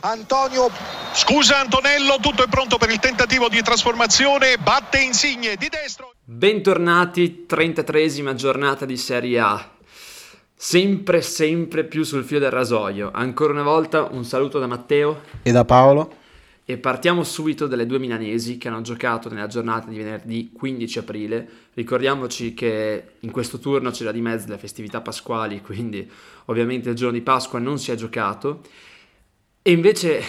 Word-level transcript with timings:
Antonio 0.00 0.68
Scusa 1.12 1.60
Antonello, 1.60 2.16
tutto 2.20 2.42
è 2.42 2.48
pronto 2.48 2.78
per 2.78 2.90
il 2.90 2.98
tentativo 2.98 3.48
di 3.48 3.62
trasformazione, 3.62 4.58
batte 4.58 4.98
Insigne 4.98 5.54
di 5.54 5.68
destro. 5.68 6.14
Bentornati, 6.24 7.46
33esima 7.48 8.34
giornata 8.34 8.84
di 8.84 8.96
Serie 8.96 9.38
A. 9.38 9.70
Sempre, 10.52 11.22
sempre 11.22 11.84
più 11.84 12.02
sul 12.02 12.24
filo 12.24 12.40
del 12.40 12.50
rasoio. 12.50 13.12
Ancora 13.14 13.52
una 13.52 13.62
volta 13.62 14.08
un 14.10 14.24
saluto 14.24 14.58
da 14.58 14.66
Matteo 14.66 15.20
e 15.42 15.52
da 15.52 15.64
Paolo. 15.64 16.16
E 16.64 16.76
partiamo 16.78 17.22
subito 17.22 17.68
dalle 17.68 17.86
due 17.86 18.00
milanesi 18.00 18.58
che 18.58 18.66
hanno 18.66 18.80
giocato 18.80 19.28
nella 19.28 19.46
giornata 19.46 19.88
di 19.88 19.96
venerdì 19.96 20.50
15 20.52 20.98
aprile. 20.98 21.48
Ricordiamoci 21.74 22.52
che 22.52 23.12
in 23.20 23.30
questo 23.30 23.60
turno 23.60 23.92
c'era 23.92 24.10
di 24.10 24.20
mezzo 24.20 24.48
le 24.48 24.58
festività 24.58 25.00
pasquali, 25.00 25.60
quindi 25.60 26.10
ovviamente 26.46 26.88
il 26.88 26.96
giorno 26.96 27.16
di 27.16 27.22
Pasqua 27.22 27.60
non 27.60 27.78
si 27.78 27.92
è 27.92 27.94
giocato. 27.94 28.62
E 29.64 29.70
invece 29.70 30.20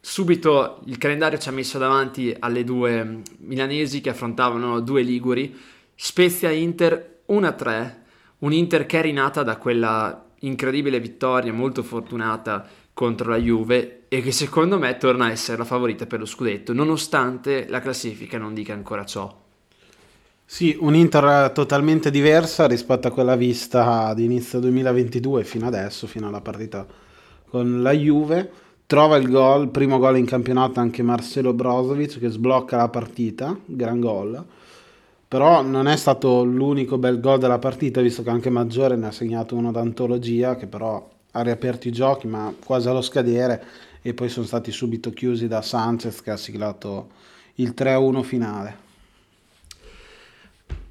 subito 0.00 0.80
il 0.86 0.98
calendario 0.98 1.38
ci 1.38 1.48
ha 1.48 1.52
messo 1.52 1.78
davanti 1.78 2.34
alle 2.36 2.64
due 2.64 3.22
milanesi 3.38 4.00
che 4.00 4.10
affrontavano 4.10 4.80
due 4.80 5.02
Liguri, 5.02 5.56
Spezia 5.94 6.50
Inter 6.50 7.20
1-3, 7.28 7.94
un 8.38 8.52
Inter 8.52 8.84
che 8.86 8.98
è 8.98 9.02
rinata 9.02 9.44
da 9.44 9.56
quella 9.56 10.24
incredibile 10.40 10.98
vittoria 10.98 11.52
molto 11.52 11.84
fortunata 11.84 12.68
contro 12.92 13.30
la 13.30 13.36
Juve 13.36 14.06
e 14.08 14.20
che 14.20 14.32
secondo 14.32 14.80
me 14.80 14.96
torna 14.96 15.26
a 15.26 15.30
essere 15.30 15.58
la 15.58 15.64
favorita 15.64 16.06
per 16.06 16.18
lo 16.18 16.26
scudetto, 16.26 16.72
nonostante 16.72 17.66
la 17.68 17.80
classifica 17.80 18.36
non 18.36 18.52
dica 18.52 18.72
ancora 18.72 19.04
ciò. 19.04 19.32
Sì, 20.44 20.76
un 20.80 20.96
Inter 20.96 21.52
totalmente 21.52 22.10
diversa 22.10 22.66
rispetto 22.66 23.06
a 23.06 23.12
quella 23.12 23.36
vista 23.36 24.06
ad 24.06 24.18
inizio 24.18 24.58
2022 24.58 25.44
fino 25.44 25.68
adesso, 25.68 26.08
fino 26.08 26.26
alla 26.26 26.40
partita 26.40 26.84
con 27.48 27.80
la 27.80 27.92
Juve 27.92 28.61
trova 28.92 29.16
il 29.16 29.30
gol, 29.30 29.70
primo 29.70 29.98
gol 29.98 30.18
in 30.18 30.26
campionato 30.26 30.78
anche 30.78 31.02
Marcelo 31.02 31.54
Brozovic 31.54 32.18
che 32.18 32.28
sblocca 32.28 32.76
la 32.76 32.90
partita, 32.90 33.58
gran 33.64 34.00
gol. 34.00 34.44
Però 35.26 35.62
non 35.62 35.88
è 35.88 35.96
stato 35.96 36.44
l'unico 36.44 36.98
bel 36.98 37.18
gol 37.18 37.38
della 37.38 37.58
partita, 37.58 38.02
visto 38.02 38.22
che 38.22 38.28
anche 38.28 38.50
Maggiore 38.50 38.96
ne 38.96 39.06
ha 39.06 39.10
segnato 39.10 39.56
uno 39.56 39.72
d'antologia, 39.72 40.56
che 40.56 40.66
però 40.66 41.08
ha 41.30 41.40
riaperto 41.40 41.88
i 41.88 41.90
giochi, 41.90 42.26
ma 42.26 42.52
quasi 42.62 42.86
allo 42.88 43.00
scadere, 43.00 43.64
e 44.02 44.12
poi 44.12 44.28
sono 44.28 44.44
stati 44.44 44.70
subito 44.70 45.08
chiusi 45.08 45.48
da 45.48 45.62
Sanchez 45.62 46.20
che 46.20 46.30
ha 46.30 46.36
siglato 46.36 47.12
il 47.54 47.72
3-1 47.74 48.20
finale. 48.20 48.76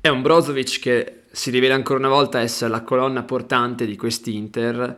È 0.02 0.08
un 0.08 0.24
Brozovic 0.24 0.80
che 0.80 1.22
si 1.30 1.52
rivela 1.52 1.76
ancora 1.76 2.00
una 2.00 2.10
volta 2.10 2.40
essere 2.40 2.72
la 2.72 2.82
colonna 2.82 3.22
portante 3.22 3.86
di 3.86 3.96
quest'Inter 3.96 4.98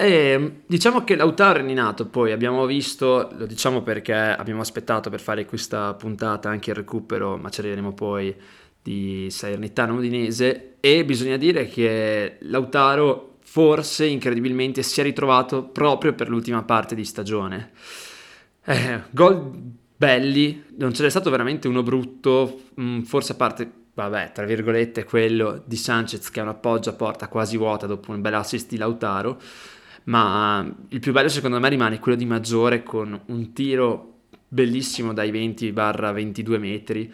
e 0.00 0.60
diciamo 0.64 1.02
che 1.02 1.16
Lautaro 1.16 1.58
è 1.58 1.62
rinato, 1.62 2.06
poi 2.06 2.30
abbiamo 2.30 2.66
visto, 2.66 3.30
lo 3.36 3.46
diciamo 3.46 3.82
perché 3.82 4.14
abbiamo 4.14 4.60
aspettato 4.60 5.10
per 5.10 5.20
fare 5.20 5.44
questa 5.44 5.92
puntata 5.94 6.48
anche 6.48 6.70
il 6.70 6.76
recupero, 6.76 7.36
ma 7.36 7.48
ci 7.48 7.58
arriveremo 7.58 7.92
poi 7.94 8.32
di 8.80 9.26
Salernitano 9.28 9.94
Udinese 9.94 10.76
e 10.78 11.04
bisogna 11.04 11.36
dire 11.36 11.66
che 11.66 12.36
Lautaro 12.42 13.38
forse 13.40 14.06
incredibilmente 14.06 14.84
si 14.84 15.00
è 15.00 15.02
ritrovato 15.02 15.64
proprio 15.64 16.14
per 16.14 16.28
l'ultima 16.28 16.62
parte 16.62 16.94
di 16.94 17.04
stagione. 17.04 17.72
Eh, 18.66 19.02
gol 19.10 19.50
belli, 19.96 20.62
non 20.76 20.94
ce 20.94 21.02
n'è 21.02 21.10
stato 21.10 21.28
veramente 21.28 21.66
uno 21.66 21.82
brutto, 21.82 22.66
mm, 22.80 23.00
forse 23.00 23.32
a 23.32 23.34
parte 23.34 23.68
vabbè, 23.94 24.30
tra 24.30 24.44
virgolette, 24.44 25.02
quello 25.02 25.60
di 25.66 25.74
Sanchez 25.74 26.30
che 26.30 26.38
è 26.38 26.42
un 26.44 26.50
appoggio 26.50 26.90
a 26.90 26.92
porta 26.92 27.26
quasi 27.26 27.56
vuota 27.56 27.88
dopo 27.88 28.12
un 28.12 28.20
bel 28.20 28.34
assist 28.34 28.68
di 28.68 28.76
Lautaro 28.76 29.40
ma 30.08 30.66
il 30.88 31.00
più 31.00 31.12
bello 31.12 31.28
secondo 31.28 31.60
me 31.60 31.68
rimane 31.68 31.98
quello 31.98 32.16
di 32.16 32.24
Maggiore 32.24 32.82
con 32.82 33.18
un 33.26 33.52
tiro 33.52 34.14
bellissimo 34.48 35.12
dai 35.12 35.30
20-22 35.30 36.58
metri 36.58 37.12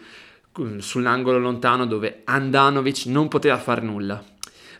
sull'angolo 0.77 1.37
lontano 1.37 1.85
dove 1.85 2.21
Andanovic 2.23 3.05
non 3.07 3.27
poteva 3.27 3.57
fare 3.57 3.81
nulla. 3.81 4.23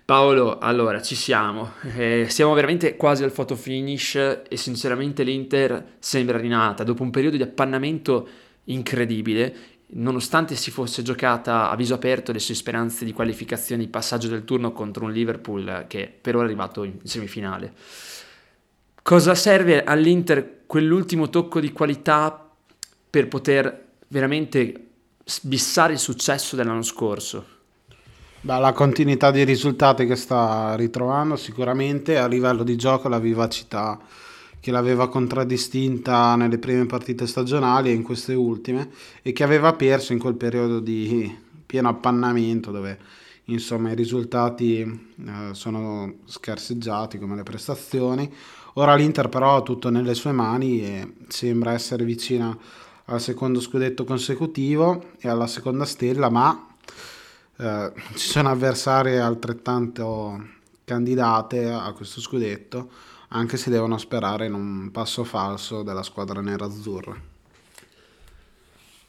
Paolo, 0.06 0.60
allora 0.60 1.02
ci 1.02 1.16
siamo, 1.16 1.74
eh, 1.98 2.28
siamo 2.30 2.54
veramente 2.54 2.96
quasi 2.96 3.24
al 3.24 3.32
photo 3.32 3.56
finish 3.56 4.16
e 4.16 4.56
sinceramente 4.56 5.24
l'Inter 5.24 5.96
sembra 6.00 6.38
rinata 6.38 6.84
dopo 6.84 7.02
un 7.02 7.10
periodo 7.10 7.38
di 7.38 7.44
appannamento 7.44 8.28
incredibile, 8.66 9.56
nonostante 9.88 10.56
si 10.56 10.72
fosse 10.72 11.02
giocata 11.02 11.70
a 11.70 11.76
viso 11.76 11.94
aperto 11.94 12.32
le 12.32 12.40
sue 12.40 12.56
speranze 12.56 13.06
di 13.06 13.14
qualificazione 13.14 13.84
di 13.84 13.90
passaggio 13.90 14.28
del 14.28 14.44
turno 14.44 14.72
contro 14.72 15.06
un 15.06 15.12
Liverpool 15.12 15.86
che 15.88 16.14
per 16.20 16.36
ora 16.36 16.46
è 16.46 16.48
arrivato 16.48 16.84
in 16.84 17.00
semifinale. 17.04 17.74
Cosa 19.02 19.36
serve 19.36 19.84
all'Inter 19.84 20.64
quell'ultimo 20.66 21.30
tocco 21.30 21.60
di 21.60 21.72
qualità 21.72 22.50
per 23.10 23.28
poter 23.28 23.84
veramente 24.08 24.88
bissare 25.42 25.94
il 25.94 26.00
successo 26.00 26.56
dell'anno 26.56 26.82
scorso? 26.82 27.54
Beh, 28.42 28.60
la 28.60 28.74
continuità 28.74 29.32
dei 29.32 29.44
risultati 29.44 30.06
che 30.06 30.16
sta 30.16 30.76
ritrovando 30.76 31.36
sicuramente 31.36 32.18
a 32.18 32.28
livello 32.28 32.64
di 32.64 32.76
gioco 32.76 33.08
la 33.08 33.20
vivacità 33.20 34.00
che 34.66 34.72
l'aveva 34.72 35.10
contraddistinta 35.10 36.36
nelle 36.36 36.58
prime 36.58 36.88
partite 36.88 37.28
stagionali 37.28 37.92
e 37.92 37.94
in 37.94 38.02
queste 38.02 38.34
ultime 38.34 38.90
e 39.22 39.32
che 39.32 39.44
aveva 39.44 39.74
perso 39.74 40.12
in 40.12 40.18
quel 40.18 40.34
periodo 40.34 40.80
di 40.80 41.32
pieno 41.64 41.90
appannamento 41.90 42.72
dove 42.72 42.98
insomma 43.44 43.92
i 43.92 43.96
risultati 43.96 44.80
eh, 44.80 45.50
sono 45.52 46.16
scarseggiati 46.26 47.20
come 47.20 47.36
le 47.36 47.44
prestazioni. 47.44 48.34
Ora 48.74 48.96
l'Inter 48.96 49.30
però 49.30 49.58
ha 49.58 49.62
tutto 49.62 49.92
nelle 49.92 50.16
sue 50.16 50.32
mani 50.32 50.82
e 50.82 51.14
sembra 51.28 51.74
essere 51.74 52.04
vicina 52.04 52.58
al 53.06 53.22
secondo 53.22 53.60
scudetto 53.60 54.04
consecutivo 54.04 55.12
e 55.20 55.30
alla 55.30 55.46
seconda 55.46 55.86
stella, 55.86 56.32
ma 56.32 56.70
eh, 57.58 57.92
ci 58.16 58.30
sono 58.30 58.50
avversarie 58.50 59.20
altrettanto 59.20 60.44
candidate 60.84 61.70
a 61.70 61.92
questo 61.92 62.20
scudetto, 62.20 63.14
anche 63.36 63.58
se 63.58 63.70
devono 63.70 63.98
sperare 63.98 64.46
in 64.46 64.54
un 64.54 64.90
passo 64.92 65.24
falso 65.26 65.84
della 65.84 66.04
squadra 66.04 66.40
nerazzurra. 66.42 67.34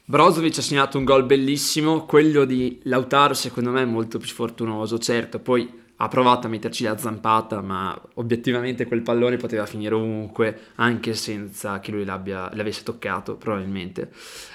Brozovic 0.03 0.57
ha 0.57 0.61
segnato 0.61 0.97
un 0.97 1.05
gol 1.05 1.25
bellissimo, 1.25 2.05
quello 2.05 2.45
di 2.45 2.79
Lautaro 2.83 3.33
secondo 3.33 3.71
me 3.71 3.81
è 3.81 3.85
molto 3.85 4.19
più 4.19 4.29
fortunoso, 4.29 4.99
certo, 4.99 5.39
poi 5.39 5.85
ha 5.99 6.07
provato 6.07 6.47
a 6.47 6.49
metterci 6.49 6.83
la 6.83 6.97
zampata, 6.97 7.61
ma 7.61 7.99
obiettivamente 8.15 8.85
quel 8.85 9.01
pallone 9.01 9.37
poteva 9.37 9.65
finire 9.65 9.95
ovunque, 9.95 10.59
anche 10.75 11.13
senza 11.13 11.79
che 11.79 11.91
lui 11.91 12.05
l'avesse 12.05 12.83
toccato, 12.83 13.35
probabilmente. 13.35 14.11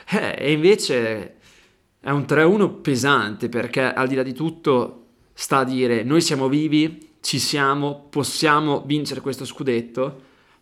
Eh, 0.09 0.37
e 0.39 0.53
invece 0.53 1.37
è 1.99 2.10
un 2.10 2.22
3-1 2.22 2.81
pesante, 2.81 3.49
perché 3.49 3.93
al 3.93 4.06
di 4.06 4.15
là 4.15 4.22
di 4.22 4.34
tutto 4.34 5.06
sta 5.33 5.59
a 5.59 5.65
dire 5.65 6.03
noi 6.03 6.21
siamo 6.21 6.49
vivi, 6.49 7.11
ci 7.22 7.38
siamo, 7.38 8.09
possiamo 8.10 8.83
vincere 8.84 9.21
questo 9.21 9.44
scudetto, 9.44 10.21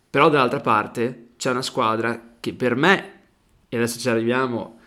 però 0.09 0.29
dall'altra 0.29 0.61
parte 0.61 1.29
c'è 1.35 1.49
una 1.49 1.63
squadra 1.63 2.35
che 2.39 2.53
per 2.53 2.75
me, 2.75 3.19
e 3.67 3.77
adesso 3.77 3.99
ci 3.99 4.07
arriviamo, 4.07 4.79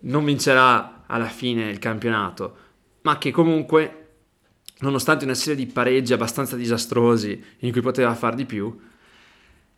non 0.00 0.24
vincerà 0.24 1.02
alla 1.06 1.26
fine 1.26 1.68
il 1.70 1.80
campionato, 1.80 2.56
ma 3.02 3.18
che 3.18 3.32
comunque 3.32 3.94
nonostante 4.78 5.24
una 5.24 5.34
serie 5.34 5.56
di 5.56 5.70
pareggi 5.70 6.12
abbastanza 6.12 6.54
disastrosi 6.54 7.42
in 7.58 7.72
cui 7.72 7.80
poteva 7.80 8.14
far 8.14 8.36
di 8.36 8.46
più, 8.46 8.78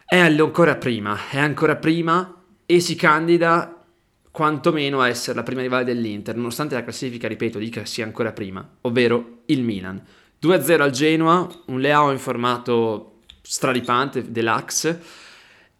è 0.04 0.18
ancora 0.18 0.76
prima, 0.76 1.16
è 1.30 1.38
ancora 1.38 1.76
prima 1.76 2.34
e 2.66 2.80
si 2.80 2.96
candida 2.96 3.82
quantomeno 4.30 5.00
a 5.00 5.08
essere 5.08 5.36
la 5.36 5.42
prima 5.42 5.62
rivale 5.62 5.84
dell'Inter, 5.84 6.36
nonostante 6.36 6.74
la 6.74 6.82
classifica, 6.82 7.28
ripeto, 7.28 7.58
dica 7.58 7.86
sia 7.86 8.04
ancora 8.04 8.32
prima, 8.32 8.68
ovvero 8.82 9.42
il 9.46 9.62
Milan. 9.62 10.04
2-0 10.42 10.80
al 10.80 10.90
Genoa, 10.90 11.48
un 11.66 11.80
Leao 11.80 12.10
in 12.10 12.18
formato 12.18 13.20
straripante, 13.42 14.30
deluxe, 14.30 15.02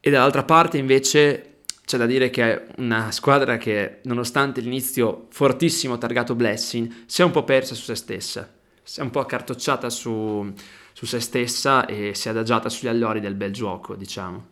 e 0.01 0.11
dall'altra 0.11 0.45
parte 0.45 0.79
invece 0.79 1.47
c'è 1.85 1.99
da 1.99 2.07
dire 2.07 2.31
che 2.31 2.43
è 2.43 2.67
una 2.79 3.11
squadra 3.11 3.57
che, 3.57 3.99
nonostante 4.05 4.61
l'inizio 4.61 5.27
fortissimo 5.31 5.99
targato 5.99 6.35
Blessing, 6.35 7.05
si 7.07 7.23
è 7.23 7.25
un 7.25 7.31
po' 7.31 7.45
persa 7.45 7.75
su 7.75 7.85
se 7.85 7.95
stessa 7.95 8.59
si 8.91 8.99
è 8.99 9.03
un 9.05 9.11
po' 9.11 9.21
accartocciata 9.21 9.89
su, 9.89 10.53
su 10.93 11.07
se 11.07 11.21
stessa 11.21 11.87
e 11.87 12.13
si 12.17 12.27
è 12.27 12.33
adagiata 12.33 12.69
sugli 12.69 12.89
allori 12.89 13.21
del 13.21 13.37
bel 13.37 13.53
gioco, 13.53 13.95
diciamo. 13.95 14.47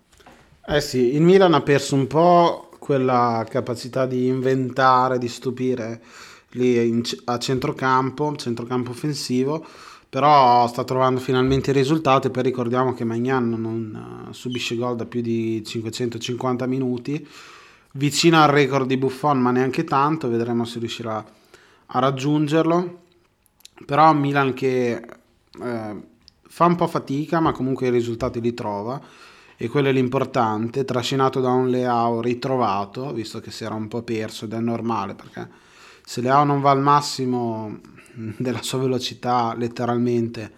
Eh 0.65 0.81
sì, 0.81 1.15
il 1.17 1.23
Milan 1.23 1.55
ha 1.55 1.61
perso 1.61 1.97
un 1.97 2.07
po' 2.07 2.71
quella 2.79 3.45
capacità 3.51 4.07
di 4.07 4.29
inventare, 4.29 5.19
di 5.19 5.27
stupire 5.27 6.01
lì 6.51 6.87
in, 6.87 7.03
a 7.25 7.39
centrocampo, 7.41 8.37
centrocampo 8.37 8.93
offensivo, 8.93 9.67
però 10.11 10.67
sta 10.67 10.85
trovando 10.85 11.21
finalmente 11.21 11.71
i 11.71 11.75
risultati, 11.75 12.31
poi 12.31 12.43
ricordiamo 12.43 12.95
che 12.95 13.05
Magnan 13.05 13.51
non 13.51 14.27
uh, 14.29 14.33
subisce 14.33 14.77
gol 14.77 14.97
da 14.97 15.05
più 15.05 15.21
di 15.21 15.63
550 15.65 16.67
minuti, 16.67 17.27
vicino 17.93 18.41
al 18.43 18.49
record 18.49 18.87
di 18.87 18.97
Buffon 18.97 19.39
ma 19.39 19.51
neanche 19.51 19.85
tanto, 19.85 20.29
vedremo 20.29 20.65
se 20.65 20.79
riuscirà 20.79 21.25
a 21.87 21.99
raggiungerlo. 21.99 23.07
Però 23.85 24.13
Milan 24.13 24.55
che 24.55 24.93
eh, 25.63 26.03
fa 26.49 26.65
un 26.65 26.75
po' 26.75 26.87
fatica 26.87 27.39
ma 27.41 27.53
comunque 27.53 27.87
i 27.87 27.91
risultati 27.91 28.41
li 28.41 28.55
trova. 28.55 29.01
E 29.61 29.69
quello 29.69 29.89
è 29.89 29.93
l'importante, 29.93 30.85
trascinato 30.85 31.41
da 31.41 31.51
un 31.51 31.69
Leao 31.69 32.21
ritrovato, 32.21 33.13
visto 33.13 33.41
che 33.41 33.51
si 33.51 33.65
era 33.65 33.75
un 33.75 33.89
po' 33.89 34.03
perso 34.03 34.45
ed 34.45 34.53
è 34.53 34.61
normale 34.61 35.15
perché 35.15 35.49
se 36.09 36.23
Leao 36.23 36.43
non 36.43 36.63
va 36.63 36.71
al 36.71 36.81
massimo 36.81 37.81
della 38.39 38.63
sua 38.63 38.79
velocità 38.79 39.55
letteralmente 39.55 40.53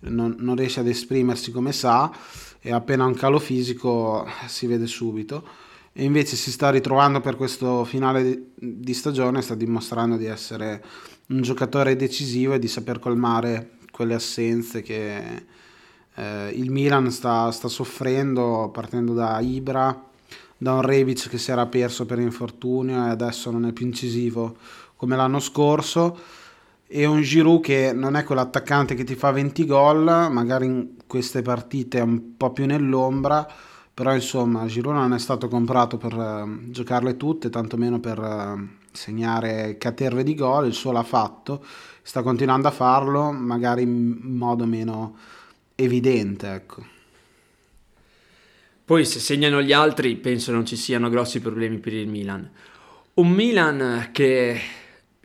non, 0.00 0.36
non 0.38 0.54
riesce 0.54 0.80
ad 0.80 0.86
esprimersi 0.86 1.50
come 1.50 1.72
sa 1.72 2.12
e 2.60 2.72
appena 2.72 3.06
un 3.06 3.14
calo 3.14 3.38
fisico 3.38 4.26
si 4.48 4.66
vede 4.66 4.86
subito. 4.86 5.48
E 5.94 6.04
invece 6.04 6.36
si 6.36 6.50
sta 6.50 6.68
ritrovando 6.68 7.20
per 7.20 7.36
questo 7.36 7.84
finale 7.84 8.50
di 8.54 8.92
stagione, 8.92 9.40
sta 9.40 9.54
dimostrando 9.54 10.16
di 10.16 10.26
essere 10.26 10.84
un 11.28 11.40
giocatore 11.40 11.96
decisivo 11.96 12.52
e 12.52 12.58
di 12.58 12.68
saper 12.68 12.98
colmare 12.98 13.78
quelle 13.90 14.12
assenze 14.12 14.82
che 14.82 15.44
eh, 16.16 16.50
il 16.50 16.70
Milan 16.70 17.10
sta, 17.10 17.50
sta, 17.50 17.68
soffrendo 17.68 18.68
partendo 18.70 19.14
da 19.14 19.40
Ibra, 19.40 20.10
da 20.62 20.74
un 20.74 20.82
Rebic 20.82 21.28
che 21.28 21.38
si 21.38 21.50
era 21.50 21.66
perso 21.66 22.06
per 22.06 22.20
infortunio 22.20 23.04
e 23.04 23.08
adesso 23.08 23.50
non 23.50 23.66
è 23.66 23.72
più 23.72 23.84
incisivo 23.84 24.56
come 24.94 25.16
l'anno 25.16 25.40
scorso 25.40 26.16
e 26.86 27.04
un 27.04 27.20
Giroud 27.20 27.60
che 27.60 27.92
non 27.92 28.14
è 28.14 28.22
quell'attaccante 28.22 28.94
che 28.94 29.02
ti 29.02 29.16
fa 29.16 29.32
20 29.32 29.66
gol, 29.66 30.04
magari 30.30 30.66
in 30.66 30.88
queste 31.08 31.42
partite 31.42 31.98
è 31.98 32.02
un 32.02 32.36
po' 32.36 32.52
più 32.52 32.66
nell'ombra, 32.66 33.44
però 33.92 34.14
insomma 34.14 34.66
Giroud 34.66 34.94
non 34.94 35.14
è 35.14 35.18
stato 35.18 35.48
comprato 35.48 35.96
per 35.96 36.14
uh, 36.14 36.70
giocarle 36.70 37.16
tutte, 37.16 37.50
tantomeno 37.50 37.98
per 37.98 38.20
uh, 38.20 38.68
segnare 38.92 39.78
caterve 39.78 40.22
di 40.22 40.36
gol, 40.36 40.66
il 40.66 40.74
suo 40.74 40.92
l'ha 40.92 41.02
fatto, 41.02 41.64
sta 42.02 42.22
continuando 42.22 42.68
a 42.68 42.72
farlo, 42.72 43.32
magari 43.32 43.82
in 43.82 44.16
modo 44.22 44.64
meno 44.64 45.16
evidente, 45.74 46.52
ecco. 46.52 47.00
Poi 48.92 49.06
se 49.06 49.20
segnano 49.20 49.62
gli 49.62 49.72
altri 49.72 50.16
penso 50.16 50.52
non 50.52 50.66
ci 50.66 50.76
siano 50.76 51.08
grossi 51.08 51.40
problemi 51.40 51.78
per 51.78 51.94
il 51.94 52.08
Milan. 52.08 52.46
Un 53.14 53.30
Milan 53.30 54.10
che 54.12 54.60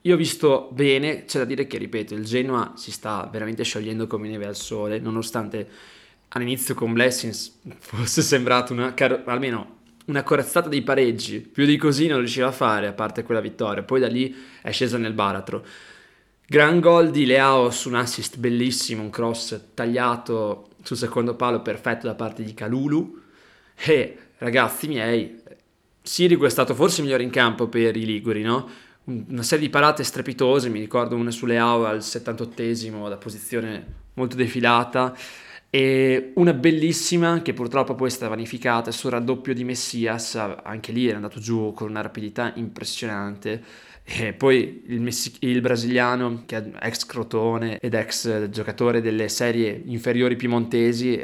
io 0.02 0.14
ho 0.14 0.18
visto 0.18 0.69
bene, 0.72 1.25
c'è 1.25 1.40
da 1.40 1.44
dire 1.44 1.68
che, 1.68 1.78
ripeto, 1.78 2.14
il 2.14 2.24
Genoa 2.24 2.75
si 2.78 2.94
sta 2.94 3.28
veramente 3.30 3.66
sciogliendo 3.66 4.08
come 4.08 4.30
neve 4.30 4.46
al 4.46 4.56
sole, 4.56 5.00
nonostante 5.00 5.68
all'inizio 6.30 6.75
con 6.75 6.94
Blessings 6.94 7.60
fosse 7.78 8.22
sembrato 8.22 8.72
una, 8.72 8.94
almeno 9.25 9.80
una 10.06 10.24
corazzata 10.24 10.70
dei 10.70 10.81
pareggi, 10.81 11.42
più 11.42 11.66
di 11.66 11.75
così 11.75 12.08
non 12.08 12.20
riusciva 12.20 12.48
a 12.48 12.54
fare, 12.54 12.88
a 12.88 12.94
parte 12.94 13.24
quella 13.24 13.42
vittoria, 13.42 13.84
poi 13.84 14.00
da 14.00 14.08
lì 14.08 14.34
è 14.62 14.72
scesa 14.72 14.98
nel 14.98 15.12
baratro. 15.12 15.66
Gran 16.48 16.80
gol 16.80 17.12
di 17.12 17.25
Leao 17.25 17.70
su 17.72 17.90
un 17.90 17.96
assist 17.96 18.38
bellissimo, 18.38 19.02
un 19.02 19.10
cross 19.10 19.60
tagliato 19.74 20.70
sul 20.84 20.96
secondo 20.96 21.36
palo 21.36 21.62
perfetto 21.62 22.08
da 22.08 22.16
parte 22.16 22.44
di 22.44 22.54
Calulu. 22.54 23.25
E 23.79 24.18
ragazzi 24.39 24.88
miei, 24.88 25.39
Sirigu 26.01 26.45
è 26.45 26.50
stato 26.50 26.74
forse 26.74 27.00
il 27.00 27.06
migliore 27.06 27.24
in 27.24 27.29
campo 27.29 27.68
per 27.68 27.95
i 27.95 28.06
Liguri, 28.06 28.41
no? 28.41 28.69
Una 29.06 29.44
serie 29.44 29.65
di 29.65 29.71
parate 29.71 30.03
strepitose, 30.03 30.69
mi 30.69 30.79
ricordo 30.79 31.15
una 31.15 31.31
su 31.31 31.45
Leao 31.45 31.85
al 31.85 32.00
78esimo 32.00 33.07
da 33.07 33.18
posizione 33.18 33.85
molto 34.15 34.35
defilata 34.35 35.15
e 35.69 36.31
una 36.35 36.53
bellissima 36.53 37.41
che 37.41 37.53
purtroppo 37.53 37.94
poi 37.94 38.07
è 38.07 38.12
stata 38.12 38.29
vanificata 38.29 38.91
sul 38.91 39.12
raddoppio 39.12 39.53
di 39.53 39.63
Messias, 39.63 40.35
anche 40.35 40.91
lì 40.91 41.07
era 41.07 41.18
andato 41.18 41.39
giù 41.39 41.74
con 41.74 41.89
una 41.89 42.01
rapidità 42.01 42.51
impressionante 42.56 43.63
e 44.03 44.33
poi 44.33 44.83
il, 44.88 45.01
messi- 45.01 45.35
il, 45.39 45.59
brasiliano, 45.59 46.44
che 46.45 46.57
è 46.57 46.71
ex 46.81 47.06
Crotone 47.06 47.79
ed 47.79 47.94
ex 47.94 48.50
giocatore 48.50 49.01
delle 49.01 49.27
serie 49.27 49.81
inferiori 49.85 50.38
piemontesi, 50.38 51.21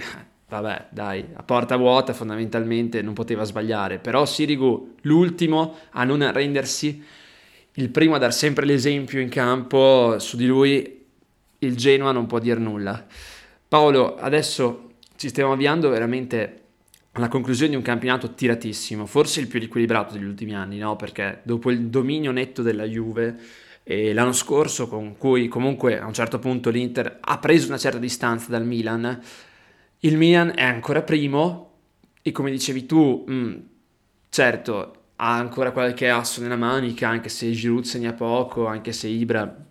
vabbè, 0.60 0.88
dai, 0.92 1.26
a 1.34 1.44
porta 1.44 1.76
vuota 1.76 2.14
fondamentalmente 2.14 3.02
non 3.02 3.14
poteva 3.14 3.44
sbagliare. 3.44 4.00
Però 4.00 4.26
Sirigu, 4.26 4.96
l'ultimo 5.02 5.78
a 5.92 6.04
non 6.04 6.22
arrendersi, 6.22 7.04
il 7.74 7.90
primo 7.90 8.16
a 8.16 8.20
dar 8.20 8.34
sempre 8.34 8.66
l'esempio 8.66 9.20
in 9.20 9.30
campo, 9.30 10.18
su 10.20 10.38
di 10.38 10.46
lui 10.46 11.02
il 11.60 11.76
Genoa 11.76 12.12
non 12.12 12.26
può 12.28 12.40
dire 12.40 12.60
nulla. 12.60 13.06
Paolo, 13.68 14.16
adesso 14.18 14.92
ci 15.16 15.30
stiamo 15.30 15.54
avviando 15.54 15.90
veramente 15.90 16.62
alla 17.14 17.28
conclusione 17.28 17.72
di 17.72 17.78
un 17.78 17.84
campionato 17.84 18.34
tiratissimo, 18.34 19.06
forse 19.06 19.40
il 19.40 19.48
più 19.48 19.62
equilibrato 19.62 20.14
degli 20.14 20.24
ultimi 20.24 20.56
anni, 20.56 20.78
no? 20.78 20.96
Perché 20.96 21.42
dopo 21.44 21.72
il 21.72 21.88
dominio 21.88 22.32
netto 22.32 22.62
della 22.62 22.86
Juve 22.86 23.38
e 23.84 24.14
l'anno 24.14 24.32
scorso, 24.34 24.88
con 24.88 25.18
cui 25.18 25.48
comunque 25.48 26.00
a 26.00 26.06
un 26.06 26.14
certo 26.14 26.40
punto 26.40 26.70
l'Inter 26.70 27.18
ha 27.20 27.38
preso 27.38 27.68
una 27.68 27.78
certa 27.78 28.00
distanza 28.00 28.50
dal 28.50 28.66
Milan, 28.66 29.20
il 30.06 30.18
Milan 30.18 30.54
è 30.56 30.64
ancora 30.64 31.02
primo 31.02 31.72
e 32.22 32.32
come 32.32 32.52
dicevi 32.52 32.86
tu, 32.86 33.24
mh, 33.26 33.34
mm, 33.34 33.56
certo, 34.30 34.96
ha 35.18 35.36
ancora 35.36 35.72
qualche 35.72 36.10
asso 36.10 36.42
nella 36.42 36.56
manica, 36.56 37.08
anche 37.08 37.30
se 37.30 37.52
Giroud 37.52 37.84
segna 37.84 38.14
poco, 38.14 38.66
anche 38.66 38.92
se 38.92 39.08
Ibra 39.08 39.64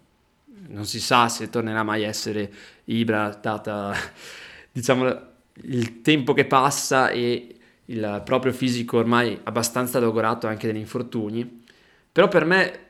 non 0.69 0.87
si 0.87 1.01
sa 1.01 1.29
se 1.29 1.51
tornerà 1.51 1.83
mai 1.83 2.05
a 2.05 2.09
essere 2.09 2.51
Ibra, 2.85 3.39
data 3.41 3.95
diciamo 4.73 5.31
il 5.65 6.01
tempo 6.01 6.33
che 6.33 6.47
passa 6.47 7.11
e 7.11 7.57
il 7.87 8.23
proprio 8.25 8.53
fisico 8.53 8.99
ormai 8.99 9.39
abbastanza 9.43 9.99
logorato 9.99 10.47
anche 10.47 10.67
dagli 10.67 10.77
infortuni. 10.77 11.65
Però 12.11 12.29
per 12.29 12.45
me 12.45 12.81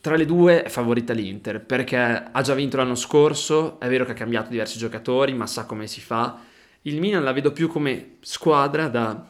tra 0.00 0.16
le 0.16 0.24
due 0.24 0.62
è 0.62 0.68
favorita 0.68 1.12
l'Inter 1.12 1.60
perché 1.60 1.98
ha 1.98 2.42
già 2.42 2.54
vinto 2.54 2.78
l'anno 2.78 2.94
scorso, 2.94 3.78
è 3.80 3.88
vero 3.88 4.04
che 4.06 4.12
ha 4.12 4.14
cambiato 4.14 4.50
diversi 4.50 4.78
giocatori, 4.78 5.34
ma 5.34 5.46
sa 5.46 5.66
come 5.66 5.86
si 5.86 6.00
fa. 6.00 6.54
Il 6.86 7.00
Milan 7.00 7.24
la 7.24 7.32
vedo 7.32 7.52
più 7.52 7.68
come 7.68 8.16
squadra 8.20 8.88
da 8.88 9.28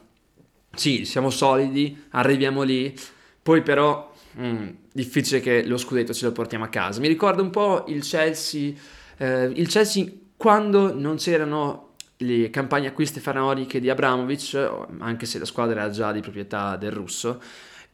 sì, 0.74 1.06
siamo 1.06 1.30
solidi, 1.30 2.04
arriviamo 2.10 2.62
lì, 2.62 2.94
poi 3.42 3.62
però 3.62 4.12
mh, 4.32 4.46
mm, 4.46 4.68
difficile 4.92 5.40
che 5.40 5.64
lo 5.66 5.78
scudetto 5.78 6.12
ce 6.12 6.26
lo 6.26 6.32
portiamo 6.32 6.64
a 6.64 6.68
casa. 6.68 7.00
Mi 7.00 7.08
ricorda 7.08 7.40
un 7.40 7.48
po' 7.48 7.86
il 7.88 8.02
Chelsea, 8.02 8.74
eh, 9.16 9.44
il 9.44 9.68
Chelsea 9.68 10.06
quando 10.36 10.94
non 10.94 11.16
c'erano 11.16 11.94
le 12.18 12.50
campagne 12.50 12.88
acquisti 12.88 13.20
faraoniche 13.20 13.80
di 13.80 13.88
Abramovic, 13.88 14.54
anche 14.98 15.24
se 15.24 15.38
la 15.38 15.46
squadra 15.46 15.80
era 15.80 15.90
già 15.90 16.12
di 16.12 16.20
proprietà 16.20 16.76
del 16.76 16.92
russo, 16.92 17.40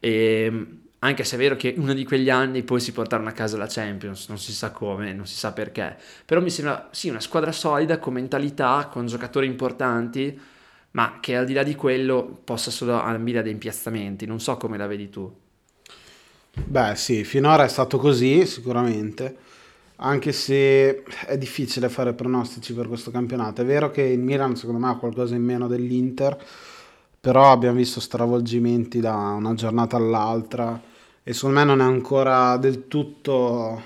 e 0.00 0.66
anche 1.04 1.24
se 1.24 1.34
è 1.34 1.38
vero 1.38 1.56
che 1.56 1.74
uno 1.76 1.94
di 1.94 2.04
quegli 2.04 2.30
anni 2.30 2.62
poi 2.62 2.78
si 2.78 2.92
portarono 2.92 3.28
a 3.28 3.32
casa 3.32 3.56
la 3.56 3.66
Champions, 3.68 4.28
non 4.28 4.38
si 4.38 4.52
sa 4.52 4.70
come, 4.70 5.12
non 5.12 5.26
si 5.26 5.34
sa 5.34 5.52
perché, 5.52 5.96
però 6.24 6.40
mi 6.40 6.50
sembra 6.50 6.88
sì 6.92 7.08
una 7.08 7.20
squadra 7.20 7.50
solida 7.50 7.98
con 7.98 8.12
mentalità, 8.12 8.88
con 8.90 9.06
giocatori 9.06 9.46
importanti, 9.46 10.38
ma 10.92 11.18
che 11.20 11.36
al 11.36 11.44
di 11.44 11.54
là 11.54 11.64
di 11.64 11.74
quello 11.74 12.40
possa 12.44 12.70
solo 12.70 13.00
ambire 13.00 13.40
a 13.40 13.42
dei 13.42 13.52
impiazzamenti, 13.52 14.26
non 14.26 14.40
so 14.40 14.56
come 14.56 14.78
la 14.78 14.86
vedi 14.86 15.10
tu. 15.10 15.30
Beh 16.54 16.94
sì, 16.94 17.24
finora 17.24 17.64
è 17.64 17.68
stato 17.68 17.98
così 17.98 18.46
sicuramente 18.46 19.50
anche 19.96 20.32
se 20.32 21.04
è 21.26 21.38
difficile 21.38 21.88
fare 21.88 22.12
pronostici 22.12 22.74
per 22.74 22.88
questo 22.88 23.10
campionato. 23.10 23.62
È 23.62 23.64
vero 23.64 23.90
che 23.90 24.02
il 24.02 24.18
Milan 24.18 24.56
secondo 24.56 24.80
me 24.80 24.92
ha 24.92 24.96
qualcosa 24.96 25.34
in 25.34 25.44
meno 25.44 25.68
dell'Inter, 25.68 26.36
però 27.20 27.52
abbiamo 27.52 27.76
visto 27.76 28.00
stravolgimenti 28.00 28.98
da 29.00 29.14
una 29.14 29.54
giornata 29.54 29.96
all'altra 29.96 30.90
e 31.24 31.32
secondo 31.32 31.58
me 31.58 31.64
non 31.64 31.80
è 31.80 31.84
ancora 31.84 32.56
del 32.56 32.88
tutto 32.88 33.82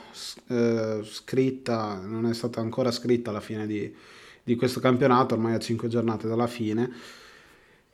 eh, 0.49 1.01
scritta, 1.05 2.01
non 2.03 2.27
è 2.27 2.35
stata 2.35 2.61
ancora 2.61 2.91
scritta 2.91 3.31
la 3.31 3.41
fine 3.41 3.67
di, 3.67 3.95
di 4.43 4.57
questo 4.57 4.81
campionato, 4.81 5.35
ormai 5.35 5.55
a 5.55 5.59
5 5.59 5.89
giornate 5.89 6.29
dalla 6.29 6.47
fine 6.47 6.91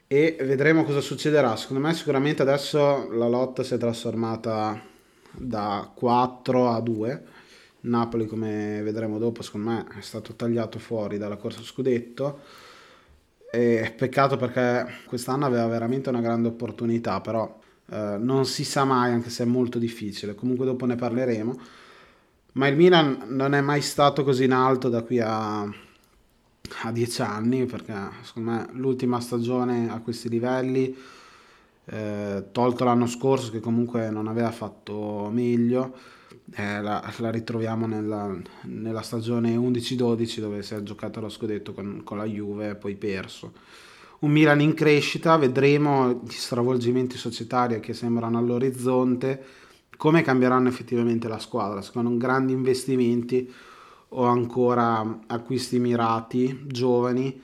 e 0.06 0.37
vedremo 0.42 0.84
cosa 0.84 1.00
succederà. 1.00 1.56
Secondo 1.56 1.87
me 1.87 1.94
sicuramente 1.94 2.42
adesso 2.42 3.11
la 3.12 3.28
lotta 3.28 3.62
si 3.62 3.75
è 3.75 3.78
trasformata 3.78 4.78
da 5.30 5.90
4 5.92 6.68
a 6.68 6.80
2 6.80 7.25
Napoli, 7.80 8.26
come 8.26 8.80
vedremo 8.82 9.18
dopo, 9.18 9.42
secondo 9.42 9.70
me 9.70 9.87
è 9.99 10.02
stato 10.02 10.34
tagliato 10.34 10.78
fuori 10.78 11.18
dalla 11.18 11.37
corsa 11.37 11.62
scudetto. 11.62 12.40
E 13.50 13.94
peccato 13.96 14.37
perché 14.37 14.87
quest'anno 15.06 15.46
aveva 15.46 15.66
veramente 15.66 16.11
una 16.11 16.20
grande 16.20 16.49
opportunità, 16.49 17.20
però 17.20 17.61
eh, 17.92 18.16
non 18.18 18.46
si 18.46 18.64
sa 18.64 18.84
mai, 18.84 19.12
anche 19.12 19.28
se 19.28 19.42
è 19.42 19.46
molto 19.46 19.78
difficile. 19.78 20.34
Comunque 20.34 20.64
dopo 20.64 20.87
ne 20.87 20.96
parleremo. 20.96 21.61
Ma 22.52 22.66
il 22.68 22.76
Milan 22.76 23.25
non 23.28 23.54
è 23.54 23.61
mai 23.61 23.82
stato 23.82 24.25
così 24.25 24.44
in 24.44 24.52
alto 24.52 24.88
da 24.88 25.02
qui 25.02 25.20
a, 25.20 25.61
a 25.62 26.92
dieci 26.92 27.22
anni, 27.22 27.66
perché 27.66 27.94
secondo 28.22 28.50
me 28.50 28.68
l'ultima 28.72 29.20
stagione 29.20 29.90
a 29.90 30.00
questi 30.00 30.28
livelli, 30.28 30.94
eh, 31.87 32.44
tolto 32.52 32.84
l'anno 32.84 33.06
scorso 33.06 33.50
che 33.50 33.61
comunque 33.61 34.11
non 34.11 34.26
aveva 34.26 34.50
fatto 34.50 35.28
meglio, 35.32 35.94
eh, 36.54 36.80
la, 36.82 37.12
la, 37.16 37.30
ritroviamo 37.30 37.87
nella, 37.87 38.34
nella 38.62 39.02
stagione 39.02 39.54
11-12 39.56 40.40
dove 40.40 40.62
si 40.62 40.75
è 40.75 40.82
giocato 40.82 41.20
lo 41.20 41.28
scudetto 41.28 41.72
con, 41.72 42.02
con 42.04 42.18
la 42.18 42.25
Juve 42.25 42.70
e 42.70 42.75
poi 42.75 42.94
perso. 42.96 43.52
Un 44.23 44.31
Milan 44.31 44.61
in 44.61 44.75
crescita, 44.75 45.37
vedremo 45.37 46.21
gli 46.25 46.31
stravolgimenti 46.31 47.17
societari 47.17 47.81
che 47.81 47.93
sembrano 47.93 48.38
all'orizzonte, 48.38 49.43
come 49.97 50.23
cambieranno 50.23 50.69
effettivamente 50.69 51.26
la 51.26 51.41
squadra, 51.41 51.83
secondo 51.83 52.17
grandi 52.17 52.52
investimenti 52.52 53.52
o 54.11 54.23
ancora 54.23 55.23
acquisti 55.26 55.81
mirati, 55.81 56.67
giovani 56.67 57.41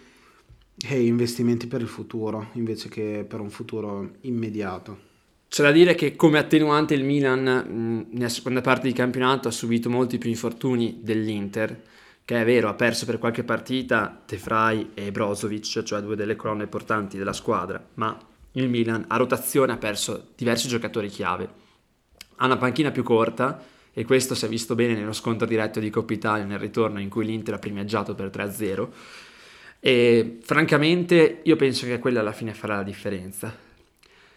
e 0.88 1.04
investimenti 1.04 1.66
per 1.66 1.80
il 1.80 1.88
futuro 1.88 2.50
invece 2.52 2.88
che 2.88 3.24
per 3.28 3.40
un 3.40 3.50
futuro 3.50 4.10
immediato. 4.20 5.06
C'è 5.48 5.64
da 5.64 5.72
dire 5.72 5.96
che 5.96 6.14
come 6.14 6.38
attenuante 6.38 6.94
il 6.94 7.02
Milan 7.02 7.42
mh, 7.42 8.16
nella 8.16 8.28
seconda 8.28 8.60
parte 8.60 8.86
di 8.86 8.94
campionato 8.94 9.48
ha 9.48 9.50
subito 9.50 9.90
molti 9.90 10.18
più 10.18 10.30
infortuni 10.30 11.00
dell'Inter, 11.02 11.82
che 12.28 12.38
è 12.38 12.44
vero, 12.44 12.68
ha 12.68 12.74
perso 12.74 13.06
per 13.06 13.18
qualche 13.18 13.42
partita 13.42 14.20
Tefrai 14.26 14.90
e 14.92 15.10
Brozovic, 15.10 15.82
cioè 15.82 16.02
due 16.02 16.14
delle 16.14 16.36
colonne 16.36 16.66
portanti 16.66 17.16
della 17.16 17.32
squadra, 17.32 17.82
ma 17.94 18.18
il 18.52 18.68
Milan 18.68 19.06
a 19.08 19.16
rotazione 19.16 19.72
ha 19.72 19.78
perso 19.78 20.32
diversi 20.36 20.68
giocatori 20.68 21.08
chiave. 21.08 21.48
Ha 22.36 22.44
una 22.44 22.58
panchina 22.58 22.90
più 22.90 23.02
corta 23.02 23.64
e 23.94 24.04
questo 24.04 24.34
si 24.34 24.44
è 24.44 24.48
visto 24.48 24.74
bene 24.74 24.94
nello 24.94 25.14
scontro 25.14 25.46
diretto 25.46 25.80
di 25.80 25.88
Coppa 25.88 26.12
Italia 26.12 26.44
nel 26.44 26.58
ritorno 26.58 27.00
in 27.00 27.08
cui 27.08 27.24
l'Inter 27.24 27.54
ha 27.54 27.58
primeggiato 27.58 28.14
per 28.14 28.28
3-0 28.28 28.88
e 29.80 30.38
francamente 30.42 31.40
io 31.42 31.56
penso 31.56 31.86
che 31.86 31.98
quella 31.98 32.20
alla 32.20 32.32
fine 32.32 32.52
farà 32.52 32.76
la 32.76 32.82
differenza. 32.82 33.56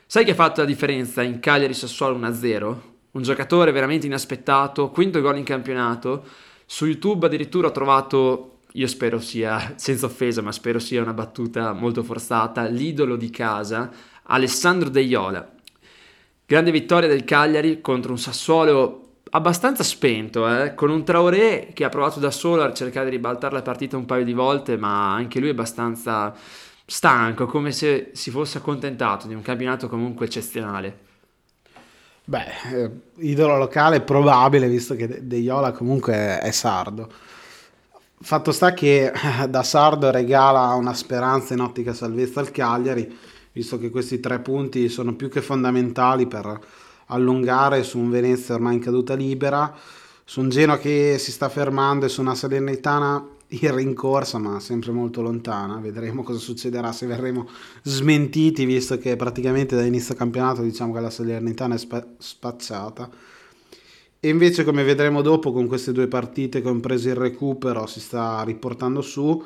Sai 0.06 0.24
chi 0.24 0.32
ha 0.32 0.36
fatto 0.36 0.62
la 0.62 0.68
differenza 0.68 1.24
in 1.24 1.42
Cagliari 1.42 1.74
Sassuolo 1.74 2.18
1-0? 2.18 2.76
Un 3.12 3.22
giocatore 3.22 3.74
veramente 3.74 4.06
inaspettato, 4.06 4.92
quinto 4.92 5.20
gol 5.20 5.40
in 5.40 5.44
campionato. 5.44 6.50
Su 6.74 6.86
YouTube 6.86 7.26
addirittura 7.26 7.68
ho 7.68 7.72
trovato, 7.72 8.60
io 8.72 8.88
spero 8.88 9.20
sia, 9.20 9.74
senza 9.76 10.06
offesa, 10.06 10.42
ma 10.42 10.54
spero 10.54 10.80
sia 10.80 11.02
una 11.02 11.12
battuta 11.12 11.74
molto 11.74 12.02
forzata, 12.02 12.64
l'idolo 12.64 13.18
di 13.18 13.30
casa, 13.30 13.92
Alessandro 14.24 14.88
De 14.88 15.02
Iola. 15.02 15.52
Grande 16.46 16.72
vittoria 16.72 17.10
del 17.10 17.26
Cagliari 17.26 17.82
contro 17.82 18.12
un 18.12 18.18
Sassuolo 18.18 19.16
abbastanza 19.32 19.84
spento, 19.84 20.48
eh? 20.48 20.74
con 20.74 20.90
un 20.90 21.04
Traoré 21.04 21.72
che 21.74 21.84
ha 21.84 21.90
provato 21.90 22.22
da 22.22 22.32
solo 22.32 22.64
a 22.64 22.72
cercare 22.72 23.10
di 23.10 23.18
ribaltare 23.18 23.54
la 23.54 23.64
partita 23.64 23.98
un 23.98 24.06
paio 24.06 24.24
di 24.24 24.32
volte, 24.32 24.78
ma 24.78 25.14
anche 25.14 25.40
lui 25.42 25.50
è 25.50 25.52
abbastanza 25.52 26.34
stanco, 26.86 27.48
come 27.48 27.74
se 27.74 28.12
si 28.14 28.32
fosse 28.32 28.60
accontentato 28.60 29.28
di 29.28 29.34
un 29.34 29.42
campionato 29.42 29.90
comunque 29.90 30.26
eccezionale. 30.26 31.10
Beh, 32.32 32.46
eh, 32.72 32.92
idolo 33.16 33.58
locale 33.58 34.00
probabile, 34.00 34.70
visto 34.70 34.96
che 34.96 35.28
De 35.28 35.36
Iola 35.36 35.74
comunque 35.74 36.40
è, 36.40 36.52
sardo. 36.52 37.12
Fatto 38.22 38.54
sta 38.54 38.74
che 38.74 39.12
da 39.50 39.64
sardo 39.64 40.10
regala 40.12 40.74
una 40.76 40.94
speranza 40.94 41.54
in 41.54 41.60
ottica 41.60 41.94
salvezza 41.94 42.40
al 42.40 42.52
Cagliari, 42.52 43.18
visto 43.52 43.78
che 43.78 43.90
questi 43.90 44.22
tre 44.22 44.40
punti 44.40 44.88
sono 44.88 45.14
più 45.14 45.28
che 45.28 45.42
fondamentali 45.42 46.26
per 46.26 46.58
allungare 47.08 47.84
su 47.84 48.00
un 48.00 48.10
Venezia 48.10 48.56
ormai 48.56 48.76
in 48.76 48.80
caduta 48.80 49.14
libera, 49.14 49.76
su 50.24 50.40
un 50.40 50.48
Genoa 50.48 50.78
che 50.78 51.18
si 51.20 51.34
sta 51.34 51.50
fermando 51.50 52.06
e 52.06 52.08
su 52.08 52.22
una 52.22 52.34
Salernitana 52.34 53.28
in 53.60 53.76
rincorsa 53.76 54.38
ma 54.38 54.60
sempre 54.60 54.92
molto 54.92 55.22
lontana. 55.22 55.80
Vedremo 55.80 56.24
cosa 56.24 56.40
succederà 56.40 56.92
se 56.92 57.06
verremo 57.06 57.48
smentiti, 57.84 58.66
visto 58.66 58.98
che 58.98 59.16
praticamente 59.16 59.76
da 59.76 59.84
inizio 59.84 60.16
campionato 60.16 60.62
diciamo 60.62 60.94
che 60.94 61.00
la 61.00 61.10
Salernitana 61.10 61.76
è 61.76 61.78
spa- 61.78 62.08
spacciata. 62.18 63.10
E 64.24 64.30
invece, 64.30 64.64
come 64.64 64.84
vedremo 64.84 65.24
dopo, 65.24 65.52
con 65.52 65.66
queste 65.66 65.92
due 65.92 66.08
partite, 66.08 66.62
compreso 66.62 67.10
il 67.10 67.16
recupero, 67.16 67.88
si 67.88 68.00
sta 68.00 68.44
riportando 68.44 69.02
su. 69.02 69.44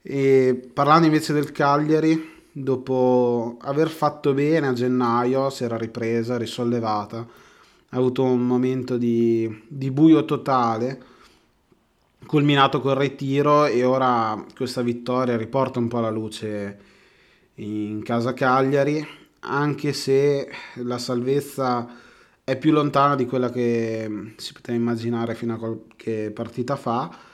E 0.00 0.70
parlando 0.72 1.06
invece 1.06 1.32
del 1.32 1.50
Cagliari, 1.50 2.38
dopo 2.52 3.58
aver 3.62 3.88
fatto 3.88 4.32
bene 4.32 4.68
a 4.68 4.72
gennaio, 4.72 5.50
si 5.50 5.64
era 5.64 5.76
ripresa, 5.76 6.36
risollevata, 6.36 7.18
ha 7.18 7.96
avuto 7.96 8.22
un 8.22 8.46
momento 8.46 8.96
di, 8.96 9.62
di 9.66 9.90
buio 9.90 10.24
totale, 10.24 11.02
culminato 12.26 12.80
col 12.80 12.96
ritiro 12.96 13.66
e 13.66 13.84
ora 13.84 14.44
questa 14.54 14.82
vittoria 14.82 15.36
riporta 15.36 15.78
un 15.78 15.88
po' 15.88 16.00
la 16.00 16.10
luce 16.10 16.78
in 17.54 18.02
casa 18.02 18.32
Cagliari, 18.32 19.06
anche 19.40 19.92
se 19.92 20.48
la 20.74 20.98
salvezza 20.98 21.88
è 22.44 22.56
più 22.56 22.72
lontana 22.72 23.16
di 23.16 23.26
quella 23.26 23.50
che 23.50 24.32
si 24.36 24.52
poteva 24.52 24.78
immaginare 24.78 25.34
fino 25.34 25.54
a 25.54 25.58
qualche 25.58 26.30
partita 26.30 26.76
fa 26.76 27.28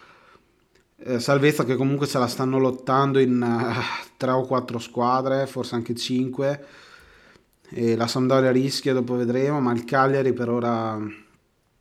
eh, 0.98 1.20
salvezza 1.20 1.64
che 1.64 1.76
comunque 1.76 2.06
se 2.06 2.18
la 2.18 2.26
stanno 2.26 2.58
lottando 2.58 3.18
in 3.18 3.40
uh, 3.42 4.14
tre 4.16 4.30
o 4.30 4.46
quattro 4.46 4.78
squadre, 4.78 5.46
forse 5.46 5.74
anche 5.74 5.94
cinque. 5.94 6.64
E 7.68 7.96
la 7.96 8.06
Sampdoria 8.06 8.50
rischia, 8.50 8.94
dopo 8.94 9.14
vedremo, 9.16 9.60
ma 9.60 9.72
il 9.72 9.84
Cagliari 9.84 10.32
per 10.32 10.48
ora 10.48 10.98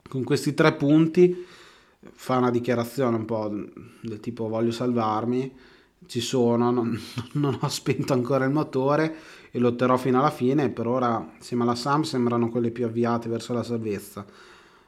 con 0.07 0.24
questi 0.24 0.53
tre 0.53 0.74
punti 0.74 1.45
fa 2.13 2.38
una 2.38 2.51
dichiarazione 2.51 3.15
un 3.15 3.25
po' 3.25 3.51
del 4.01 4.19
tipo 4.19 4.47
voglio 4.47 4.71
salvarmi, 4.71 5.53
ci 6.07 6.21
sono, 6.21 6.71
non, 6.71 7.00
non 7.33 7.57
ho 7.59 7.67
spento 7.67 8.13
ancora 8.13 8.45
il 8.45 8.51
motore 8.51 9.15
e 9.51 9.59
lotterò 9.59 9.97
fino 9.97 10.19
alla 10.19 10.31
fine, 10.31 10.69
per 10.69 10.88
ora 10.88 11.33
insieme 11.35 11.63
alla 11.63 11.75
Sam 11.75 12.03
sembrano 12.03 12.50
quelle 12.50 12.71
più 12.71 12.85
avviate 12.85 13.29
verso 13.29 13.53
la 13.53 13.63
salvezza. 13.63 14.25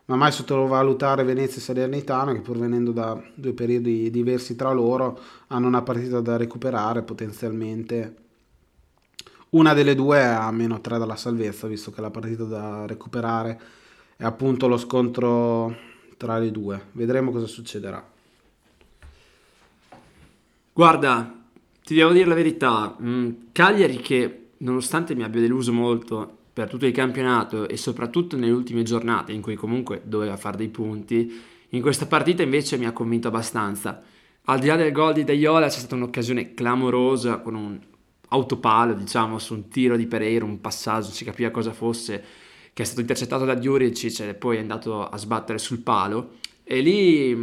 Ma 0.05 0.15
mai 0.15 0.31
sottovalutare 0.31 1.23
Venezia 1.23 1.57
e 1.57 1.61
Salernitana 1.61 2.31
che 2.31 2.39
pur 2.39 2.57
venendo 2.57 2.91
da 2.91 3.21
due 3.35 3.51
periodi 3.51 4.09
diversi 4.09 4.55
tra 4.55 4.71
loro 4.71 5.19
hanno 5.47 5.67
una 5.67 5.81
partita 5.81 6.21
da 6.21 6.37
recuperare 6.37 7.01
potenzialmente. 7.01 8.15
Una 9.49 9.73
delle 9.73 9.95
due 9.95 10.23
a 10.23 10.49
meno 10.51 10.79
3 10.79 10.97
dalla 10.97 11.17
salvezza 11.17 11.67
visto 11.67 11.91
che 11.91 11.99
la 11.99 12.09
partita 12.09 12.45
da 12.45 12.85
recuperare 12.85 13.59
è 14.15 14.23
appunto 14.23 14.67
lo 14.67 14.77
scontro 14.77 15.75
tra 16.17 16.37
le 16.37 16.51
due. 16.51 16.87
Vedremo 16.91 17.31
cosa 17.31 17.47
succederà. 17.47 18.05
Guarda 20.73 21.33
ti 21.83 21.95
devo 21.95 22.11
dire 22.11 22.25
la 22.25 22.35
verità. 22.35 22.97
Mm, 23.01 23.31
Cagliari 23.51 23.97
che 23.97 24.49
nonostante 24.57 25.15
mi 25.15 25.23
abbia 25.23 25.39
deluso 25.39 25.71
molto 25.71 26.35
per 26.51 26.67
tutto 26.67 26.85
il 26.85 26.91
campionato 26.91 27.67
e 27.67 27.77
soprattutto 27.77 28.35
nelle 28.35 28.51
ultime 28.51 28.83
giornate 28.83 29.31
in 29.31 29.41
cui 29.41 29.55
comunque 29.55 30.01
doveva 30.03 30.35
fare 30.37 30.57
dei 30.57 30.69
punti, 30.69 31.39
in 31.69 31.81
questa 31.81 32.07
partita 32.07 32.41
invece 32.41 32.77
mi 32.77 32.85
ha 32.85 32.91
convinto 32.91 33.27
abbastanza. 33.27 34.01
Al 34.45 34.59
di 34.59 34.67
là 34.67 34.75
del 34.75 34.91
gol 34.91 35.13
di 35.13 35.23
Daiola 35.23 35.67
c'è 35.67 35.77
stata 35.77 35.95
un'occasione 35.95 36.53
clamorosa 36.53 37.37
con 37.37 37.55
un 37.55 37.79
autopalo, 38.29 38.93
diciamo, 38.93 39.39
su 39.39 39.53
un 39.53 39.67
tiro 39.67 39.95
di 39.95 40.07
Pereira, 40.07 40.45
un 40.45 40.59
passaggio, 40.59 41.11
si 41.11 41.23
capiva 41.23 41.51
cosa 41.51 41.73
fosse, 41.73 42.23
che 42.77 42.83
è 42.83 42.85
stato 42.85 43.01
intercettato 43.01 43.43
da 43.43 43.55
Diuricic 43.55 44.19
e 44.19 44.33
poi 44.35 44.57
è 44.57 44.59
andato 44.59 45.09
a 45.09 45.17
sbattere 45.17 45.57
sul 45.57 45.79
palo. 45.79 46.35
E 46.63 46.79
lì, 46.79 47.35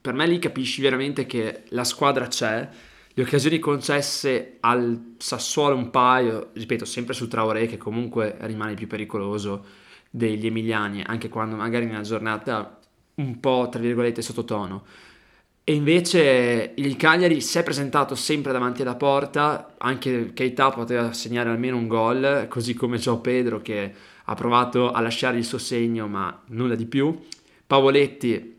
per 0.00 0.14
me 0.14 0.26
lì 0.26 0.38
capisci 0.38 0.80
veramente 0.80 1.26
che 1.26 1.64
la 1.68 1.84
squadra 1.84 2.26
c'è, 2.26 2.66
le 3.12 3.22
occasioni 3.22 3.58
concesse 3.58 4.56
al 4.60 5.16
Sassuolo 5.18 5.76
un 5.76 5.90
paio, 5.90 6.52
ripeto, 6.54 6.86
sempre 6.86 7.12
su 7.12 7.28
Traoré 7.28 7.66
che 7.66 7.76
comunque 7.76 8.38
rimane 8.40 8.72
più 8.72 8.86
pericoloso 8.86 9.62
degli 10.08 10.46
emiliani, 10.46 11.04
anche 11.06 11.28
quando 11.28 11.54
magari 11.54 11.84
nella 11.84 12.00
giornata 12.00 12.80
un 13.16 13.40
po' 13.40 13.68
tra 13.70 13.82
virgolette 13.82 14.22
sottotono. 14.22 14.84
E 15.64 15.74
invece 15.74 16.72
il 16.76 16.96
Cagliari 16.96 17.42
si 17.42 17.58
è 17.58 17.62
presentato 17.62 18.14
sempre 18.14 18.52
davanti 18.52 18.80
alla 18.80 18.96
porta, 18.96 19.74
anche 19.76 20.32
Keita 20.32 20.70
poteva 20.70 21.12
segnare 21.12 21.50
almeno 21.50 21.76
un 21.76 21.88
gol, 21.88 22.46
così 22.48 22.72
come 22.72 22.96
Gio 22.96 23.18
Pedro 23.18 23.60
che 23.60 24.16
ha 24.30 24.34
provato 24.34 24.92
a 24.92 25.00
lasciare 25.00 25.38
il 25.38 25.44
suo 25.44 25.58
segno, 25.58 26.06
ma 26.06 26.42
nulla 26.48 26.74
di 26.74 26.84
più. 26.84 27.18
Pavoletti 27.66 28.56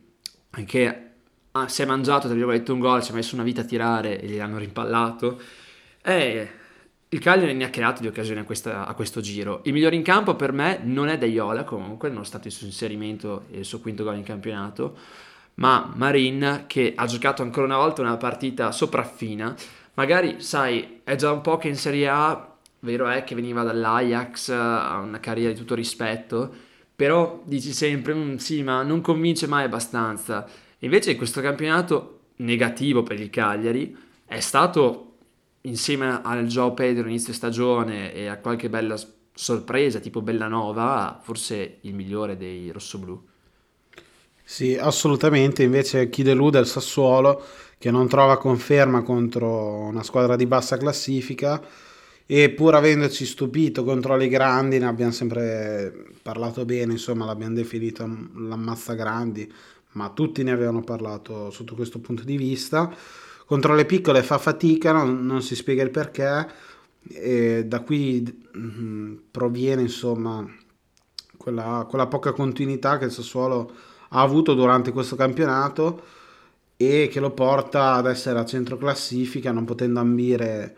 che 0.66 1.04
ah, 1.52 1.68
si 1.68 1.82
è 1.84 1.86
mangiato, 1.86 2.26
tra 2.26 2.36
virgolette, 2.36 2.72
un 2.72 2.80
gol, 2.80 3.04
ci 3.04 3.12
ha 3.12 3.14
messo 3.14 3.36
una 3.36 3.44
vita 3.44 3.62
a 3.62 3.66
tirare 3.66 4.20
e 4.20 4.28
gli 4.28 4.40
hanno 4.40 4.58
rimpallato. 4.58 5.40
E 6.02 6.50
il 7.10 7.20
Cagliari 7.20 7.54
ne 7.54 7.66
ha 7.66 7.70
creato 7.70 8.02
di 8.02 8.08
occasioni 8.08 8.40
a, 8.40 8.46
questa, 8.46 8.88
a, 8.88 8.94
questo 8.96 9.22
giro. 9.22 9.62
Il 9.66 9.74
migliore 9.74 9.96
in 9.96 10.02
campo 10.02 10.36
per 10.36 10.54
me 10.54 10.80
non 10.82 11.08
è 11.08 11.20
Daiola 11.20 11.64
comunque, 11.64 12.10
nonostante 12.10 12.48
il 12.48 12.54
suo 12.54 12.66
inserimento 12.66 13.46
e 13.52 13.60
il 13.60 13.66
suo 13.66 13.80
quinto 13.80 14.04
gol 14.04 14.16
in 14.16 14.24
campionato, 14.24 14.98
ma 15.56 15.92
Marin 15.96 16.64
che 16.66 16.94
ha 16.96 17.06
giocato 17.06 17.44
ancora 17.44 17.68
una 17.68 17.78
volta 17.78 18.02
una 18.02 18.18
partita 18.18 18.72
sopraffina. 18.72 19.56
Magari, 19.94 20.42
sai, 20.42 21.02
è 21.04 21.16
già 21.16 21.32
un 21.32 21.42
po' 21.42 21.58
che 21.58 21.68
in 21.68 21.76
Serie 21.76 22.08
A, 22.08 22.49
vero 22.82 23.08
è 23.08 23.24
che 23.24 23.36
veniva 23.36 23.64
dall'Ajax, 23.64 24.50
ha 24.50 25.00
una 25.00 25.20
carriera 25.20 25.52
di 25.52 25.58
tutto 25.58 25.76
rispetto, 25.76 26.52
però 26.96 27.42
dici 27.46 27.72
sempre, 27.74 28.14
mm, 28.14 28.36
sì, 28.36 28.64
ma 28.64 28.84
non 28.84 29.02
convince 29.02 29.48
mai 29.48 29.66
abbastanza. 29.66 30.48
Invece 30.80 31.16
questo 31.16 31.42
campionato 31.42 32.20
negativo 32.38 33.04
per 33.04 33.20
il 33.20 33.30
Cagliari 33.30 33.96
è 34.26 34.40
stato, 34.40 35.06
insieme 35.62 36.22
al 36.24 36.46
Joao 36.46 36.74
Pedro 36.74 37.08
inizio 37.08 37.34
stagione 37.34 38.14
e 38.14 38.28
a 38.28 38.38
qualche 38.38 38.70
bella 38.70 38.98
sorpresa 39.34 40.00
tipo 40.00 40.22
Bellanova, 40.22 41.20
forse 41.22 41.78
il 41.82 41.94
migliore 41.94 42.38
dei 42.38 42.72
rossoblù. 42.72 43.22
Sì, 44.44 44.76
assolutamente. 44.76 45.64
Invece 45.64 46.10
chi 46.10 46.24
delude 46.24 46.58
è 46.58 46.62
il 46.62 46.68
Sassuolo, 46.68 47.44
che 47.78 47.92
non 47.92 48.08
trova 48.08 48.38
conferma 48.38 49.04
contro 49.04 49.78
una 49.86 50.04
squadra 50.04 50.36
di 50.36 50.46
bassa 50.46 50.76
classifica 50.76 51.62
e 52.32 52.52
pur 52.52 52.76
avendoci 52.76 53.26
stupito 53.26 53.84
contro 53.84 54.16
le 54.16 54.28
grandi, 54.28 54.78
ne 54.78 54.86
abbiamo 54.86 55.12
sempre 55.12 56.14
parlato 56.22 56.64
bene, 56.64 56.92
insomma 56.94 57.26
l'abbiamo 57.26 57.56
definito 57.56 58.04
l'ammazza 58.36 58.94
grandi, 58.94 59.52
ma 59.94 60.10
tutti 60.12 60.44
ne 60.44 60.52
avevano 60.52 60.82
parlato 60.82 61.50
sotto 61.50 61.74
questo 61.74 62.00
punto 62.00 62.24
di 62.24 62.38
vista. 62.38 62.94
contro 63.46 63.74
le 63.74 63.86
piccole 63.86 64.22
fa 64.22 64.38
fatica, 64.38 64.92
non, 64.92 65.26
non 65.26 65.42
si 65.42 65.56
spiega 65.56 65.82
il 65.82 65.90
perché, 65.90 66.48
e 67.08 67.66
da 67.66 67.80
qui 67.82 68.22
mh, 68.52 69.14
proviene 69.32 69.82
insomma 69.82 70.46
quella, 71.38 71.88
quella 71.90 72.08
poca 72.08 72.32
continuità 72.34 72.98
che 73.00 73.06
il 73.06 73.12
Sassuolo 73.12 73.72
ha 74.10 74.22
avuto 74.22 74.54
durante 74.54 74.92
questo 74.92 75.16
campionato 75.16 76.04
e 76.78 77.10
che 77.12 77.20
lo 77.20 77.32
porta 77.32 77.94
ad 77.94 78.06
essere 78.08 78.38
a 78.40 78.46
centro 78.46 78.78
classifica, 78.78 79.52
non 79.52 79.66
potendo 79.66 80.00
ambire 80.00 80.76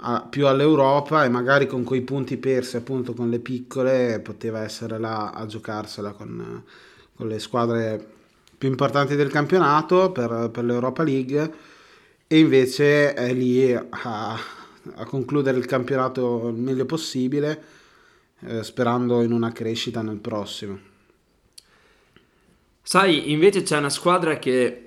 a, 0.00 0.26
più 0.28 0.46
all'Europa 0.46 1.24
e 1.24 1.28
magari 1.28 1.66
con 1.66 1.84
quei 1.84 2.02
punti 2.02 2.36
persi 2.36 2.76
appunto 2.76 3.14
con 3.14 3.30
le 3.30 3.38
piccole 3.38 4.20
poteva 4.20 4.62
essere 4.62 4.98
là 4.98 5.30
a 5.30 5.46
giocarsela 5.46 6.12
con, 6.12 6.62
con 7.14 7.28
le 7.28 7.38
squadre 7.38 8.12
più 8.56 8.68
importanti 8.68 9.16
del 9.16 9.30
campionato 9.30 10.10
per, 10.10 10.50
per 10.52 10.64
l'Europa 10.64 11.02
League 11.02 11.52
e 12.26 12.38
invece 12.38 13.14
è 13.14 13.32
lì 13.32 13.72
a, 13.72 13.82
a 14.32 15.04
concludere 15.04 15.58
il 15.58 15.66
campionato 15.66 16.48
il 16.48 16.54
meglio 16.54 16.86
possibile 16.86 17.62
eh, 18.40 18.62
sperando 18.62 19.22
in 19.22 19.32
una 19.32 19.52
crescita 19.52 20.02
nel 20.02 20.18
prossimo. 20.18 20.92
Sai, 22.82 23.32
invece 23.32 23.62
c'è 23.62 23.78
una 23.78 23.88
squadra 23.88 24.38
che 24.38 24.83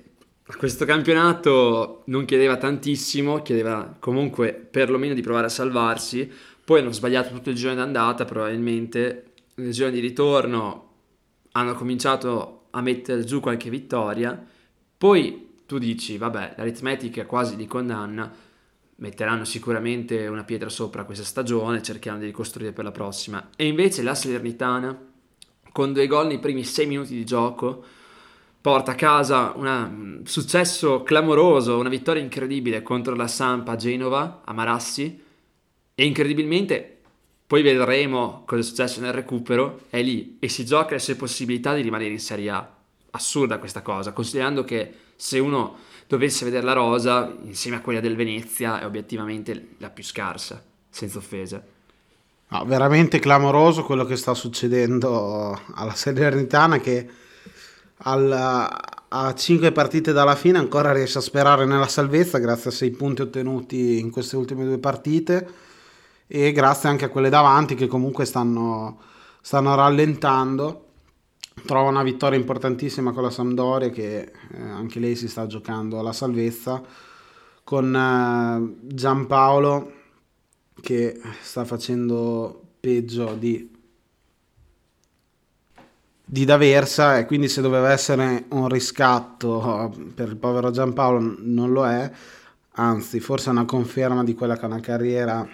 questo 0.56 0.84
campionato 0.84 2.02
non 2.06 2.24
chiedeva 2.24 2.56
tantissimo, 2.56 3.42
chiedeva 3.42 3.96
comunque 3.98 4.52
perlomeno 4.54 5.14
di 5.14 5.20
provare 5.20 5.46
a 5.46 5.50
salvarsi. 5.50 6.30
Poi 6.64 6.80
hanno 6.80 6.92
sbagliato 6.92 7.34
tutto 7.34 7.50
il 7.50 7.56
giorno 7.56 7.76
d'andata, 7.76 8.24
probabilmente 8.24 9.32
nel 9.56 9.72
giorno 9.72 9.94
di 9.94 10.00
ritorno 10.00 10.86
hanno 11.52 11.74
cominciato 11.74 12.66
a 12.70 12.80
mettere 12.80 13.24
giù 13.24 13.40
qualche 13.40 13.70
vittoria. 13.70 14.42
Poi 14.96 15.60
tu 15.66 15.78
dici, 15.78 16.16
vabbè, 16.16 16.54
l'aritmetica 16.56 17.26
quasi 17.26 17.56
li 17.56 17.66
condanna, 17.66 18.32
metteranno 18.96 19.44
sicuramente 19.44 20.26
una 20.26 20.44
pietra 20.44 20.68
sopra 20.68 21.04
questa 21.04 21.24
stagione, 21.24 21.82
cercheranno 21.82 22.20
di 22.20 22.26
ricostruire 22.26 22.72
per 22.72 22.84
la 22.84 22.90
prossima. 22.90 23.50
E 23.54 23.66
invece 23.66 24.02
la 24.02 24.14
Salernitana, 24.14 24.98
con 25.72 25.92
due 25.92 26.06
gol 26.06 26.26
nei 26.26 26.38
primi 26.38 26.64
sei 26.64 26.86
minuti 26.86 27.14
di 27.14 27.24
gioco, 27.24 27.84
porta 28.60 28.92
a 28.92 28.94
casa 28.94 29.52
un 29.56 30.22
successo 30.24 31.02
clamoroso, 31.02 31.78
una 31.78 31.88
vittoria 31.88 32.22
incredibile 32.22 32.82
contro 32.82 33.14
la 33.14 33.28
Sampa 33.28 33.72
a 33.72 33.76
Genova, 33.76 34.42
a 34.44 34.52
Marassi, 34.52 35.22
e 35.94 36.04
incredibilmente 36.04 36.98
poi 37.46 37.62
vedremo 37.62 38.42
cosa 38.46 38.60
è 38.60 38.64
successo 38.64 39.00
nel 39.00 39.12
recupero, 39.12 39.80
è 39.88 40.02
lì 40.02 40.36
e 40.38 40.48
si 40.48 40.66
gioca 40.66 40.92
le 40.92 40.98
sue 40.98 41.14
possibilità 41.14 41.74
di 41.74 41.80
rimanere 41.80 42.10
in 42.10 42.20
Serie 42.20 42.50
A. 42.50 42.74
Assurda 43.10 43.58
questa 43.58 43.80
cosa, 43.80 44.12
considerando 44.12 44.64
che 44.64 44.92
se 45.16 45.38
uno 45.38 45.78
dovesse 46.06 46.44
vedere 46.44 46.64
la 46.64 46.74
rosa 46.74 47.34
insieme 47.44 47.78
a 47.78 47.80
quella 47.80 48.00
del 48.00 48.16
Venezia 48.16 48.80
è 48.80 48.84
obiettivamente 48.84 49.68
la 49.78 49.88
più 49.88 50.04
scarsa, 50.04 50.62
senza 50.90 51.18
offese. 51.18 51.62
No, 52.48 52.64
veramente 52.64 53.18
clamoroso 53.18 53.82
quello 53.82 54.04
che 54.04 54.16
sta 54.16 54.34
succedendo 54.34 55.58
alla 55.74 55.94
Salernitana 55.94 56.78
che 56.78 57.08
al, 57.98 58.68
a 59.08 59.34
5 59.34 59.72
partite 59.72 60.12
dalla 60.12 60.36
fine 60.36 60.58
ancora 60.58 60.92
riesce 60.92 61.18
a 61.18 61.22
sperare 61.22 61.64
nella 61.64 61.88
salvezza 61.88 62.38
grazie 62.38 62.70
a 62.70 62.72
6 62.72 62.90
punti 62.92 63.22
ottenuti 63.22 63.98
in 63.98 64.10
queste 64.10 64.36
ultime 64.36 64.64
due 64.64 64.78
partite 64.78 65.66
e 66.26 66.52
grazie 66.52 66.88
anche 66.88 67.06
a 67.06 67.08
quelle 67.08 67.30
davanti 67.30 67.74
che 67.74 67.86
comunque 67.86 68.26
stanno, 68.26 69.00
stanno 69.40 69.74
rallentando. 69.74 70.84
Trova 71.64 71.88
una 71.88 72.02
vittoria 72.02 72.38
importantissima 72.38 73.12
con 73.12 73.22
la 73.22 73.30
Sampdoria 73.30 73.88
che 73.90 74.20
eh, 74.20 74.60
anche 74.60 75.00
lei 75.00 75.16
si 75.16 75.26
sta 75.26 75.46
giocando 75.46 75.98
alla 75.98 76.12
salvezza 76.12 76.80
con 77.64 77.94
eh, 77.94 78.86
Giampaolo 78.94 79.92
che 80.80 81.20
sta 81.40 81.64
facendo 81.64 82.62
peggio 82.78 83.34
di 83.34 83.77
di 86.30 86.44
D'Aversa 86.44 87.16
e 87.16 87.24
quindi 87.24 87.48
se 87.48 87.62
doveva 87.62 87.90
essere 87.90 88.44
un 88.50 88.68
riscatto 88.68 89.94
per 90.14 90.28
il 90.28 90.36
povero 90.36 90.70
Giampaolo 90.70 91.36
non 91.38 91.72
lo 91.72 91.86
è, 91.86 92.10
anzi 92.72 93.18
forse 93.18 93.48
è 93.48 93.52
una 93.52 93.64
conferma 93.64 94.22
di 94.22 94.34
quella 94.34 94.56
che 94.56 94.60
è 94.60 94.66
una 94.66 94.80
carriera 94.80 95.48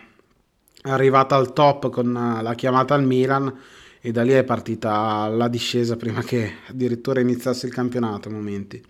arrivata 0.83 1.37
al 1.37 1.53
top 1.53 1.91
con 1.91 2.13
la 2.13 2.55
chiamata 2.57 2.93
al 2.93 3.05
Milan 3.05 3.57
e 4.01 4.11
da 4.11 4.23
lì 4.23 4.33
è 4.33 4.43
partita 4.43 5.29
la 5.29 5.47
discesa 5.47 5.95
prima 5.95 6.23
che 6.23 6.55
addirittura 6.67 7.21
iniziasse 7.21 7.67
il 7.67 7.73
campionato 7.73 8.29
a 8.29 8.33
momenti. 8.33 8.85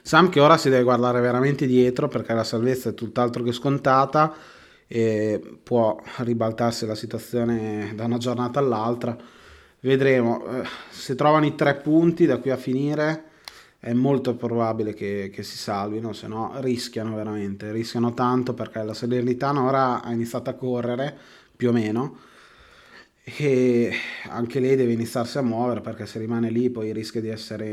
Sam 0.00 0.30
che 0.30 0.40
ora 0.40 0.56
si 0.56 0.70
deve 0.70 0.84
guardare 0.84 1.20
veramente 1.20 1.66
dietro 1.66 2.08
perché 2.08 2.32
la 2.32 2.44
salvezza 2.44 2.88
è 2.88 2.94
tutt'altro 2.94 3.42
che 3.42 3.52
scontata 3.52 4.34
e 4.86 5.58
può 5.62 6.00
ribaltarsi 6.16 6.86
la 6.86 6.94
situazione 6.94 7.92
da 7.94 8.06
una 8.06 8.18
giornata 8.18 8.58
all'altra 8.58 9.16
Vedremo, 9.84 10.46
eh, 10.46 10.66
se 10.90 11.16
trovano 11.16 11.44
i 11.44 11.56
tre 11.56 11.74
punti 11.74 12.24
da 12.24 12.38
qui 12.38 12.50
a 12.50 12.56
finire 12.56 13.24
è 13.80 13.92
molto 13.92 14.36
probabile 14.36 14.94
che, 14.94 15.28
che 15.34 15.42
si 15.42 15.58
salvino, 15.58 16.12
se 16.12 16.28
no 16.28 16.52
rischiano 16.60 17.16
veramente, 17.16 17.72
rischiano 17.72 18.14
tanto 18.14 18.54
perché 18.54 18.80
la 18.84 18.94
Salernitana 18.94 19.60
ora 19.60 20.00
ha 20.00 20.12
iniziato 20.12 20.50
a 20.50 20.54
correre 20.54 21.18
più 21.56 21.70
o 21.70 21.72
meno 21.72 22.16
e 23.24 23.92
anche 24.28 24.60
lei 24.60 24.76
deve 24.76 24.92
iniziarsi 24.92 25.38
a 25.38 25.42
muovere 25.42 25.80
perché 25.80 26.06
se 26.06 26.20
rimane 26.20 26.48
lì 26.50 26.70
poi 26.70 26.92
rischia 26.92 27.20
di 27.20 27.28
essere 27.28 27.66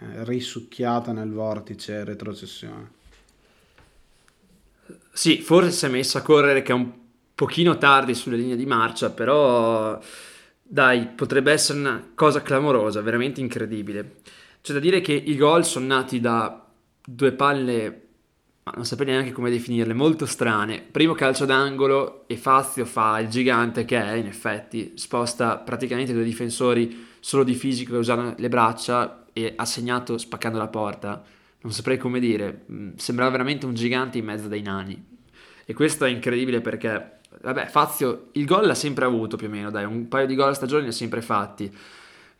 eh, 0.00 0.24
risucchiata 0.24 1.12
nel 1.12 1.32
vortice 1.32 2.04
retrocessione. 2.04 2.90
Sì, 5.10 5.40
forse 5.40 5.70
si 5.70 5.86
è 5.86 5.88
messa 5.88 6.18
a 6.18 6.22
correre 6.22 6.60
che 6.60 6.72
è 6.72 6.74
un 6.74 6.92
pochino 7.34 7.78
tardi 7.78 8.14
sulle 8.14 8.36
linee 8.36 8.56
di 8.56 8.66
marcia, 8.66 9.08
però 9.08 9.98
dai, 10.70 11.06
potrebbe 11.06 11.50
essere 11.50 11.78
una 11.78 12.10
cosa 12.14 12.42
clamorosa, 12.42 13.00
veramente 13.00 13.40
incredibile. 13.40 14.16
C'è 14.60 14.74
da 14.74 14.80
dire 14.80 15.00
che 15.00 15.14
i 15.14 15.34
gol 15.34 15.64
sono 15.64 15.86
nati 15.86 16.20
da 16.20 16.66
due 17.02 17.32
palle, 17.32 18.02
ma 18.64 18.72
non 18.74 18.84
saprei 18.84 19.08
neanche 19.08 19.32
come 19.32 19.48
definirle, 19.48 19.94
molto 19.94 20.26
strane. 20.26 20.82
Primo 20.82 21.14
calcio 21.14 21.46
d'angolo 21.46 22.24
e 22.26 22.36
Fazio 22.36 22.84
fa 22.84 23.18
il 23.18 23.28
gigante 23.28 23.86
che 23.86 23.96
è, 23.96 24.12
in 24.12 24.26
effetti, 24.26 24.92
sposta 24.96 25.56
praticamente 25.56 26.12
due 26.12 26.22
difensori 26.22 27.06
solo 27.18 27.44
di 27.44 27.54
fisico 27.54 27.92
che 27.92 27.98
usano 27.98 28.34
le 28.36 28.48
braccia 28.50 29.24
e 29.32 29.54
ha 29.56 29.64
segnato 29.64 30.18
spaccando 30.18 30.58
la 30.58 30.68
porta. 30.68 31.24
Non 31.62 31.72
saprei 31.72 31.96
come 31.96 32.20
dire, 32.20 32.66
mm, 32.70 32.90
sembrava 32.96 33.30
veramente 33.30 33.64
un 33.64 33.72
gigante 33.72 34.18
in 34.18 34.26
mezzo 34.26 34.48
dai 34.48 34.60
nani. 34.60 35.02
E 35.64 35.72
questo 35.72 36.04
è 36.04 36.10
incredibile 36.10 36.60
perché 36.60 37.17
vabbè, 37.40 37.66
Fazio 37.66 38.28
il 38.32 38.44
gol 38.44 38.66
l'ha 38.66 38.74
sempre 38.74 39.04
avuto 39.04 39.36
più 39.36 39.46
o 39.46 39.50
meno, 39.50 39.70
dai, 39.70 39.84
un 39.84 40.08
paio 40.08 40.26
di 40.26 40.34
gol 40.34 40.50
a 40.50 40.54
stagione 40.54 40.82
li 40.82 40.88
ha 40.88 40.92
sempre 40.92 41.22
fatti. 41.22 41.72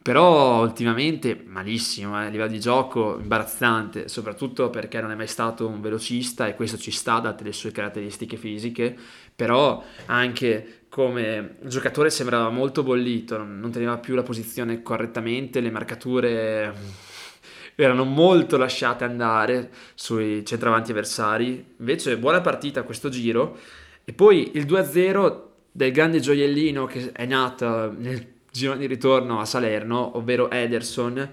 Però 0.00 0.62
ultimamente 0.62 1.42
malissimo, 1.44 2.18
eh, 2.20 2.26
a 2.26 2.28
livello 2.28 2.50
di 2.50 2.60
gioco 2.60 3.18
imbarazzante, 3.20 4.08
soprattutto 4.08 4.70
perché 4.70 5.00
non 5.00 5.10
è 5.10 5.14
mai 5.14 5.26
stato 5.26 5.66
un 5.66 5.80
velocista 5.80 6.46
e 6.46 6.54
questo 6.54 6.78
ci 6.78 6.90
sta 6.90 7.18
date 7.18 7.44
le 7.44 7.52
sue 7.52 7.72
caratteristiche 7.72 8.36
fisiche, 8.36 8.96
però 9.34 9.82
anche 10.06 10.84
come 10.88 11.56
giocatore 11.62 12.10
sembrava 12.10 12.48
molto 12.48 12.82
bollito, 12.82 13.42
non 13.42 13.70
teneva 13.70 13.98
più 13.98 14.14
la 14.14 14.22
posizione 14.22 14.82
correttamente, 14.82 15.60
le 15.60 15.70
marcature 15.70 16.74
erano 17.74 18.04
molto 18.04 18.56
lasciate 18.56 19.04
andare 19.04 19.70
sui 19.94 20.44
centravanti 20.44 20.92
avversari. 20.92 21.74
Invece 21.78 22.16
buona 22.16 22.40
partita 22.40 22.82
questo 22.82 23.08
giro 23.08 23.58
e 24.08 24.14
poi 24.14 24.52
il 24.54 24.64
2-0 24.64 25.42
del 25.70 25.92
grande 25.92 26.18
gioiellino 26.18 26.86
che 26.86 27.12
è 27.12 27.26
nato 27.26 27.92
nel 27.94 28.26
giro 28.50 28.74
di 28.74 28.86
ritorno 28.86 29.38
a 29.38 29.44
Salerno, 29.44 30.16
ovvero 30.16 30.50
Ederson, 30.50 31.30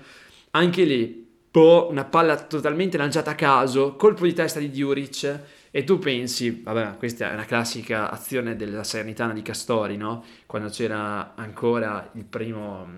anche 0.51 0.83
lì 0.83 1.25
boh, 1.49 1.89
una 1.89 2.03
palla 2.03 2.35
totalmente 2.35 2.97
lanciata 2.97 3.31
a 3.31 3.35
caso, 3.35 3.95
colpo 3.95 4.25
di 4.25 4.33
testa 4.33 4.59
di 4.59 4.69
Diuric 4.69 5.39
e 5.71 5.85
tu 5.85 5.99
pensi, 5.99 6.63
vabbè, 6.63 6.97
questa 6.97 7.29
è 7.29 7.33
una 7.33 7.45
classica 7.45 8.11
azione 8.11 8.57
della 8.57 8.83
Salernitana 8.83 9.31
di 9.31 9.41
Castori, 9.41 9.95
no? 9.95 10.25
Quando 10.45 10.67
c'era 10.67 11.33
ancora 11.35 12.11
il 12.15 12.25
primo 12.25 12.89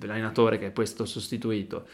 allenatore 0.00 0.56
che 0.56 0.68
è 0.68 0.70
poi 0.70 0.86
stato 0.86 1.04
sostituito. 1.04 1.86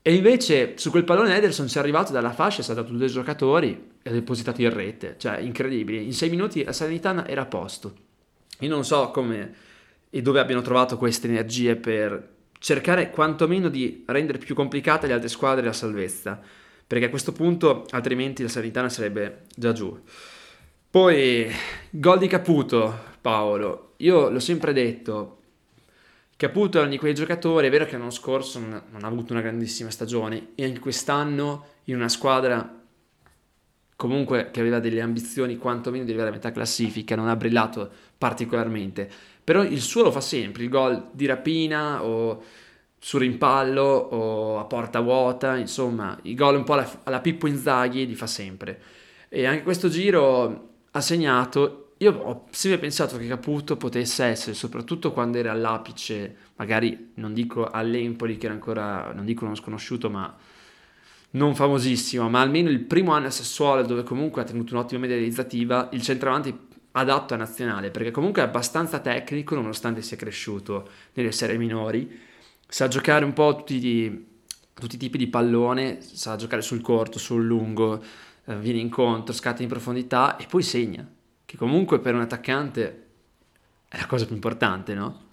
E 0.00 0.14
invece 0.14 0.74
su 0.76 0.90
quel 0.90 1.02
pallone 1.02 1.36
Ederson 1.36 1.66
ci 1.66 1.78
è 1.78 1.80
arrivato 1.80 2.12
dalla 2.12 2.30
fascia, 2.30 2.60
è 2.60 2.62
saltato 2.62 2.92
due 2.92 3.08
giocatori 3.08 3.87
e 4.02 4.10
ha 4.10 4.12
depositato 4.12 4.60
in 4.62 4.72
rete, 4.72 5.16
cioè 5.18 5.38
incredibile. 5.38 6.00
In 6.00 6.12
sei 6.12 6.30
minuti 6.30 6.64
la 6.64 6.72
Salernitana 6.72 7.26
era 7.26 7.42
a 7.42 7.46
posto. 7.46 7.94
Io 8.60 8.68
non 8.68 8.84
so 8.84 9.10
come 9.10 9.54
e 10.10 10.22
dove 10.22 10.40
abbiano 10.40 10.62
trovato 10.62 10.96
queste 10.96 11.28
energie 11.28 11.76
per 11.76 12.36
cercare 12.58 13.10
quantomeno 13.10 13.68
di 13.68 14.04
rendere 14.06 14.38
più 14.38 14.54
complicate 14.54 15.06
le 15.06 15.12
altre 15.12 15.28
squadre 15.28 15.64
la 15.64 15.72
salvezza, 15.72 16.40
perché 16.86 17.06
a 17.06 17.10
questo 17.10 17.32
punto 17.32 17.86
altrimenti 17.90 18.42
la 18.42 18.48
Salernitana 18.48 18.88
sarebbe 18.88 19.42
già 19.54 19.72
giù. 19.72 19.96
Poi, 20.90 21.46
gol 21.90 22.18
di 22.18 22.26
Caputo, 22.26 22.98
Paolo. 23.20 23.92
Io 23.98 24.30
l'ho 24.30 24.40
sempre 24.40 24.72
detto, 24.72 25.36
Caputo 26.36 26.78
è 26.78 26.80
uno 26.82 26.90
di 26.90 26.98
quei 26.98 27.14
giocatori, 27.14 27.66
è 27.66 27.70
vero 27.70 27.84
che 27.84 27.98
l'anno 27.98 28.10
scorso 28.10 28.58
non, 28.58 28.82
non 28.90 29.04
ha 29.04 29.06
avuto 29.06 29.32
una 29.32 29.42
grandissima 29.42 29.90
stagione 29.90 30.50
e 30.54 30.64
anche 30.64 30.78
quest'anno 30.78 31.66
in 31.84 31.96
una 31.96 32.08
squadra 32.08 32.77
comunque 33.98 34.50
che 34.52 34.60
aveva 34.60 34.78
delle 34.78 35.00
ambizioni 35.00 35.56
quantomeno 35.56 36.04
di 36.04 36.10
arrivare 36.10 36.30
a 36.30 36.34
metà 36.34 36.52
classifica, 36.52 37.16
non 37.16 37.26
ha 37.26 37.34
brillato 37.34 37.90
particolarmente, 38.16 39.10
però 39.42 39.64
il 39.64 39.80
suo 39.80 40.04
lo 40.04 40.12
fa 40.12 40.20
sempre, 40.20 40.62
il 40.62 40.68
gol 40.68 41.08
di 41.10 41.26
rapina 41.26 42.04
o 42.04 42.40
su 42.96 43.18
rimpallo 43.18 43.82
o 43.82 44.60
a 44.60 44.64
porta 44.66 45.00
vuota, 45.00 45.56
insomma, 45.56 46.16
i 46.22 46.34
gol 46.34 46.54
un 46.54 46.62
po' 46.62 46.74
alla, 46.74 46.88
alla 47.02 47.18
Pippo 47.18 47.48
Inzaghi 47.48 48.06
li 48.06 48.14
fa 48.14 48.28
sempre. 48.28 48.80
E 49.28 49.46
anche 49.46 49.64
questo 49.64 49.88
giro 49.88 50.68
ha 50.92 51.00
segnato, 51.00 51.94
io 51.96 52.16
ho 52.22 52.44
sempre 52.50 52.78
pensato 52.78 53.18
che 53.18 53.26
Caputo 53.26 53.76
potesse 53.76 54.22
essere, 54.26 54.54
soprattutto 54.54 55.10
quando 55.10 55.38
era 55.38 55.50
all'apice, 55.50 56.36
magari 56.54 57.14
non 57.14 57.34
dico 57.34 57.66
all'Empoli 57.66 58.36
che 58.36 58.46
era 58.46 58.54
ancora, 58.54 59.10
non 59.12 59.24
dico 59.24 59.44
uno 59.44 59.56
sconosciuto, 59.56 60.08
ma 60.08 60.36
non 61.30 61.54
famosissimo, 61.54 62.28
ma 62.28 62.40
almeno 62.40 62.70
il 62.70 62.80
primo 62.80 63.12
anno 63.12 63.26
a 63.26 63.30
Sassuolo, 63.30 63.82
dove 63.82 64.02
comunque 64.02 64.42
ha 64.42 64.44
tenuto 64.44 64.74
un'ottima 64.74 65.00
media 65.00 65.16
realizzativa, 65.16 65.88
il 65.92 66.02
centravanti 66.02 66.66
adatto 66.92 67.34
a 67.34 67.36
nazionale, 67.36 67.90
perché 67.90 68.10
comunque 68.10 68.42
è 68.42 68.46
abbastanza 68.46 68.98
tecnico 69.00 69.54
nonostante 69.54 70.02
sia 70.02 70.16
cresciuto 70.16 70.88
nelle 71.12 71.32
serie 71.32 71.58
minori, 71.58 72.18
sa 72.66 72.88
giocare 72.88 73.24
un 73.24 73.32
po' 73.32 73.56
tutti, 73.56 73.74
i, 73.74 74.26
tutti 74.74 74.94
i 74.96 74.98
tipi 74.98 75.18
di 75.18 75.28
pallone, 75.28 76.00
sa 76.00 76.36
giocare 76.36 76.62
sul 76.62 76.80
corto, 76.80 77.18
sul 77.18 77.44
lungo, 77.44 78.02
eh, 78.44 78.56
viene 78.56 78.80
incontro, 78.80 79.34
scatta 79.34 79.62
in 79.62 79.68
profondità 79.68 80.36
e 80.36 80.46
poi 80.46 80.62
segna, 80.62 81.06
che 81.44 81.56
comunque 81.56 82.00
per 82.00 82.14
un 82.14 82.22
attaccante 82.22 83.06
è 83.88 83.98
la 83.98 84.06
cosa 84.06 84.26
più 84.26 84.34
importante, 84.34 84.94
no? 84.94 85.26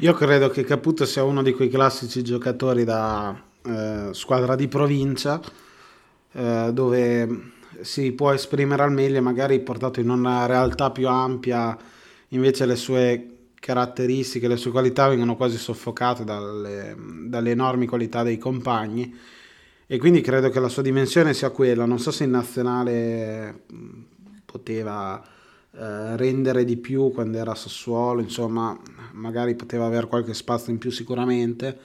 Io 0.00 0.12
credo 0.12 0.48
che 0.48 0.62
Caputo 0.62 1.04
sia 1.04 1.24
uno 1.24 1.42
di 1.42 1.52
quei 1.52 1.68
classici 1.68 2.22
giocatori 2.22 2.84
da 2.84 3.46
eh, 3.68 4.14
squadra 4.14 4.56
di 4.56 4.68
provincia 4.68 5.40
eh, 6.32 6.70
dove 6.72 7.52
si 7.80 8.12
può 8.12 8.32
esprimere 8.32 8.82
al 8.82 8.92
meglio, 8.92 9.20
magari 9.22 9.60
portato 9.60 10.00
in 10.00 10.10
una 10.10 10.46
realtà 10.46 10.90
più 10.90 11.08
ampia, 11.08 11.76
invece 12.28 12.66
le 12.66 12.76
sue 12.76 13.32
caratteristiche, 13.54 14.48
le 14.48 14.56
sue 14.56 14.70
qualità 14.70 15.08
vengono 15.08 15.36
quasi 15.36 15.58
soffocate 15.58 16.24
dalle, 16.24 16.96
dalle 17.26 17.50
enormi 17.50 17.86
qualità 17.86 18.22
dei 18.22 18.38
compagni 18.38 19.14
e 19.86 19.98
quindi 19.98 20.20
credo 20.20 20.50
che 20.50 20.60
la 20.60 20.68
sua 20.68 20.82
dimensione 20.82 21.34
sia 21.34 21.50
quella. 21.50 21.84
Non 21.84 21.98
so 21.98 22.10
se 22.10 22.24
in 22.24 22.30
nazionale 22.30 23.64
poteva 24.44 25.22
eh, 25.72 26.16
rendere 26.16 26.64
di 26.64 26.76
più 26.76 27.10
quando 27.12 27.38
era 27.38 27.54
Sassuolo, 27.54 28.20
insomma, 28.20 28.78
magari 29.12 29.54
poteva 29.54 29.86
avere 29.86 30.06
qualche 30.06 30.34
spazio 30.34 30.72
in 30.72 30.78
più 30.78 30.90
sicuramente 30.90 31.78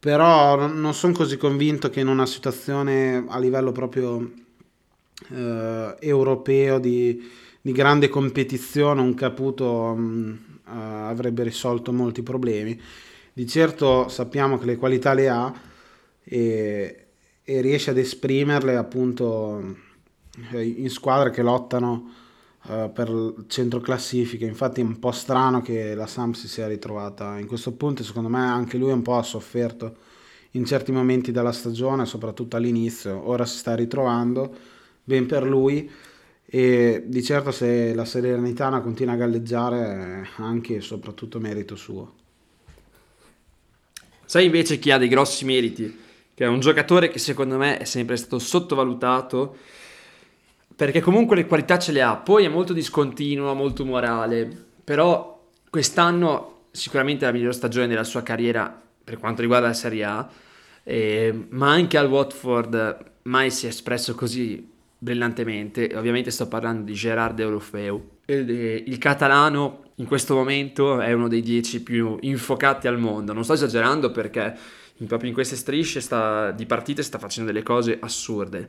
però 0.00 0.66
non 0.66 0.94
sono 0.94 1.12
così 1.12 1.36
convinto 1.36 1.90
che 1.90 2.00
in 2.00 2.08
una 2.08 2.24
situazione 2.24 3.22
a 3.28 3.38
livello 3.38 3.70
proprio 3.70 4.32
eh, 5.28 5.96
europeo 6.00 6.78
di, 6.78 7.30
di, 7.60 7.72
grande 7.72 8.08
competizione 8.08 9.02
un 9.02 9.12
Caputo 9.12 9.94
mh, 9.94 10.38
uh, 10.64 10.70
avrebbe 10.70 11.42
risolto 11.42 11.92
molti 11.92 12.22
problemi. 12.22 12.80
Di 13.30 13.46
certo 13.46 14.08
sappiamo 14.08 14.58
che 14.58 14.64
le 14.64 14.76
qualità 14.76 15.12
le 15.12 15.28
ha 15.28 15.52
e, 16.24 17.06
e 17.44 17.60
riesce 17.60 17.90
ad 17.90 17.98
esprimerle 17.98 18.76
appunto 18.76 19.76
eh, 20.52 20.64
in 20.64 20.88
squadre 20.88 21.30
che 21.30 21.42
lottano 21.42 22.19
uh, 22.68 22.92
per 22.92 23.08
il 23.08 23.44
centro 23.48 23.80
classifica. 23.80 24.46
Infatti 24.46 24.80
è 24.80 24.84
un 24.84 24.98
po' 24.98 25.12
strano 25.12 25.62
che 25.62 25.94
la 25.94 26.06
Sam 26.06 26.32
si 26.32 26.48
sia 26.48 26.66
ritrovata 26.66 27.38
in 27.38 27.46
questo 27.46 27.72
punto. 27.72 28.02
Secondo 28.02 28.28
me 28.28 28.40
anche 28.40 28.76
lui 28.76 28.92
un 28.92 29.02
po' 29.02 29.16
ha 29.16 29.22
sofferto 29.22 29.96
in 30.52 30.64
certi 30.64 30.92
momenti 30.92 31.32
della 31.32 31.52
stagione, 31.52 32.06
soprattutto 32.06 32.56
all'inizio. 32.56 33.28
Ora 33.28 33.44
si 33.44 33.58
sta 33.58 33.74
ritrovando, 33.74 34.54
ben 35.04 35.26
per 35.26 35.44
lui. 35.44 35.90
E 36.52 37.04
di 37.06 37.22
certo 37.22 37.52
se 37.52 37.94
la 37.94 38.04
Serenitana 38.04 38.80
continua 38.80 39.14
a 39.14 39.16
galleggiare, 39.16 40.28
anche 40.36 40.76
e 40.76 40.80
soprattutto 40.80 41.38
merito 41.38 41.76
suo. 41.76 42.14
Sai 44.24 44.46
invece 44.46 44.78
chi 44.78 44.90
ha 44.90 44.98
dei 44.98 45.08
grossi 45.08 45.44
meriti? 45.44 45.98
Che 46.34 46.44
è 46.44 46.48
un 46.48 46.60
giocatore 46.60 47.08
che 47.08 47.18
secondo 47.18 47.56
me 47.56 47.78
è 47.78 47.84
sempre 47.84 48.16
stato 48.16 48.38
sottovalutato 48.38 49.56
perché 50.80 51.02
comunque 51.02 51.36
le 51.36 51.46
qualità 51.46 51.78
ce 51.78 51.92
le 51.92 52.00
ha, 52.00 52.16
poi 52.16 52.46
è 52.46 52.48
molto 52.48 52.72
discontinuo, 52.72 53.52
molto 53.52 53.84
morale, 53.84 54.48
però 54.82 55.46
quest'anno 55.68 56.68
sicuramente 56.70 57.24
è 57.24 57.26
la 57.26 57.34
migliore 57.34 57.52
stagione 57.52 57.86
della 57.86 58.02
sua 58.02 58.22
carriera 58.22 58.80
per 59.04 59.18
quanto 59.18 59.42
riguarda 59.42 59.66
la 59.66 59.74
Serie 59.74 60.04
A, 60.04 60.26
eh, 60.82 61.48
ma 61.50 61.70
anche 61.70 61.98
al 61.98 62.08
Watford 62.08 63.10
mai 63.24 63.50
si 63.50 63.66
è 63.66 63.68
espresso 63.68 64.14
così 64.14 64.70
brillantemente, 64.96 65.92
ovviamente 65.94 66.30
sto 66.30 66.48
parlando 66.48 66.84
di 66.84 66.94
Gerard 66.94 67.36
Deulofeu, 67.36 68.08
il, 68.24 68.48
il 68.86 68.96
catalano 68.96 69.82
in 69.96 70.06
questo 70.06 70.34
momento 70.34 70.98
è 70.98 71.12
uno 71.12 71.28
dei 71.28 71.42
dieci 71.42 71.82
più 71.82 72.16
infocati 72.22 72.88
al 72.88 72.98
mondo, 72.98 73.34
non 73.34 73.44
sto 73.44 73.52
esagerando 73.52 74.10
perché 74.12 74.56
proprio 75.06 75.28
in 75.28 75.34
queste 75.34 75.56
strisce 75.56 76.00
sta, 76.00 76.52
di 76.52 76.64
partite 76.64 77.02
sta 77.02 77.18
facendo 77.18 77.52
delle 77.52 77.62
cose 77.62 77.98
assurde. 78.00 78.68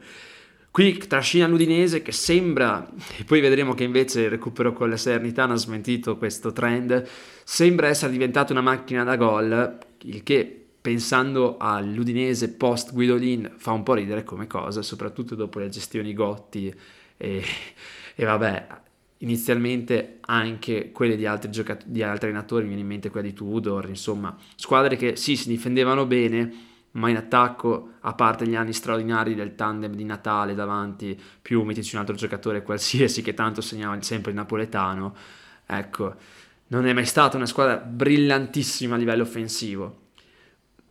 Qui 0.72 1.00
trascina 1.00 1.48
l'Udinese 1.48 2.02
che 2.02 2.14
sembra, 2.14 2.90
e 3.18 3.26
poi 3.26 3.42
vedremo 3.42 3.74
che 3.74 3.84
invece 3.84 4.22
il 4.22 4.30
recupero 4.30 4.72
con 4.72 4.90
la 4.90 4.96
Salernitana 4.96 5.52
ha 5.52 5.58
smentito 5.58 6.16
questo 6.18 6.54
trend, 6.54 7.06
sembra 7.44 7.90
essere 7.90 8.14
diventata 8.14 8.54
una 8.54 8.62
macchina 8.62 9.04
da 9.04 9.18
gol, 9.18 9.78
il 10.04 10.24
che 10.24 10.66
pensando 10.80 11.58
all'Udinese 11.60 12.54
post 12.54 12.94
Guidolin 12.94 13.52
fa 13.58 13.72
un 13.72 13.84
po' 13.84 13.96
ridere 13.96 14.24
come 14.24 14.48
cosa, 14.48 14.82
soprattutto 14.82 15.36
dopo 15.36 15.60
le 15.60 15.68
gestioni 15.68 16.14
Gotti 16.14 16.74
e, 17.18 17.44
e 18.16 18.26
vabbè, 18.26 18.68
inizialmente 19.18 20.20
anche 20.22 20.94
quelle 20.94 21.18
di 21.18 21.26
altri, 21.26 21.52
giocat- 21.52 21.86
di 21.86 22.02
altri 22.02 22.30
allenatori, 22.30 22.62
mi 22.62 22.70
viene 22.70 22.84
in 22.84 22.88
mente 22.88 23.10
quella 23.10 23.28
di 23.28 23.34
Tudor, 23.34 23.90
insomma, 23.90 24.34
squadre 24.56 24.96
che 24.96 25.18
sì, 25.18 25.36
si 25.36 25.50
difendevano 25.50 26.06
bene, 26.06 26.70
ma 26.92 27.10
in 27.10 27.16
attacco, 27.16 27.94
a 28.02 28.14
parte 28.14 28.48
gli 28.48 28.56
anni 28.56 28.74
straordinari 28.74 29.36
del 29.36 29.56
tandem 29.56 29.94
di 29.94 30.04
Natale 30.04 30.54
davanti, 30.54 31.20
più 31.42 31.64
mettici 31.64 31.96
un 31.96 32.02
altro 32.02 32.16
giocatore 32.16 32.64
qualsiasi 32.64 33.22
che 33.22 33.34
tanto 33.34 33.62
segnava 33.62 34.02
sempre 34.02 34.32
il 34.32 34.38
napoletano, 34.38 35.16
ecco, 35.66 36.16
non 36.68 36.88
è 36.88 36.94
mai 36.94 37.06
stata 37.06 37.38
una 37.38 37.46
squadra 37.46 37.78
brillantissima 37.78 38.96
a 38.96 38.98
livello 38.98 39.24
offensivo. 39.24 40.00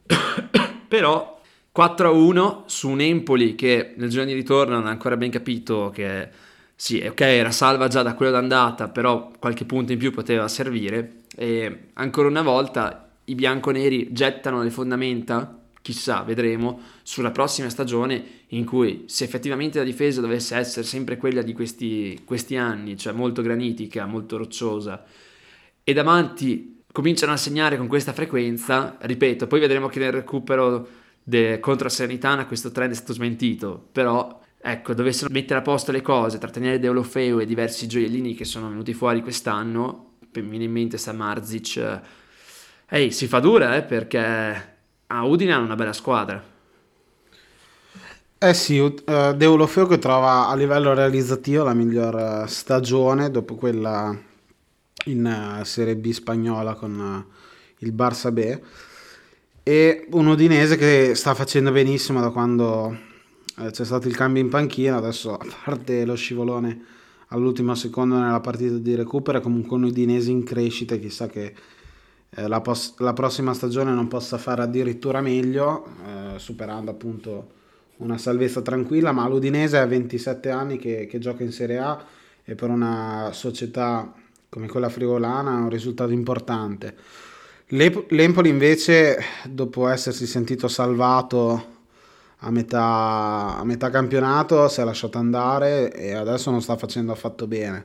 Però 0.89 1.41
4-1 1.77 2.63
su 2.67 2.89
un 2.89 3.01
Empoli 3.01 3.55
che 3.55 3.95
nel 3.97 4.09
giorno 4.09 4.31
di 4.31 4.35
ritorno 4.35 4.75
non 4.75 4.87
ha 4.87 4.91
ancora 4.91 5.17
ben 5.17 5.31
capito 5.31 5.91
che 5.95 6.29
sì, 6.75 6.99
ok, 7.07 7.21
era 7.21 7.51
salva 7.51 7.89
già 7.89 8.03
da 8.03 8.15
quello 8.15 8.33
d'andata, 8.33 8.89
però 8.89 9.31
qualche 9.39 9.67
punto 9.67 9.93
in 9.93 9.99
più 9.99 10.13
poteva 10.13 10.49
servire 10.49 11.19
e 11.37 11.89
ancora 11.93 12.29
una 12.29 12.41
volta 12.41 13.11
i 13.25 13.35
bianconeri 13.35 14.13
gettano 14.13 14.63
le 14.63 14.71
fondamenta 14.71 15.60
chissà, 15.83 16.23
vedremo, 16.23 16.81
sulla 17.03 17.31
prossima 17.31 17.69
stagione 17.69 18.23
in 18.49 18.65
cui 18.65 19.05
se 19.07 19.25
effettivamente 19.25 19.79
la 19.79 19.85
difesa 19.85 20.21
dovesse 20.21 20.57
essere 20.57 20.85
sempre 20.85 21.17
quella 21.17 21.43
di 21.43 21.53
questi, 21.53 22.21
questi 22.25 22.57
anni, 22.57 22.97
cioè 22.97 23.13
molto 23.13 23.43
granitica, 23.43 24.07
molto 24.07 24.37
rocciosa, 24.37 25.05
e 25.83 25.93
davanti 25.93 26.83
cominciano 26.93 27.33
a 27.33 27.37
segnare 27.37 27.77
con 27.77 27.87
questa 27.87 28.13
frequenza, 28.13 28.97
ripeto, 29.01 29.47
poi 29.47 29.61
vedremo 29.61 29.89
che 29.89 29.99
nel 29.99 30.13
recupero 30.13 30.89
de, 31.23 31.61
contro 31.61 31.85
la 31.85 31.91
Serenitana 31.91 32.47
questo 32.47 32.71
trend 32.71 32.93
è 32.93 32.95
stato 32.95 33.13
smentito, 33.13 33.89
però 33.93 34.41
ecco, 34.61 34.93
dovessero 34.93 35.31
mettere 35.33 35.61
a 35.61 35.63
posto 35.63 35.93
le 35.93 36.03
cose, 36.03 36.39
trattenere 36.39 36.79
Deulofeu 36.79 37.41
e 37.41 37.47
diversi 37.47 37.87
gioiellini 37.87 38.35
che 38.35 38.45
sono 38.45 38.69
venuti 38.69 38.93
fuori 38.93 39.23
quest'anno, 39.23 40.17
mi 40.35 40.43
viene 40.43 40.65
in 40.65 40.73
mente 40.73 40.99
Samarzic, 40.99 42.01
ehi, 42.89 43.11
si 43.11 43.27
fa 43.27 43.41
dura, 43.41 43.77
eh, 43.77 43.83
perché 43.83 44.79
a 45.13 45.25
Udine 45.25 45.53
hanno 45.53 45.65
una 45.65 45.75
bella 45.75 45.93
squadra. 45.93 46.43
Eh 48.43 48.55
sì, 48.55 48.79
uh, 48.79 48.95
Deulofeo 49.37 49.87
che 49.87 49.99
trova 49.99 50.49
a 50.49 50.55
livello 50.55 50.95
realizzativo 50.95 51.63
la 51.63 51.75
miglior 51.75 52.17
eh, 52.17 52.49
stagione 52.49 53.31
dopo 53.31 53.55
quella 53.55 54.19
in 55.07 55.59
uh, 55.61 55.63
Serie 55.65 55.97
B 55.97 56.11
spagnola 56.11 56.75
con 56.75 56.99
uh, 56.99 57.33
il 57.85 57.93
Barça 57.93 58.33
B 58.33 58.59
e 59.63 60.07
un 60.13 60.27
Udinese 60.29 60.77
che 60.77 61.15
sta 61.15 61.35
facendo 61.35 61.71
benissimo 61.71 62.21
da 62.21 62.31
quando 62.31 63.09
c'è 63.71 63.85
stato 63.85 64.09
il 64.09 64.17
cambio 64.17 64.41
in 64.41 64.49
panchina, 64.49 64.97
adesso 64.97 65.35
a 65.35 65.47
parte 65.65 66.07
lo 66.07 66.15
scivolone 66.15 66.85
all'ultimo 67.29 67.75
secondo 67.75 68.17
nella 68.17 68.41
partita 68.41 68.77
di 68.77 68.95
recupero 68.95 69.37
è 69.37 69.43
comunque 69.43 69.77
un 69.77 69.83
Udinese 69.85 70.31
in 70.31 70.45
crescita, 70.45 70.97
chissà 70.97 71.27
che 71.27 71.55
eh, 72.31 72.47
la, 72.47 72.61
pos- 72.61 72.95
la, 72.99 73.13
prossima 73.13 73.55
stagione 73.55 73.93
non 73.93 74.09
possa 74.09 74.39
fare 74.39 74.63
addirittura 74.63 75.21
meglio, 75.21 75.87
eh, 76.07 76.39
superando 76.39 76.91
appunto 76.91 77.59
una 77.99 78.19
salvezza 78.19 78.63
tranquilla, 78.63 79.13
ma 79.13 79.29
l'Udinese 79.29 79.79
ha 79.79 79.87
27 79.87 80.51
anni 80.51 80.79
che, 80.79 81.07
che, 81.07 81.19
gioca 81.19 81.43
in 81.43 81.53
Serie 81.53 81.79
A 81.79 82.03
e 82.45 82.55
per 82.55 82.71
una 82.71 83.31
società 83.33 84.13
come 84.49 84.69
quella 84.69 84.89
friulana 84.89 85.53
è 85.53 85.61
un 85.61 85.69
risultato 85.69 86.13
importante. 86.13 86.97
L'Empoli 87.69 88.49
invece, 88.49 89.19
dopo 89.49 89.87
essersi 89.87 90.27
sentito 90.27 90.67
salvato 90.67 91.79
a 92.39 92.51
metà, 92.51 93.59
a 93.59 93.65
metà 93.65 93.91
campionato, 93.91 94.67
si 94.69 94.81
è 94.81 94.85
lasciato 94.85 95.19
andare 95.19 95.93
e 95.93 96.15
adesso 96.15 96.51
non 96.51 96.63
sta 96.63 96.77
facendo 96.77 97.13
affatto 97.13 97.47
bene. 97.47 97.85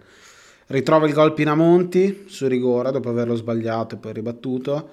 Ritrova 0.67 1.05
il 1.05 1.13
gol 1.13 1.33
Pinamonti 1.33 2.23
su 2.25 2.47
rigore 2.47 2.91
dopo 2.91 3.09
averlo 3.09 3.35
sbagliato 3.35 3.95
e 3.95 3.97
poi 3.99 4.13
ribattuto. 4.13 4.89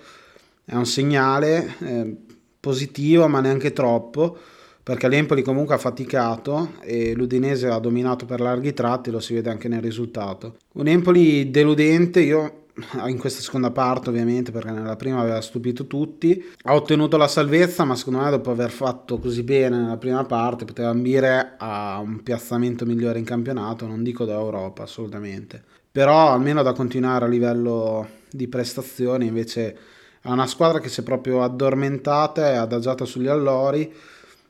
È 0.65 0.75
un 0.75 0.85
segnale 0.87 1.75
eh, 1.81 2.17
positivo, 2.61 3.27
ma 3.27 3.41
neanche 3.41 3.73
troppo, 3.73 4.37
perché 4.83 5.09
l'Empoli 5.09 5.43
comunque 5.43 5.75
ha 5.75 5.79
faticato 5.79 6.75
e 6.81 7.15
l'Udinese 7.15 7.69
ha 7.69 7.79
dominato 7.79 8.27
per 8.27 8.41
larghi 8.41 8.75
tratti, 8.75 9.11
lo 9.11 9.21
si 9.21 9.35
vede 9.35 9.51
anche 9.51 9.69
nel 9.69 9.81
risultato. 9.81 10.57
Un 10.75 10.89
Empoli 10.89 11.51
deludente, 11.51 12.21
io 12.21 12.62
in 13.07 13.19
questa 13.19 13.41
seconda 13.41 13.71
parte 13.71 14.09
ovviamente 14.09 14.51
perché 14.51 14.71
nella 14.71 14.97
prima 14.97 15.21
aveva 15.21 15.41
stupito 15.41 15.87
tutti. 15.87 16.53
Ha 16.63 16.75
ottenuto 16.75 17.17
la 17.17 17.29
salvezza 17.29 17.85
ma 17.85 17.95
secondo 17.95 18.21
me 18.21 18.31
dopo 18.31 18.51
aver 18.51 18.71
fatto 18.71 19.19
così 19.19 19.43
bene 19.43 19.79
nella 19.79 19.97
prima 19.97 20.25
parte 20.25 20.65
poteva 20.65 20.89
ambire 20.89 21.55
a 21.59 21.99
un 21.99 22.23
piazzamento 22.23 22.87
migliore 22.87 23.19
in 23.19 23.25
campionato 23.25 23.87
non 23.87 24.03
dico 24.03 24.25
da 24.25 24.35
Europa 24.35 24.83
assolutamente. 24.85 25.63
Però 25.91 26.33
almeno 26.33 26.63
da 26.63 26.73
continuare 26.73 27.27
a 27.27 27.29
livello 27.29 28.09
di 28.31 28.49
prestazioni 28.49 29.27
invece 29.27 29.77
è 30.23 30.29
una 30.29 30.47
squadra 30.47 30.79
che 30.79 30.89
si 30.89 31.01
è 31.01 31.05
proprio 31.05 31.43
addormentata 31.43 32.53
e 32.53 32.57
adagiata 32.57 33.05
sugli 33.05 33.27
allori 33.27 33.93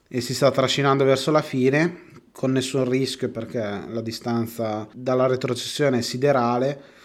e 0.07 0.21
si 0.21 0.35
sta 0.35 0.51
trascinando 0.51 1.05
verso 1.05 1.31
la 1.31 1.43
fine 1.43 2.11
con 2.31 2.53
nessun 2.53 2.89
rischio 2.89 3.31
perché 3.31 3.59
la 3.89 4.01
distanza 4.01 4.87
dalla 4.93 5.27
retrocessione 5.27 5.99
è 5.99 6.03
siderale 6.03 7.01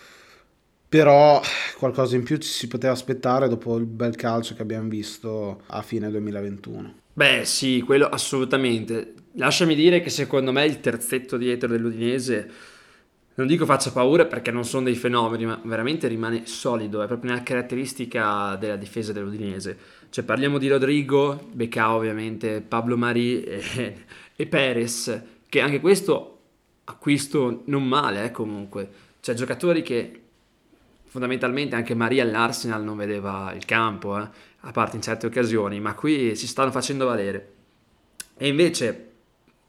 però 0.89 1.41
qualcosa 1.77 2.15
in 2.15 2.23
più 2.23 2.37
ci 2.37 2.49
si 2.49 2.67
poteva 2.67 2.93
aspettare 2.93 3.49
dopo 3.49 3.75
il 3.77 3.85
bel 3.85 4.15
calcio 4.15 4.55
che 4.55 4.61
abbiamo 4.61 4.87
visto 4.87 5.61
a 5.67 5.81
fine 5.81 6.09
2021. 6.09 6.95
Beh 7.13 7.45
sì, 7.45 7.81
quello 7.81 8.07
assolutamente. 8.07 9.13
Lasciami 9.33 9.75
dire 9.75 10.01
che 10.01 10.09
secondo 10.09 10.51
me 10.51 10.65
il 10.65 10.79
terzetto 10.79 11.35
dietro 11.35 11.67
dell'Udinese, 11.67 12.49
non 13.35 13.47
dico 13.47 13.65
faccia 13.65 13.91
paura 13.91 14.25
perché 14.25 14.49
non 14.51 14.63
sono 14.63 14.85
dei 14.85 14.95
fenomeni, 14.95 15.45
ma 15.45 15.59
veramente 15.63 16.07
rimane 16.07 16.45
solido, 16.45 17.01
è 17.01 17.07
proprio 17.07 17.31
una 17.31 17.43
caratteristica 17.43 18.55
della 18.55 18.77
difesa 18.77 19.11
dell'Udinese. 19.11 19.77
Cioè 20.09 20.23
parliamo 20.23 20.57
di 20.57 20.69
Rodrigo, 20.69 21.47
Becca 21.51 21.93
ovviamente, 21.93 22.61
Pablo 22.61 22.97
Mari 22.97 23.43
e, 23.43 24.05
e 24.35 24.47
Perez, 24.47 25.21
che 25.49 25.59
anche 25.59 25.79
questo 25.79 26.39
acquisto 26.85 27.63
non 27.65 27.83
male 27.83 28.23
eh, 28.23 28.31
comunque. 28.31 28.89
Cioè 29.19 29.35
giocatori 29.35 29.81
che 29.81 30.21
fondamentalmente 31.17 31.75
anche 31.75 31.95
Maria 31.95 32.21
all'Arsenal 32.21 32.83
non 32.83 32.95
vedeva 32.95 33.51
il 33.55 33.65
campo, 33.65 34.19
eh, 34.19 34.27
a 34.59 34.71
parte 34.71 34.97
in 34.97 35.01
certe 35.01 35.25
occasioni, 35.25 35.79
ma 35.79 35.95
qui 35.95 36.35
si 36.35 36.45
stanno 36.45 36.69
facendo 36.69 37.07
valere. 37.07 37.53
E 38.37 38.47
invece, 38.47 39.09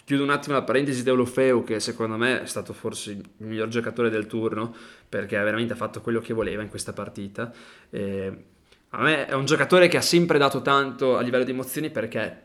chiudo 0.05 0.25
un 0.25 0.29
attimo 0.29 0.57
la 0.57 0.63
parentesi 0.63 1.03
di 1.03 1.09
Olofeu, 1.09 1.65
che 1.65 1.81
secondo 1.81 2.19
me 2.19 2.43
è 2.43 2.47
stato 2.47 2.75
forse 2.75 3.13
il 3.13 3.25
miglior 3.39 3.69
giocatore 3.69 4.11
del 4.11 4.27
turno, 4.27 4.75
perché 5.09 5.39
veramente 5.39 5.73
ha 5.73 5.77
fatto 5.77 6.03
quello 6.03 6.21
che 6.21 6.35
voleva 6.35 6.61
in 6.61 6.69
questa 6.69 6.93
partita. 6.93 7.51
E 7.89 8.45
a 8.91 9.03
me 9.03 9.25
è 9.25 9.33
un 9.33 9.47
giocatore 9.47 9.89
che 9.89 9.97
ha 9.97 10.03
sempre 10.03 10.37
dato 10.37 10.61
tanto 10.61 11.17
a 11.17 11.23
livello 11.23 11.45
di 11.45 11.53
emozioni 11.53 11.89
perché 11.89 12.43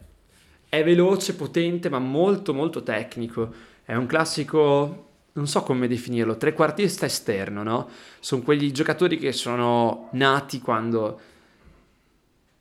è 0.69 0.81
veloce, 0.81 1.35
potente, 1.35 1.89
ma 1.89 1.99
molto 1.99 2.53
molto 2.53 2.83
tecnico. 2.83 3.53
È 3.83 3.95
un 3.95 4.05
classico 4.05 5.12
non 5.33 5.47
so 5.47 5.63
come 5.63 5.87
definirlo, 5.87 6.37
trequartista 6.37 7.05
esterno, 7.05 7.63
no? 7.63 7.89
Sono 8.19 8.43
quegli 8.43 8.71
giocatori 8.71 9.17
che 9.17 9.31
sono 9.31 10.09
nati 10.11 10.59
quando 10.59 11.19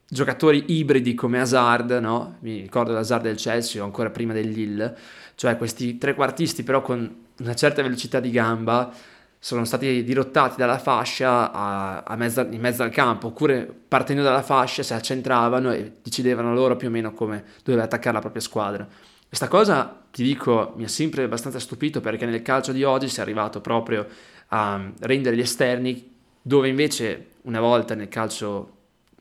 giocatori 0.08 0.64
ibridi 0.78 1.14
come 1.14 1.40
Hazard, 1.40 1.90
no? 1.92 2.36
Mi 2.40 2.62
ricordo 2.62 2.92
l'Hazard 2.92 3.22
del 3.22 3.36
Chelsea 3.36 3.82
o 3.82 3.84
ancora 3.84 4.10
prima 4.10 4.32
del 4.32 4.48
Lille, 4.48 4.96
cioè 5.34 5.56
questi 5.56 5.98
trequartisti 5.98 6.62
però 6.62 6.82
con 6.82 7.24
una 7.38 7.54
certa 7.54 7.82
velocità 7.82 8.20
di 8.20 8.30
gamba 8.30 8.92
sono 9.38 9.64
stati 9.64 10.04
dirottati 10.04 10.56
dalla 10.56 10.78
fascia 10.78 11.50
a, 11.50 12.02
a 12.02 12.16
mezzo, 12.16 12.42
in 12.42 12.60
mezzo 12.60 12.82
al 12.82 12.90
campo, 12.90 13.28
oppure 13.28 13.66
partendo 13.88 14.22
dalla 14.22 14.42
fascia 14.42 14.82
si 14.82 14.94
accentravano 14.94 15.72
e 15.72 15.96
decidevano 16.02 16.54
loro 16.54 16.76
più 16.76 16.88
o 16.88 16.90
meno 16.90 17.12
come 17.12 17.44
doveva 17.64 17.84
attaccare 17.84 18.14
la 18.14 18.20
propria 18.20 18.40
squadra. 18.40 18.86
Questa 19.26 19.48
cosa, 19.48 20.01
ti 20.12 20.22
dico, 20.22 20.74
mi 20.76 20.84
ha 20.84 20.88
sempre 20.88 21.24
abbastanza 21.24 21.58
stupito 21.58 22.00
perché 22.00 22.26
nel 22.26 22.42
calcio 22.42 22.72
di 22.72 22.84
oggi 22.84 23.08
si 23.08 23.18
è 23.18 23.22
arrivato 23.22 23.62
proprio 23.62 24.06
a 24.48 24.92
rendere 25.00 25.34
gli 25.34 25.40
esterni 25.40 26.10
dove 26.42 26.68
invece 26.68 27.28
una 27.42 27.60
volta 27.60 27.94
nel 27.94 28.08
calcio, 28.08 28.76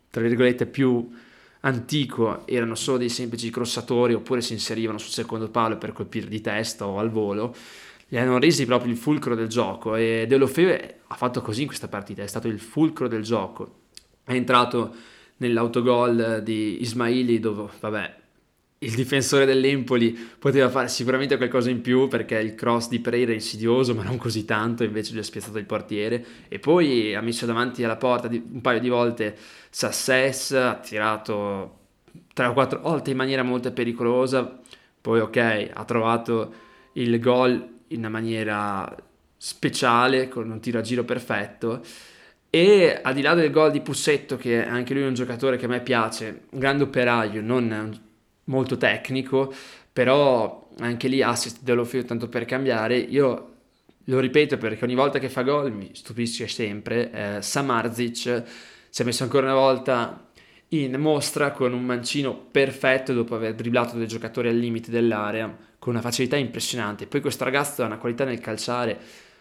tra 0.09 0.21
virgolette, 0.21 0.65
più 0.65 1.09
antico 1.61 2.45
erano 2.45 2.75
solo 2.75 2.97
dei 2.97 3.07
semplici 3.07 3.49
crossatori 3.49 4.13
oppure 4.13 4.41
si 4.41 4.51
inserivano 4.51 4.97
sul 4.97 5.11
secondo 5.11 5.49
palo 5.49 5.77
per 5.77 5.93
colpire 5.93 6.27
di 6.27 6.41
testa 6.41 6.85
o 6.85 6.99
al 6.99 7.09
volo, 7.09 7.55
li 8.09 8.17
hanno 8.17 8.37
resi 8.37 8.65
proprio 8.65 8.91
il 8.91 8.97
fulcro 8.97 9.33
del 9.33 9.47
gioco 9.47 9.95
e 9.95 10.25
De 10.27 10.35
Lofeve 10.35 11.01
ha 11.07 11.15
fatto 11.15 11.41
così 11.41 11.61
in 11.61 11.67
questa 11.67 11.87
partita, 11.87 12.21
è 12.21 12.27
stato 12.27 12.49
il 12.49 12.59
fulcro 12.59 13.07
del 13.07 13.23
gioco. 13.23 13.79
È 14.25 14.33
entrato 14.33 14.93
nell'autogol 15.37 16.41
di 16.43 16.81
Ismaili 16.81 17.39
dove, 17.39 17.69
vabbè, 17.79 18.20
il 18.83 18.95
difensore 18.95 19.45
dell'Empoli 19.45 20.11
poteva 20.39 20.67
fare 20.69 20.87
sicuramente 20.87 21.37
qualcosa 21.37 21.69
in 21.69 21.81
più 21.81 22.07
perché 22.07 22.39
il 22.39 22.55
cross 22.55 22.87
di 22.87 22.99
Pereira 22.99 23.31
è 23.31 23.35
insidioso 23.35 23.93
ma 23.93 24.01
non 24.01 24.17
così 24.17 24.43
tanto 24.43 24.83
invece 24.83 25.13
gli 25.13 25.19
ha 25.19 25.23
spiazzato 25.23 25.59
il 25.59 25.65
portiere. 25.65 26.25
E 26.47 26.57
poi 26.57 27.13
ha 27.13 27.21
messo 27.21 27.45
davanti 27.45 27.83
alla 27.83 27.97
porta 27.97 28.27
un 28.27 28.61
paio 28.61 28.79
di 28.79 28.89
volte 28.89 29.35
Sasses 29.69 30.51
ha 30.53 30.75
tirato 30.75 31.77
tre 32.33 32.47
o 32.47 32.53
quattro 32.53 32.81
volte 32.81 33.11
in 33.11 33.17
maniera 33.17 33.43
molto 33.43 33.71
pericolosa. 33.71 34.59
Poi 34.99 35.19
ok 35.19 35.69
ha 35.73 35.85
trovato 35.85 36.53
il 36.93 37.19
gol 37.19 37.79
in 37.89 37.99
una 37.99 38.09
maniera 38.09 38.95
speciale 39.37 40.27
con 40.27 40.49
un 40.49 40.59
tiro 40.59 40.79
a 40.79 40.81
giro 40.81 41.03
perfetto. 41.03 41.81
E 42.49 42.99
al 43.01 43.13
di 43.13 43.21
là 43.21 43.35
del 43.35 43.51
gol 43.51 43.69
di 43.69 43.81
Pussetto 43.81 44.37
che 44.37 44.65
anche 44.65 44.95
lui 44.95 45.03
è 45.03 45.07
un 45.07 45.13
giocatore 45.13 45.57
che 45.57 45.65
a 45.65 45.69
me 45.69 45.81
piace 45.81 46.45
un 46.49 46.59
grande 46.59 46.83
operaio 46.83 47.41
non 47.41 48.09
molto 48.45 48.77
tecnico, 48.77 49.53
però 49.91 50.69
anche 50.79 51.07
lì 51.07 51.21
assist 51.21 51.61
dell'Ofio 51.61 52.03
tanto 52.03 52.29
per 52.29 52.45
cambiare, 52.45 52.97
io 52.97 53.47
lo 54.05 54.19
ripeto 54.19 54.57
perché 54.57 54.83
ogni 54.85 54.95
volta 54.95 55.19
che 55.19 55.29
fa 55.29 55.43
gol 55.43 55.71
mi 55.71 55.91
stupisce 55.93 56.47
sempre, 56.47 57.11
eh, 57.11 57.41
Samarzic 57.41 58.43
si 58.89 59.01
è 59.01 59.05
messo 59.05 59.23
ancora 59.23 59.45
una 59.45 59.59
volta 59.59 60.29
in 60.69 60.95
mostra 60.99 61.51
con 61.51 61.73
un 61.73 61.83
mancino 61.83 62.33
perfetto 62.33 63.13
dopo 63.13 63.35
aver 63.35 63.55
dribblato 63.55 63.97
dei 63.97 64.07
giocatori 64.07 64.47
al 64.49 64.55
limite 64.55 64.91
dell'area 64.91 65.55
con 65.79 65.93
una 65.93 66.01
facilità 66.01 66.35
impressionante. 66.37 67.07
Poi 67.07 67.21
questo 67.21 67.43
ragazzo 67.43 67.83
ha 67.83 67.85
una 67.85 67.97
qualità 67.97 68.23
nel 68.23 68.39
calciare, 68.39 68.97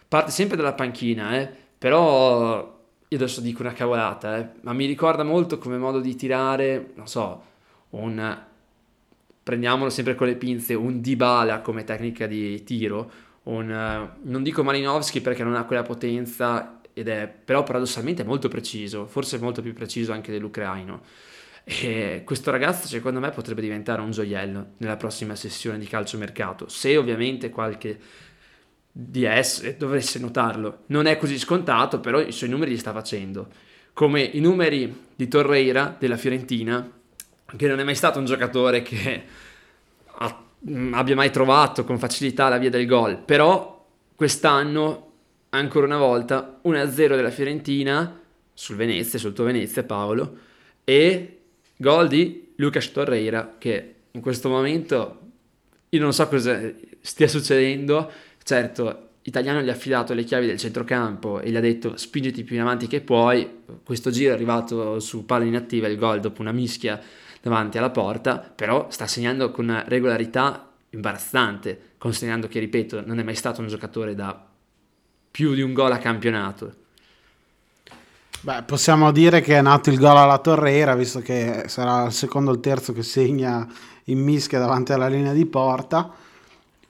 parte 0.07 0.31
sempre 0.31 0.57
dalla 0.57 0.73
panchina, 0.73 1.39
eh, 1.39 1.49
però 1.77 2.79
io 3.07 3.17
adesso 3.17 3.41
dico 3.41 3.61
una 3.61 3.73
cavolata, 3.73 4.37
eh, 4.37 4.47
ma 4.61 4.73
mi 4.73 4.85
ricorda 4.85 5.23
molto 5.23 5.57
come 5.57 5.77
modo 5.77 5.99
di 5.99 6.15
tirare, 6.15 6.91
non 6.95 7.07
so, 7.07 7.43
un 7.91 8.49
prendiamolo 9.43 9.89
sempre 9.89 10.15
con 10.15 10.27
le 10.27 10.35
pinze, 10.35 10.73
un 10.73 11.01
Dybala 11.01 11.61
come 11.61 11.83
tecnica 11.83 12.27
di 12.27 12.63
tiro, 12.63 13.11
un, 13.43 13.69
uh, 13.69 14.19
non 14.29 14.43
dico 14.43 14.63
Malinowski 14.63 15.21
perché 15.21 15.43
non 15.43 15.55
ha 15.55 15.65
quella 15.65 15.81
potenza 15.81 16.79
ed 16.93 17.07
è 17.07 17.27
però 17.27 17.63
paradossalmente 17.63 18.23
molto 18.23 18.47
preciso, 18.47 19.05
forse 19.05 19.39
molto 19.39 19.61
più 19.61 19.73
preciso 19.73 20.11
anche 20.11 20.31
dell'ucraino. 20.31 21.01
E 21.63 22.23
questo 22.25 22.51
ragazzo 22.51 22.87
secondo 22.87 23.19
me 23.19 23.29
potrebbe 23.31 23.61
diventare 23.61 24.01
un 24.01 24.11
gioiello 24.11 24.71
nella 24.77 24.97
prossima 24.97 25.35
sessione 25.35 25.77
di 25.77 25.85
calciomercato, 25.85 26.67
se 26.67 26.97
ovviamente 26.97 27.49
qualche 27.49 27.99
DS 28.91 29.77
dovesse 29.77 30.19
notarlo. 30.19 30.83
Non 30.87 31.05
è 31.05 31.17
così 31.17 31.37
scontato, 31.39 31.99
però 31.99 32.19
i 32.19 32.31
suoi 32.31 32.49
numeri 32.49 32.71
li 32.71 32.77
sta 32.77 32.91
facendo. 32.91 33.47
Come 33.93 34.21
i 34.21 34.39
numeri 34.39 35.07
di 35.15 35.27
Torreira 35.27 35.95
della 35.97 36.17
Fiorentina, 36.17 36.89
che 37.55 37.67
non 37.67 37.79
è 37.79 37.83
mai 37.83 37.95
stato 37.95 38.19
un 38.19 38.25
giocatore 38.25 38.81
che 38.81 39.23
ha, 40.05 40.43
mm, 40.69 40.93
abbia 40.93 41.15
mai 41.15 41.31
trovato 41.31 41.83
con 41.83 41.99
facilità 41.99 42.49
la 42.49 42.57
via 42.57 42.69
del 42.69 42.85
gol, 42.85 43.17
però 43.17 43.85
quest'anno 44.15 45.11
ancora 45.49 45.85
una 45.85 45.97
volta 45.97 46.59
1-0 46.63 47.15
della 47.15 47.29
Fiorentina 47.29 48.19
sul 48.53 48.75
Venezia, 48.75 49.19
sul 49.19 49.33
tuo 49.33 49.45
Venezia 49.45 49.83
Paolo, 49.83 50.37
e 50.83 51.39
gol 51.77 52.07
di 52.07 52.53
Lucas 52.55 52.91
Torreira 52.91 53.55
che 53.57 53.95
in 54.11 54.21
questo 54.21 54.49
momento 54.49 55.19
io 55.89 55.99
non 55.99 56.13
so 56.13 56.27
cosa 56.27 56.59
stia 57.01 57.27
succedendo, 57.27 58.11
certo 58.43 59.09
Italiano 59.23 59.61
gli 59.61 59.69
ha 59.69 59.73
affidato 59.73 60.13
le 60.13 60.23
chiavi 60.23 60.47
del 60.47 60.57
centrocampo 60.57 61.41
e 61.41 61.51
gli 61.51 61.55
ha 61.55 61.59
detto 61.59 61.95
spingiti 61.95 62.43
più 62.43 62.55
in 62.55 62.61
avanti 62.61 62.87
che 62.87 63.01
puoi, 63.01 63.47
questo 63.83 64.09
giro 64.09 64.31
è 64.31 64.33
arrivato 64.33 64.99
su 64.99 65.25
palla 65.25 65.43
inattiva 65.43 65.87
il 65.87 65.97
gol 65.97 66.19
dopo 66.19 66.41
una 66.41 66.51
mischia 66.51 66.99
davanti 67.41 67.77
alla 67.77 67.89
porta, 67.89 68.37
però 68.37 68.87
sta 68.89 69.07
segnando 69.07 69.51
con 69.51 69.65
una 69.65 69.83
regolarità 69.87 70.69
imbarazzante, 70.89 71.93
considerando 71.97 72.47
che, 72.47 72.59
ripeto, 72.59 73.03
non 73.05 73.19
è 73.19 73.23
mai 73.23 73.35
stato 73.35 73.61
un 73.61 73.67
giocatore 73.67 74.15
da 74.15 74.47
più 75.31 75.53
di 75.53 75.61
un 75.61 75.73
gol 75.73 75.91
a 75.91 75.97
campionato. 75.97 76.75
Beh, 78.41 78.63
possiamo 78.63 79.11
dire 79.11 79.41
che 79.41 79.57
è 79.57 79.61
nato 79.61 79.89
il 79.89 79.97
gol 79.97 80.17
alla 80.17 80.39
Torreira, 80.39 80.95
visto 80.95 81.19
che 81.19 81.65
sarà 81.67 82.05
il 82.05 82.11
secondo 82.11 82.51
o 82.51 82.53
il 82.53 82.59
terzo 82.59 82.91
che 82.91 83.03
segna 83.03 83.67
in 84.05 84.19
mischia 84.19 84.59
davanti 84.59 84.93
alla 84.93 85.07
linea 85.07 85.33
di 85.33 85.45
porta. 85.45 86.11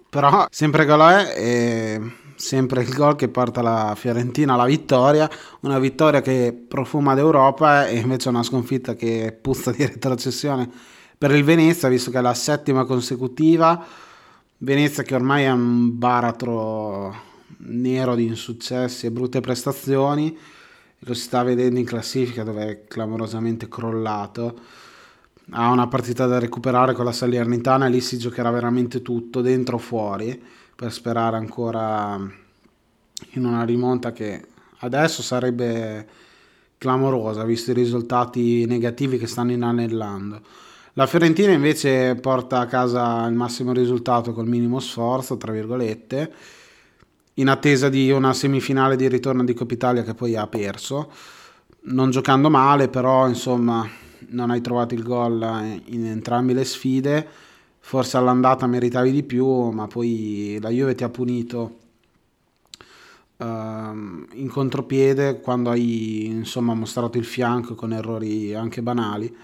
Però 0.09 0.45
sempre 0.49 0.85
gol 0.85 1.01
è 1.01 1.33
e 1.37 2.11
sempre 2.41 2.81
il 2.81 2.93
gol 2.93 3.15
che 3.15 3.29
porta 3.29 3.61
la 3.61 3.93
Fiorentina 3.95 4.53
alla 4.53 4.65
vittoria, 4.65 5.29
una 5.61 5.79
vittoria 5.79 6.21
che 6.21 6.53
profuma 6.67 7.13
d'Europa 7.13 7.87
e 7.87 7.99
invece 7.99 8.29
una 8.29 8.43
sconfitta 8.43 8.95
che 8.95 9.37
puzza 9.39 9.71
di 9.71 9.85
retrocessione 9.85 10.69
per 11.17 11.31
il 11.31 11.43
Venezia, 11.43 11.87
visto 11.87 12.09
che 12.11 12.17
è 12.17 12.21
la 12.21 12.33
settima 12.33 12.83
consecutiva. 12.83 13.85
Venezia 14.57 15.03
che 15.03 15.15
ormai 15.15 15.43
è 15.43 15.51
un 15.51 15.97
baratro 15.97 17.29
nero 17.57 18.15
di 18.15 18.25
insuccessi 18.25 19.05
e 19.05 19.11
brutte 19.11 19.39
prestazioni 19.39 20.35
lo 21.03 21.13
si 21.15 21.21
sta 21.21 21.41
vedendo 21.41 21.79
in 21.79 21.85
classifica 21.85 22.43
dove 22.43 22.67
è 22.67 22.83
clamorosamente 22.87 23.67
crollato. 23.67 24.59
Ha 25.51 25.69
una 25.71 25.87
partita 25.87 26.27
da 26.27 26.37
recuperare 26.37 26.93
con 26.93 27.05
la 27.05 27.11
Salernitana 27.11 27.87
e 27.87 27.89
lì 27.89 28.01
si 28.01 28.17
giocherà 28.17 28.51
veramente 28.51 29.01
tutto, 29.01 29.41
dentro 29.41 29.77
o 29.77 29.79
fuori, 29.79 30.39
per 30.81 30.91
sperare 30.91 31.37
ancora 31.37 32.19
in 33.33 33.45
una 33.45 33.63
rimonta 33.63 34.11
che 34.11 34.47
adesso 34.79 35.21
sarebbe 35.21 36.07
clamorosa, 36.79 37.43
visto 37.43 37.69
i 37.69 37.75
risultati 37.75 38.65
negativi 38.65 39.19
che 39.19 39.27
stanno 39.27 39.51
inanellando. 39.51 40.41
La 40.93 41.05
Fiorentina 41.05 41.51
invece 41.51 42.15
porta 42.15 42.61
a 42.61 42.65
casa 42.65 43.27
il 43.27 43.35
massimo 43.35 43.73
risultato 43.73 44.33
col 44.33 44.47
minimo 44.47 44.79
sforzo, 44.79 45.37
tra 45.37 45.51
virgolette, 45.51 46.33
in 47.35 47.49
attesa 47.49 47.87
di 47.87 48.09
una 48.09 48.33
semifinale 48.33 48.95
di 48.95 49.07
ritorno 49.07 49.43
di 49.43 49.53
Coppa 49.53 49.73
Italia 49.75 50.01
che 50.01 50.15
poi 50.15 50.35
ha 50.35 50.47
perso, 50.47 51.11
non 51.81 52.09
giocando 52.09 52.49
male, 52.49 52.87
però 52.87 53.27
insomma 53.27 53.87
non 54.29 54.49
hai 54.49 54.61
trovato 54.61 54.95
il 54.95 55.03
gol 55.03 55.79
in 55.85 56.07
entrambe 56.07 56.53
le 56.53 56.65
sfide, 56.65 57.49
forse 57.83 58.15
all'andata 58.15 58.67
meritavi 58.67 59.11
di 59.11 59.23
più, 59.23 59.69
ma 59.71 59.87
poi 59.87 60.57
la 60.61 60.69
Juve 60.69 60.95
ti 60.95 61.03
ha 61.03 61.09
punito 61.09 61.79
uh, 63.37 63.43
in 63.45 64.49
contropiede 64.49 65.41
quando 65.41 65.71
hai 65.71 66.25
insomma 66.25 66.73
mostrato 66.73 67.17
il 67.17 67.25
fianco 67.25 67.75
con 67.75 67.91
errori 67.91 68.53
anche 68.53 68.81
banali. 68.81 69.35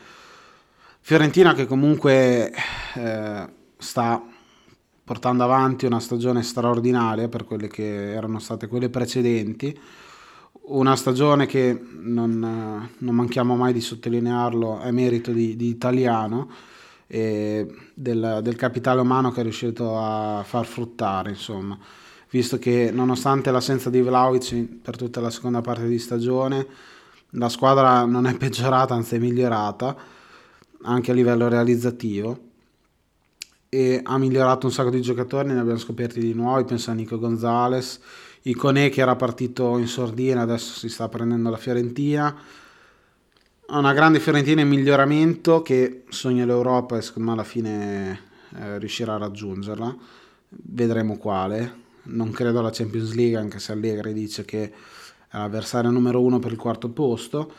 Fiorentina 1.02 1.54
che 1.54 1.66
comunque 1.66 2.54
eh, 2.96 3.48
sta 3.78 4.22
portando 5.04 5.44
avanti 5.44 5.86
una 5.86 6.02
stagione 6.02 6.44
straordinaria 6.44 7.30
per 7.30 7.46
quelle 7.46 7.68
che 7.70 8.12
erano 8.12 8.40
state 8.40 8.68
quelle 8.68 8.90
precedenti, 8.90 9.78
una 10.64 10.98
stagione 10.98 11.46
che 11.46 11.82
non, 12.00 12.90
non 12.98 13.16
manchiamo 13.16 13.56
mai 13.56 13.72
di 13.72 13.80
sottolinearlo 13.80 14.82
è 14.82 14.92
merito 14.92 15.32
di, 15.32 15.56
di 15.56 15.68
Italiano 15.68 16.50
del, 17.08 18.40
del, 18.42 18.56
capitale 18.56 19.02
umano 19.02 19.32
che 19.32 19.40
è 19.40 19.44
riuscito 19.44 19.98
a 19.98 20.44
far 20.44 20.66
fruttare, 20.66 21.30
insomma, 21.30 21.78
visto 22.30 22.60
che 22.60 22.92
nonostante 22.94 23.50
l'assenza 23.50 23.90
di 23.90 24.02
Vlaovic 24.02 24.82
per 24.82 24.98
tutta 24.98 25.22
la 25.22 25.30
seconda 25.30 25.62
parte 25.62 25.88
di 25.88 26.00
stagione, 26.00 26.68
la 27.32 27.50
squadra 27.50 28.06
non 28.06 28.28
è 28.28 28.36
peggiorata, 28.36 28.94
anzi 28.94 29.16
è 29.16 29.20
migliorata, 29.20 29.96
anche 30.84 31.12
a 31.12 31.14
livello 31.14 31.48
realizzativo 31.48 32.46
e 33.70 34.02
ha 34.04 34.18
migliorato 34.18 34.66
un 34.66 34.72
sacco 34.72 34.90
di 34.90 35.02
giocatori, 35.02 35.50
ne 35.50 35.60
abbiamo 35.60 35.80
scoperti 35.80 36.20
di 36.20 36.34
nuovi, 36.34 36.64
penso 36.64 36.92
a 36.92 36.94
Nico 36.94 37.20
Gonzalez, 37.20 38.00
Iconè 38.44 38.90
che 38.90 39.02
era 39.02 39.16
partito 39.18 39.78
in 39.78 39.88
sordina, 39.88 40.42
adesso 40.42 40.80
si 40.80 40.88
sta 40.88 41.10
prendendo 41.10 41.50
la 41.50 41.58
Fiorentina. 41.58 42.36
Una 43.70 43.92
grande 43.92 44.22
Fiorentina 44.22 44.62
in 44.62 44.70
miglioramento 44.70 45.62
che 45.62 46.06
sogna 46.08 46.46
l'Europa 46.46 46.96
e 46.96 47.02
secondo 47.02 47.28
me 47.28 47.34
alla 47.36 47.44
fine 47.44 48.20
eh, 48.56 48.80
riuscirà 48.80 49.16
a 49.16 49.18
raggiungerla. 49.18 49.94
Vedremo 50.48 51.18
quale. 51.18 51.86
Non 52.04 52.32
credo 52.32 52.60
alla 52.60 52.70
Champions 52.72 53.14
League, 53.14 53.36
anche 53.36 53.60
se 53.60 53.74
Allegri 53.74 54.14
dice 54.14 54.46
che 54.46 54.64
è 54.64 55.38
l'avversario 55.38 55.90
numero 55.90 56.22
uno 56.22 56.40
per 56.40 56.54
il 56.54 56.58
quarto 56.58 56.88
posto. 56.88 57.52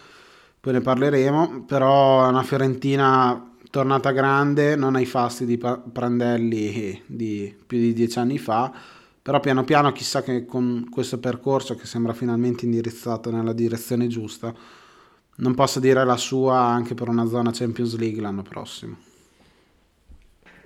Poi 0.58 0.72
ne 0.72 0.80
parleremo, 0.80 1.64
però 1.66 2.24
è 2.24 2.28
una 2.28 2.42
Fiorentina 2.42 3.52
tornata 3.70 4.10
grande, 4.10 4.76
non 4.76 4.96
ai 4.96 5.04
fasti 5.04 5.44
di 5.44 5.58
Prandelli 5.58 7.02
di 7.04 7.54
più 7.66 7.76
di 7.76 7.92
dieci 7.92 8.18
anni 8.18 8.38
fa, 8.38 8.72
però 9.20 9.40
piano 9.40 9.62
piano 9.62 9.92
chissà 9.92 10.22
che 10.22 10.46
con 10.46 10.86
questo 10.90 11.18
percorso 11.18 11.74
che 11.74 11.84
sembra 11.84 12.14
finalmente 12.14 12.64
indirizzato 12.64 13.30
nella 13.30 13.52
direzione 13.52 14.06
giusta, 14.06 14.54
non 15.38 15.54
possa 15.54 15.80
dire 15.80 16.04
la 16.04 16.16
sua 16.16 16.58
anche 16.58 16.94
per 16.94 17.08
una 17.08 17.26
zona 17.26 17.50
Champions 17.52 17.96
League 17.96 18.20
l'anno 18.20 18.42
prossimo. 18.42 18.96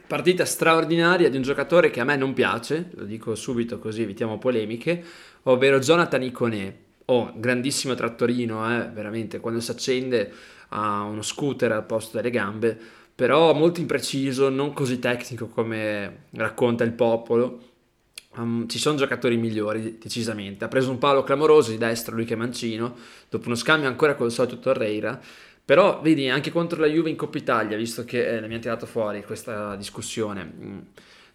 Partita 0.07 0.45
straordinaria 0.45 1.31
di 1.31 1.37
un 1.37 1.43
giocatore 1.43 1.91
che 1.91 2.01
a 2.01 2.05
me 2.05 2.17
non 2.17 2.35
piace, 2.35 2.91
lo 2.95 3.05
dico 3.05 3.35
subito 3.35 3.79
così 3.79 4.03
evitiamo 4.03 4.39
polemiche, 4.39 5.03
ovvero 5.45 5.79
Jonathan 5.79 6.23
Iconé. 6.23 6.77
Oh, 7.07 7.33
grandissimo 7.35 7.95
trattorino, 7.95 8.71
eh, 8.79 8.91
veramente, 8.91 9.41
quando 9.41 9.61
si 9.61 9.71
accende 9.71 10.33
ha 10.69 11.03
uno 11.03 11.23
scooter 11.23 11.73
al 11.73 11.85
posto 11.85 12.17
delle 12.17 12.31
gambe, 12.31 12.79
però 13.15 13.53
molto 13.55 13.81
impreciso, 13.81 14.49
non 14.49 14.73
così 14.73 14.99
tecnico 14.99 15.49
come 15.49 16.25
racconta 16.31 16.85
il 16.85 16.93
popolo. 16.93 17.72
Um, 18.37 18.67
ci 18.67 18.79
sono 18.79 18.97
giocatori 18.97 19.37
migliori, 19.37 19.99
decisamente. 19.99 20.65
Ha 20.65 20.69
preso 20.69 20.91
un 20.91 20.99
palo 20.99 21.23
clamoroso 21.23 21.71
di 21.71 21.79
destra 21.79 22.15
lui 22.15 22.25
che 22.25 22.35
è 22.35 22.37
mancino, 22.37 22.97
dopo 23.29 23.47
uno 23.47 23.55
scambio 23.55 23.89
ancora 23.89 24.15
col 24.15 24.33
solito 24.33 24.59
Torreira. 24.59 25.21
Però 25.65 26.01
vedi, 26.01 26.29
anche 26.29 26.51
contro 26.51 26.81
la 26.81 26.87
Juve 26.87 27.11
in 27.11 27.17
Coppa 27.17 27.39
Italia, 27.39 27.77
visto 27.77 28.05
che 28.05 28.37
eh, 28.37 28.47
mi 28.49 28.55
ha 28.55 28.59
tirato 28.59 28.87
fuori 28.87 29.23
questa 29.25 29.77
discussione, 29.77 30.45
mm, 30.45 30.79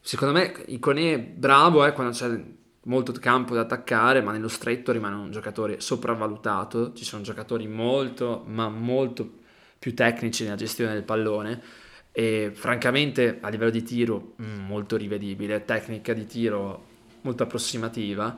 secondo 0.01 0.33
me 0.33 0.53
Iconè 0.65 1.19
bravo 1.19 1.85
eh, 1.85 1.93
quando 1.93 2.13
c'è 2.13 2.43
molto 2.83 3.11
campo 3.13 3.53
da 3.53 3.61
attaccare, 3.61 4.21
ma 4.21 4.31
nello 4.31 4.47
stretto 4.47 4.91
rimane 4.91 5.15
un 5.15 5.31
giocatore 5.31 5.79
sopravvalutato. 5.79 6.93
Ci 6.93 7.05
sono 7.05 7.21
giocatori 7.21 7.67
molto, 7.67 8.43
ma 8.47 8.69
molto 8.69 9.29
più 9.79 9.93
tecnici 9.93 10.43
nella 10.43 10.55
gestione 10.55 10.93
del 10.93 11.03
pallone. 11.03 11.61
E 12.17 12.51
francamente, 12.53 13.37
a 13.41 13.49
livello 13.49 13.69
di 13.69 13.83
tiro, 13.83 14.33
mm, 14.41 14.65
molto 14.65 14.97
rivedibile. 14.97 15.65
Tecnica 15.65 16.13
di 16.13 16.25
tiro 16.25 16.85
molto 17.21 17.43
approssimativa. 17.43 18.35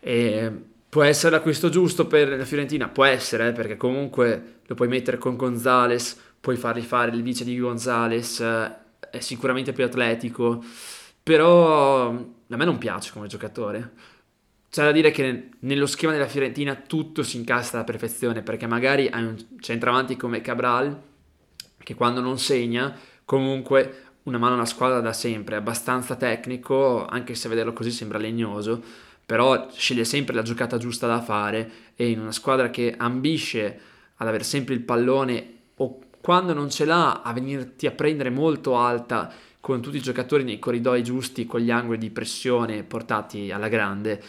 E 0.00 0.52
può 0.88 1.02
essere 1.02 1.32
l'acquisto 1.32 1.68
giusto 1.68 2.06
per 2.06 2.28
la 2.30 2.44
Fiorentina? 2.44 2.88
Può 2.88 3.04
essere, 3.04 3.48
eh, 3.48 3.52
perché 3.52 3.76
comunque 3.76 4.60
lo 4.64 4.74
puoi 4.74 4.88
mettere 4.88 5.18
con 5.18 5.36
Gonzales, 5.36 6.18
puoi 6.40 6.56
fargli 6.56 6.82
fare 6.82 7.10
il 7.10 7.22
vice 7.22 7.44
di 7.44 7.58
Gonzales, 7.58 8.40
eh, 8.40 8.74
è 9.10 9.20
sicuramente 9.20 9.72
più 9.72 9.84
atletico 9.84 10.62
però 11.26 12.10
a 12.10 12.56
me 12.56 12.64
non 12.64 12.78
piace 12.78 13.10
come 13.12 13.26
giocatore. 13.26 13.90
C'è 14.70 14.84
da 14.84 14.92
dire 14.92 15.10
che 15.10 15.48
nello 15.58 15.86
schema 15.86 16.12
della 16.12 16.28
Fiorentina 16.28 16.76
tutto 16.76 17.24
si 17.24 17.36
incastra 17.36 17.78
alla 17.78 17.86
perfezione, 17.86 18.42
perché 18.42 18.68
magari 18.68 19.08
hai 19.08 19.24
un 19.24 19.36
centravanti 19.58 20.14
come 20.14 20.40
Cabral, 20.40 20.96
che 21.86 21.94
quando 21.94 22.20
non 22.20 22.36
segna, 22.36 22.92
comunque 23.24 24.06
una 24.24 24.38
mano 24.38 24.54
alla 24.54 24.64
squadra 24.64 24.98
da 24.98 25.12
sempre, 25.12 25.54
è 25.54 25.58
abbastanza 25.58 26.16
tecnico, 26.16 27.06
anche 27.06 27.36
se 27.36 27.48
vederlo 27.48 27.72
così 27.72 27.92
sembra 27.92 28.18
legnoso, 28.18 28.82
però 29.24 29.68
sceglie 29.70 30.04
sempre 30.04 30.34
la 30.34 30.42
giocata 30.42 30.78
giusta 30.78 31.06
da 31.06 31.22
fare 31.22 31.70
e 31.94 32.10
in 32.10 32.18
una 32.18 32.32
squadra 32.32 32.70
che 32.70 32.92
ambisce 32.98 33.80
ad 34.16 34.26
avere 34.26 34.42
sempre 34.42 34.74
il 34.74 34.80
pallone 34.80 35.58
o 35.76 36.00
quando 36.20 36.52
non 36.54 36.70
ce 36.70 36.86
l'ha 36.86 37.22
a 37.22 37.32
venirti 37.32 37.86
a 37.86 37.92
prendere 37.92 38.30
molto 38.30 38.76
alta 38.76 39.32
con 39.60 39.80
tutti 39.80 39.98
i 39.98 40.02
giocatori 40.02 40.42
nei 40.42 40.58
corridoi 40.58 41.04
giusti, 41.04 41.46
con 41.46 41.60
gli 41.60 41.70
angoli 41.70 41.98
di 41.98 42.10
pressione 42.10 42.82
portati 42.82 43.52
alla 43.52 43.68
grande. 43.68 44.20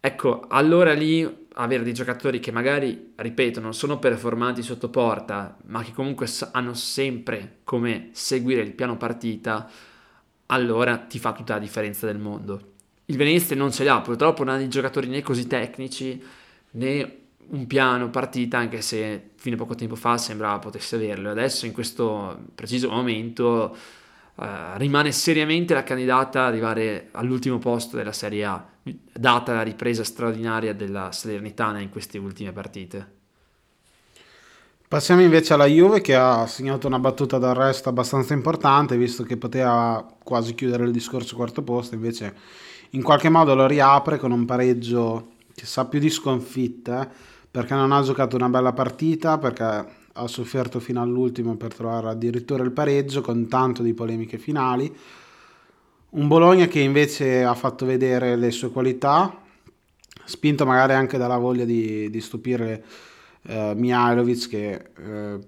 Ecco, 0.00 0.46
allora 0.48 0.94
lì 0.94 1.48
avere 1.62 1.82
dei 1.82 1.92
giocatori 1.94 2.40
che 2.40 2.52
magari, 2.52 3.12
ripeto, 3.14 3.60
non 3.60 3.74
sono 3.74 3.98
performanti 3.98 4.62
sotto 4.62 4.88
porta, 4.88 5.56
ma 5.66 5.82
che 5.82 5.92
comunque 5.92 6.26
hanno 6.52 6.74
sempre 6.74 7.58
come 7.64 8.10
seguire 8.12 8.62
il 8.62 8.72
piano 8.72 8.96
partita, 8.96 9.68
allora 10.46 10.96
ti 10.98 11.18
fa 11.18 11.32
tutta 11.32 11.54
la 11.54 11.60
differenza 11.60 12.06
del 12.06 12.18
mondo. 12.18 12.68
Il 13.06 13.16
Venezia 13.16 13.56
non 13.56 13.72
ce 13.72 13.84
l'ha, 13.84 14.00
purtroppo 14.00 14.44
non 14.44 14.54
ha 14.54 14.58
dei 14.58 14.68
giocatori 14.68 15.08
né 15.08 15.22
così 15.22 15.46
tecnici 15.46 16.22
né 16.72 17.16
un 17.50 17.66
piano 17.66 18.08
partita, 18.10 18.58
anche 18.58 18.80
se 18.80 19.30
fino 19.36 19.56
a 19.56 19.58
poco 19.58 19.74
tempo 19.74 19.96
fa 19.96 20.16
sembrava 20.16 20.58
potesse 20.58 20.96
averlo. 20.96 21.30
Adesso 21.30 21.66
in 21.66 21.72
questo 21.72 22.46
preciso 22.54 22.88
momento 22.88 23.76
uh, 24.34 24.44
rimane 24.76 25.12
seriamente 25.12 25.74
la 25.74 25.82
candidata 25.82 26.42
ad 26.42 26.52
arrivare 26.52 27.08
all'ultimo 27.12 27.58
posto 27.58 27.96
della 27.96 28.12
Serie 28.12 28.44
A, 28.44 28.69
data 28.82 29.52
la 29.52 29.62
ripresa 29.62 30.04
straordinaria 30.04 30.74
della 30.74 31.12
Salernitana 31.12 31.80
in 31.80 31.90
queste 31.90 32.18
ultime 32.18 32.52
partite. 32.52 33.18
Passiamo 34.88 35.22
invece 35.22 35.52
alla 35.54 35.66
Juve 35.66 36.00
che 36.00 36.16
ha 36.16 36.46
segnato 36.46 36.88
una 36.88 36.98
battuta 36.98 37.38
d'arresto 37.38 37.88
abbastanza 37.88 38.34
importante 38.34 38.96
visto 38.96 39.22
che 39.22 39.36
poteva 39.36 40.04
quasi 40.22 40.54
chiudere 40.54 40.84
il 40.84 40.90
discorso 40.90 41.36
quarto 41.36 41.62
posto, 41.62 41.94
invece 41.94 42.34
in 42.90 43.02
qualche 43.02 43.28
modo 43.28 43.54
lo 43.54 43.68
riapre 43.68 44.18
con 44.18 44.32
un 44.32 44.44
pareggio 44.44 45.34
che 45.54 45.64
sa 45.64 45.84
più 45.84 46.00
di 46.00 46.10
sconfitta, 46.10 47.08
perché 47.48 47.74
non 47.74 47.92
ha 47.92 48.02
giocato 48.02 48.34
una 48.34 48.48
bella 48.48 48.72
partita, 48.72 49.38
perché 49.38 49.86
ha 50.12 50.26
sofferto 50.26 50.80
fino 50.80 51.00
all'ultimo 51.00 51.56
per 51.56 51.72
trovare 51.72 52.08
addirittura 52.08 52.64
il 52.64 52.72
pareggio 52.72 53.20
con 53.20 53.46
tanto 53.46 53.82
di 53.82 53.94
polemiche 53.94 54.38
finali. 54.38 54.92
Un 56.12 56.26
Bologna 56.26 56.66
che 56.66 56.80
invece 56.80 57.44
ha 57.44 57.54
fatto 57.54 57.86
vedere 57.86 58.34
le 58.34 58.50
sue 58.50 58.70
qualità, 58.70 59.32
spinto 60.24 60.66
magari 60.66 60.94
anche 60.94 61.16
dalla 61.18 61.36
voglia 61.36 61.64
di, 61.64 62.10
di 62.10 62.20
stupire 62.20 62.84
eh, 63.42 63.74
Mihailovic 63.76 64.48
che 64.48 64.90
eh, 64.98 65.38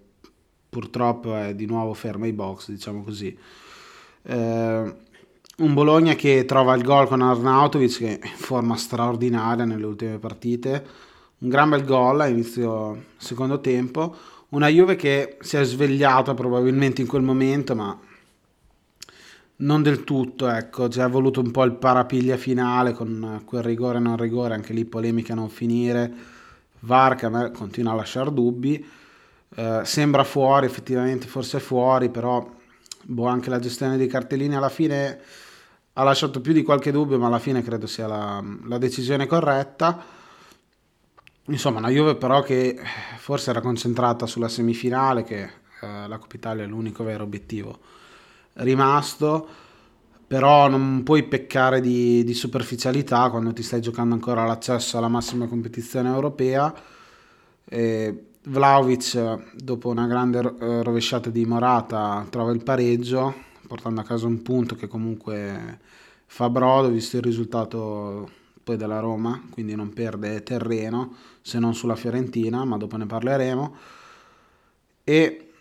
purtroppo 0.68 1.34
è 1.36 1.56
di 1.56 1.66
nuovo 1.66 1.94
fermo 1.94 2.26
ai 2.26 2.32
box, 2.32 2.68
diciamo 2.70 3.02
così. 3.02 3.36
Eh, 4.22 4.94
un 5.56 5.74
Bologna 5.74 6.14
che 6.14 6.44
trova 6.44 6.74
il 6.74 6.84
gol 6.84 7.08
con 7.08 7.22
Arnautovic 7.22 7.98
che 7.98 8.18
è 8.20 8.26
in 8.28 8.36
forma 8.36 8.76
straordinaria 8.76 9.64
nelle 9.64 9.84
ultime 9.84 10.18
partite, 10.18 10.86
un 11.38 11.48
gran 11.48 11.70
bel 11.70 11.84
gol 11.84 12.20
a 12.20 12.28
inizio 12.28 13.06
secondo 13.16 13.60
tempo, 13.60 14.14
una 14.50 14.68
Juve 14.68 14.94
che 14.94 15.38
si 15.40 15.56
è 15.56 15.64
svegliata 15.64 16.34
probabilmente 16.34 17.00
in 17.00 17.08
quel 17.08 17.22
momento 17.22 17.74
ma 17.74 17.98
non 19.62 19.82
del 19.82 20.04
tutto, 20.04 20.48
ecco, 20.48 20.88
ci 20.88 21.00
è 21.00 21.08
voluto 21.08 21.40
un 21.40 21.50
po' 21.50 21.64
il 21.64 21.72
parapiglia 21.72 22.36
finale 22.36 22.92
con 22.92 23.42
quel 23.44 23.62
rigore 23.62 23.98
non 23.98 24.16
rigore, 24.16 24.54
anche 24.54 24.72
lì 24.72 24.84
polemica 24.84 25.34
non 25.34 25.48
finire, 25.48 26.12
VAR 26.80 27.14
che 27.14 27.26
a 27.26 27.28
me 27.28 27.50
continua 27.52 27.92
a 27.92 27.96
lasciare 27.96 28.32
dubbi, 28.32 28.84
eh, 29.54 29.80
sembra 29.84 30.24
fuori, 30.24 30.66
effettivamente 30.66 31.26
forse 31.26 31.58
è 31.58 31.60
fuori, 31.60 32.08
però 32.08 32.48
boh, 33.02 33.26
anche 33.26 33.50
la 33.50 33.60
gestione 33.60 33.96
dei 33.96 34.08
cartellini 34.08 34.56
alla 34.56 34.68
fine 34.68 35.20
ha 35.94 36.02
lasciato 36.02 36.40
più 36.40 36.52
di 36.52 36.62
qualche 36.62 36.90
dubbio, 36.90 37.18
ma 37.18 37.28
alla 37.28 37.38
fine 37.38 37.62
credo 37.62 37.86
sia 37.86 38.06
la, 38.06 38.42
la 38.64 38.78
decisione 38.78 39.26
corretta. 39.26 40.04
Insomma, 41.46 41.78
una 41.78 41.90
Juve 41.90 42.16
però 42.16 42.42
che 42.42 42.80
forse 43.18 43.50
era 43.50 43.60
concentrata 43.60 44.26
sulla 44.26 44.48
semifinale, 44.48 45.22
che 45.22 45.42
eh, 45.42 46.08
la 46.08 46.18
Coppa 46.18 46.36
Italia 46.36 46.64
è 46.64 46.66
l'unico 46.66 47.04
vero 47.04 47.24
obiettivo 47.24 48.00
rimasto, 48.54 49.46
però 50.26 50.68
non 50.68 51.02
puoi 51.02 51.24
peccare 51.24 51.80
di, 51.80 52.24
di 52.24 52.34
superficialità 52.34 53.28
quando 53.30 53.52
ti 53.52 53.62
stai 53.62 53.80
giocando 53.80 54.14
ancora 54.14 54.46
l'accesso 54.46 54.98
alla 54.98 55.08
massima 55.08 55.46
competizione 55.46 56.08
europea. 56.08 56.74
E 57.64 58.24
Vlaovic, 58.44 59.54
dopo 59.54 59.90
una 59.90 60.06
grande 60.06 60.38
eh, 60.40 60.82
rovesciata 60.82 61.30
di 61.30 61.44
Morata, 61.44 62.26
trova 62.30 62.50
il 62.52 62.62
pareggio, 62.62 63.34
portando 63.66 64.00
a 64.00 64.04
casa 64.04 64.26
un 64.26 64.42
punto 64.42 64.74
che 64.74 64.88
comunque 64.88 65.78
fa 66.26 66.48
brodo, 66.50 66.88
visto 66.88 67.16
il 67.16 67.22
risultato 67.22 68.28
poi 68.64 68.76
della 68.76 69.00
Roma, 69.00 69.40
quindi 69.50 69.74
non 69.74 69.92
perde 69.92 70.42
terreno 70.42 71.14
se 71.40 71.58
non 71.58 71.74
sulla 71.74 71.96
Fiorentina, 71.96 72.64
ma 72.64 72.76
dopo 72.76 72.96
ne 72.96 73.06
parleremo. 73.06 73.74
E 75.04 75.51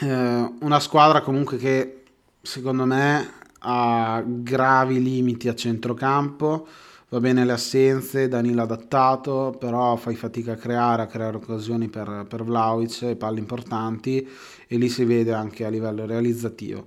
eh, 0.00 0.52
una 0.60 0.80
squadra 0.80 1.20
comunque 1.20 1.56
che 1.56 2.02
secondo 2.42 2.84
me 2.84 3.30
ha 3.60 4.22
gravi 4.24 5.02
limiti 5.02 5.48
a 5.48 5.54
centrocampo, 5.54 6.66
va 7.08 7.20
bene 7.20 7.44
le 7.44 7.52
assenze, 7.52 8.28
Danilo 8.28 8.62
adattato, 8.62 9.56
però 9.58 9.96
fai 9.96 10.14
fatica 10.14 10.52
a 10.52 10.56
creare, 10.56 11.02
a 11.02 11.06
creare 11.06 11.36
occasioni 11.36 11.88
per, 11.88 12.26
per 12.28 12.44
Vlaovic 12.44 13.02
e 13.02 13.16
palle 13.16 13.38
importanti 13.38 14.28
e 14.66 14.76
lì 14.76 14.88
si 14.88 15.04
vede 15.04 15.32
anche 15.32 15.64
a 15.64 15.68
livello 15.68 16.06
realizzativo. 16.06 16.86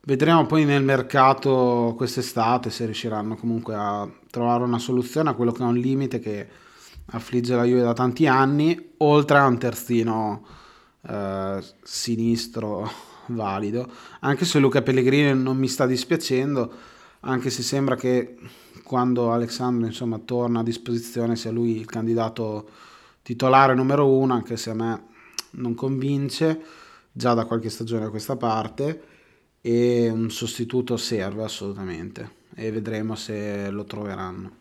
Vedremo 0.00 0.46
poi 0.46 0.64
nel 0.64 0.82
mercato 0.82 1.92
quest'estate 1.96 2.70
se 2.70 2.84
riusciranno 2.84 3.36
comunque 3.36 3.74
a 3.74 4.08
trovare 4.30 4.64
una 4.64 4.78
soluzione 4.78 5.30
a 5.30 5.34
quello 5.34 5.52
che 5.52 5.62
è 5.62 5.66
un 5.66 5.76
limite 5.76 6.18
che 6.18 6.48
affligge 7.10 7.54
la 7.54 7.64
Juve 7.64 7.82
da 7.82 7.92
tanti 7.92 8.26
anni, 8.26 8.92
oltre 8.98 9.38
a 9.38 9.46
un 9.46 9.58
terzino 9.58 10.46
eh, 11.02 11.62
sinistro 11.82 12.90
valido. 13.26 13.90
Anche 14.20 14.44
se 14.44 14.58
Luca 14.58 14.82
Pellegrini 14.82 15.40
non 15.40 15.56
mi 15.56 15.68
sta 15.68 15.86
dispiacendo, 15.86 16.72
anche 17.20 17.50
se 17.50 17.62
sembra 17.62 17.96
che 17.96 18.36
quando 18.82 19.32
Alessandro 19.32 19.86
insomma, 19.86 20.18
torna 20.18 20.60
a 20.60 20.64
disposizione 20.64 21.36
sia 21.36 21.50
lui 21.50 21.76
il 21.76 21.86
candidato 21.86 22.70
titolare 23.22 23.74
numero 23.74 24.08
uno, 24.08 24.32
anche 24.32 24.56
se 24.56 24.70
a 24.70 24.74
me 24.74 25.06
non 25.50 25.74
convince 25.74 26.60
già 27.12 27.34
da 27.34 27.44
qualche 27.44 27.68
stagione 27.68 28.06
a 28.06 28.10
questa 28.10 28.36
parte 28.36 29.02
e 29.60 30.08
un 30.08 30.30
sostituto 30.30 30.96
serve 30.96 31.42
assolutamente 31.42 32.36
e 32.54 32.70
vedremo 32.70 33.14
se 33.14 33.70
lo 33.70 33.84
troveranno. 33.84 34.52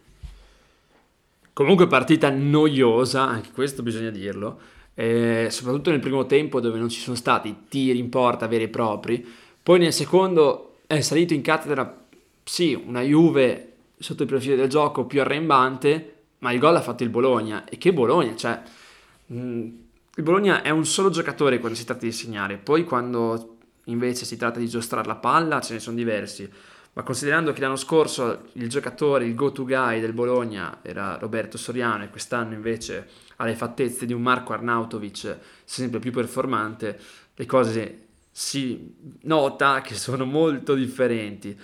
Comunque 1.53 1.87
partita 1.87 2.29
noiosa, 2.29 3.27
anche 3.27 3.51
questo 3.51 3.81
bisogna 3.81 4.11
dirlo, 4.11 4.59
eh, 4.99 5.49
soprattutto 5.51 5.91
nel 5.91 5.99
primo 5.99 6.25
tempo 6.25 6.59
dove 6.59 6.79
non 6.79 6.89
ci 6.89 6.99
sono 6.99 7.15
stati 7.15 7.55
tiri 7.69 7.99
in 7.99 8.09
porta 8.09 8.47
veri 8.47 8.63
e 8.63 8.69
propri, 8.69 9.23
poi 9.61 9.77
nel 9.77 9.93
secondo 9.93 10.79
è 10.87 11.01
salito 11.01 11.35
in 11.35 11.43
cattedra, 11.43 12.05
sì, 12.43 12.73
una 12.73 13.01
Juve 13.01 13.73
sotto 13.99 14.23
il 14.23 14.27
profilo 14.27 14.55
del 14.55 14.69
gioco 14.69 15.05
più 15.05 15.21
arrembante, 15.21 16.13
ma 16.39 16.51
il 16.51 16.57
gol 16.57 16.75
ha 16.75 16.81
fatto 16.81 17.03
il 17.03 17.09
Bologna, 17.09 17.65
e 17.65 17.77
che 17.77 17.93
Bologna, 17.93 18.35
cioè... 18.35 18.59
Mh, 19.27 19.39
mm, 19.39 19.69
il 20.17 20.23
Bologna 20.23 20.63
è 20.63 20.71
un 20.71 20.83
solo 20.83 21.11
giocatore 21.11 21.59
quando 21.59 21.77
si 21.77 21.85
tratta 21.85 22.03
di 22.03 22.11
segnare, 22.11 22.57
poi 22.57 22.83
quando 22.83 23.57
invece 23.83 24.25
si 24.25 24.35
tratta 24.35 24.57
di 24.57 24.67
giostrare 24.67 25.05
la 25.07 25.15
palla, 25.15 25.61
ce 25.61 25.73
ne 25.73 25.79
sono 25.79 25.95
diversi. 25.95 26.49
Ma 26.97 27.03
considerando 27.03 27.53
che 27.53 27.61
l'anno 27.61 27.75
scorso 27.75 28.47
il 28.53 28.67
giocatore, 28.69 29.25
il 29.25 29.35
go-to 29.35 29.65
guy 29.65 29.99
del 29.99 30.13
Bologna 30.13 30.79
era 30.81 31.15
Roberto 31.19 31.55
Soriano 31.55 32.03
e 32.03 32.09
quest'anno 32.09 32.55
invece 32.55 33.07
ha 33.35 33.45
le 33.45 33.53
fattezze 33.53 34.07
di 34.07 34.13
un 34.13 34.23
Marco 34.23 34.53
Arnautovic 34.53 35.37
sempre 35.63 35.99
più 35.99 36.11
performante, 36.11 36.99
le 37.35 37.45
cose 37.45 38.05
si 38.31 38.95
nota 39.21 39.81
che 39.81 39.93
sono 39.93 40.25
molto 40.25 40.73
differenti. 40.73 41.55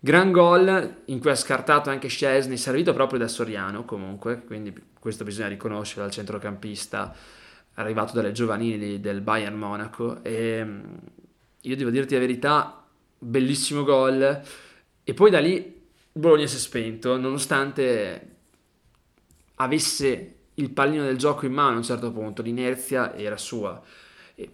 Gran 0.00 0.32
gol 0.32 1.02
in 1.04 1.20
cui 1.20 1.30
ha 1.30 1.36
scartato 1.36 1.88
anche 1.88 2.08
Scesni, 2.08 2.56
servito 2.56 2.92
proprio 2.92 3.20
da 3.20 3.28
Soriano 3.28 3.84
comunque, 3.84 4.42
quindi 4.44 4.74
questo 4.98 5.22
bisogna 5.22 5.46
riconoscere 5.46 6.02
al 6.02 6.10
centrocampista 6.10 7.14
arrivato 7.74 8.14
dalle 8.14 8.32
giovanili 8.32 8.98
del 8.98 9.20
Bayern 9.20 9.56
Monaco 9.56 10.24
e 10.24 10.66
io 11.60 11.76
devo 11.76 11.90
dirti 11.90 12.14
la 12.14 12.20
verità, 12.20 12.84
bellissimo 13.16 13.84
gol. 13.84 14.70
E 15.04 15.14
poi 15.14 15.30
da 15.30 15.38
lì 15.40 15.80
Bologna 16.12 16.46
si 16.46 16.56
è 16.56 16.58
spento, 16.58 17.16
nonostante 17.16 18.28
avesse 19.56 20.34
il 20.54 20.70
pallino 20.70 21.04
del 21.04 21.16
gioco 21.16 21.46
in 21.46 21.52
mano 21.52 21.74
a 21.74 21.76
un 21.76 21.82
certo 21.82 22.12
punto, 22.12 22.42
l'inerzia 22.42 23.14
era 23.14 23.36
sua. 23.36 23.80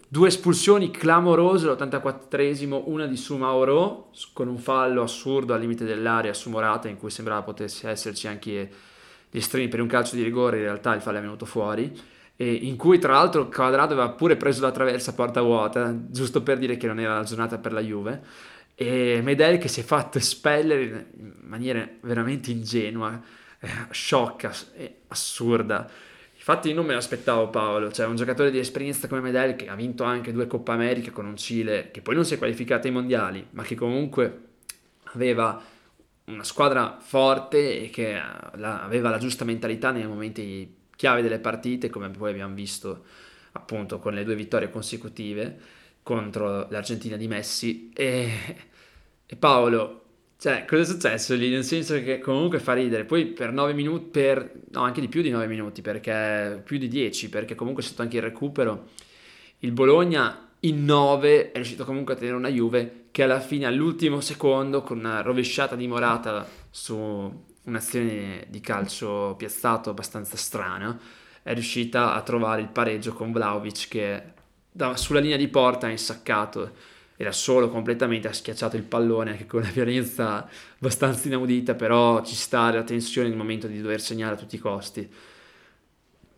Due 0.07 0.27
espulsioni 0.27 0.91
clamorose 0.91 1.67
all'84esimo, 1.67 2.83
una 2.85 3.05
di 3.05 3.17
Sumaoro 3.17 4.11
con 4.33 4.47
un 4.47 4.57
fallo 4.57 5.01
assurdo 5.01 5.53
al 5.53 5.59
limite 5.59 5.85
dell'area 5.85 6.33
su 6.33 6.49
Morata 6.49 6.87
in 6.87 6.97
cui 6.97 7.09
sembrava 7.09 7.41
potesse 7.43 7.89
esserci 7.89 8.27
anche 8.27 8.71
gli 9.29 9.37
estremi 9.37 9.67
per 9.67 9.81
un 9.81 9.87
calcio 9.87 10.15
di 10.15 10.23
rigore, 10.23 10.57
in 10.57 10.63
realtà 10.63 10.93
il 10.95 11.01
fallo 11.01 11.17
è 11.17 11.21
venuto 11.21 11.45
fuori 11.45 12.17
in 12.41 12.77
cui 12.77 12.99
tra 12.99 13.13
l'altro 13.13 13.49
Quadrado 13.49 13.93
aveva 13.93 14.11
pure 14.11 14.37
preso 14.37 14.61
la 14.61 14.71
traversa 14.71 15.11
a 15.11 15.13
porta 15.13 15.41
vuota, 15.41 15.93
giusto 16.07 16.41
per 16.41 16.57
dire 16.57 16.77
che 16.77 16.87
non 16.87 16.97
era 16.97 17.15
la 17.15 17.23
giornata 17.23 17.57
per 17.57 17.73
la 17.73 17.81
Juve, 17.81 18.23
e 18.81 19.19
Medel 19.21 19.57
che 19.57 19.67
si 19.67 19.81
è 19.81 19.83
fatto 19.83 20.17
espellere 20.17 21.09
in 21.17 21.33
maniera 21.41 21.85
veramente 21.99 22.49
ingenua, 22.49 23.21
eh, 23.59 23.67
sciocca 23.89 24.53
e 24.73 25.01
assurda. 25.07 25.85
Infatti 26.33 26.71
non 26.71 26.85
me 26.85 26.93
l'aspettavo 26.93 27.49
Paolo, 27.49 27.91
cioè 27.91 28.05
un 28.05 28.15
giocatore 28.15 28.51
di 28.51 28.57
esperienza 28.57 29.09
come 29.09 29.19
Medel 29.19 29.57
che 29.57 29.67
ha 29.67 29.75
vinto 29.75 30.05
anche 30.05 30.31
due 30.31 30.47
Coppa 30.47 30.71
America 30.71 31.11
con 31.11 31.25
un 31.25 31.35
Cile 31.35 31.91
che 31.91 32.01
poi 32.01 32.15
non 32.15 32.23
si 32.23 32.35
è 32.35 32.37
qualificato 32.37 32.87
ai 32.87 32.93
mondiali, 32.93 33.45
ma 33.49 33.63
che 33.63 33.75
comunque 33.75 34.43
aveva 35.11 35.61
una 36.27 36.43
squadra 36.45 36.99
forte 37.01 37.83
e 37.83 37.89
che 37.89 38.17
aveva 38.17 39.09
la 39.09 39.17
giusta 39.17 39.43
mentalità 39.43 39.91
nei 39.91 40.07
momenti 40.07 40.73
chiave 40.95 41.21
delle 41.21 41.39
partite, 41.39 41.89
come 41.89 42.09
poi 42.11 42.29
abbiamo 42.29 42.55
visto 42.55 43.03
appunto 43.51 43.99
con 43.99 44.13
le 44.13 44.23
due 44.23 44.35
vittorie 44.35 44.69
consecutive 44.69 45.59
contro 46.01 46.67
l'Argentina 46.69 47.17
di 47.17 47.27
Messi. 47.27 47.91
E, 47.93 48.67
e 49.31 49.35
Paolo, 49.35 49.99
cioè, 50.39 50.65
cosa 50.65 50.81
è 50.81 50.85
successo 50.85 51.35
lì? 51.35 51.49
Nel 51.49 51.63
senso 51.63 52.01
che 52.01 52.17
comunque 52.17 52.59
fa 52.59 52.73
ridere. 52.73 53.05
Poi 53.05 53.27
per 53.27 53.51
9 53.51 53.73
minuti, 53.73 54.09
per, 54.09 54.51
no, 54.71 54.81
anche 54.81 55.01
di 55.01 55.07
più 55.07 55.21
di 55.21 55.29
9 55.29 55.45
minuti, 55.45 55.81
perché 55.83 56.59
più 56.63 56.79
di 56.79 56.87
10, 56.87 57.29
perché 57.29 57.53
comunque 57.53 57.83
c'è 57.83 57.89
stato 57.89 58.01
anche 58.01 58.17
il 58.17 58.23
recupero. 58.23 58.87
Il 59.59 59.71
Bologna 59.71 60.49
in 60.61 60.83
9 60.83 61.51
è 61.51 61.55
riuscito 61.55 61.85
comunque 61.85 62.15
a 62.15 62.17
tenere 62.17 62.37
una 62.37 62.49
Juve 62.49 63.05
che 63.11 63.21
alla 63.21 63.39
fine, 63.39 63.67
all'ultimo 63.67 64.19
secondo, 64.19 64.81
con 64.81 64.97
una 64.97 65.21
rovesciata 65.21 65.75
di 65.75 65.87
Morata 65.87 66.47
su 66.71 67.45
un'azione 67.63 68.47
di 68.49 68.59
calcio 68.61 69.35
piazzato 69.37 69.91
abbastanza 69.91 70.37
strana, 70.37 70.99
è 71.43 71.53
riuscita 71.53 72.15
a 72.15 72.21
trovare 72.23 72.61
il 72.61 72.69
pareggio 72.69 73.13
con 73.13 73.31
Vlaovic 73.31 73.87
che 73.87 74.23
da, 74.71 74.95
sulla 74.97 75.19
linea 75.19 75.37
di 75.37 75.49
porta 75.49 75.85
ha 75.85 75.91
insaccato, 75.91 76.71
era 77.21 77.33
solo 77.33 77.69
completamente, 77.69 78.29
ha 78.29 78.33
schiacciato 78.33 78.77
il 78.77 78.83
pallone 78.83 79.31
anche 79.31 79.45
con 79.45 79.59
una 79.59 79.71
violenza 79.71 80.47
abbastanza 80.77 81.27
inaudita, 81.27 81.75
però 81.75 82.23
ci 82.23 82.33
sta 82.33 82.71
la 82.71 82.83
tensione 82.83 83.27
nel 83.27 83.35
momento 83.35 83.67
di 83.67 83.81
dover 83.81 83.99
segnare 83.99 84.35
a 84.35 84.37
tutti 84.37 84.55
i 84.55 84.59
costi. 84.59 85.05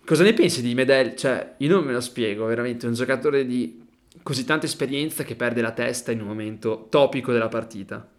Cosa 0.03 0.23
ne 0.23 0.33
pensi 0.33 0.63
di 0.63 0.73
Medel? 0.73 1.15
Cioè, 1.15 1.53
io 1.57 1.69
non 1.69 1.85
me 1.85 1.91
lo 1.91 2.01
spiego, 2.01 2.47
veramente, 2.47 2.87
un 2.87 2.95
giocatore 2.95 3.45
di 3.45 3.85
così 4.23 4.43
tanta 4.43 4.65
esperienza 4.65 5.23
che 5.23 5.35
perde 5.35 5.61
la 5.61 5.69
testa 5.69 6.11
in 6.11 6.21
un 6.21 6.25
momento 6.25 6.87
topico 6.89 7.31
della 7.31 7.47
partita. 7.47 8.09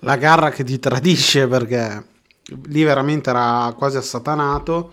La 0.00 0.16
garra 0.16 0.50
che 0.50 0.64
ti 0.64 0.78
tradisce 0.78 1.48
perché 1.48 2.04
lì 2.66 2.82
veramente 2.82 3.30
era 3.30 3.74
quasi 3.74 3.96
assatanato 3.96 4.92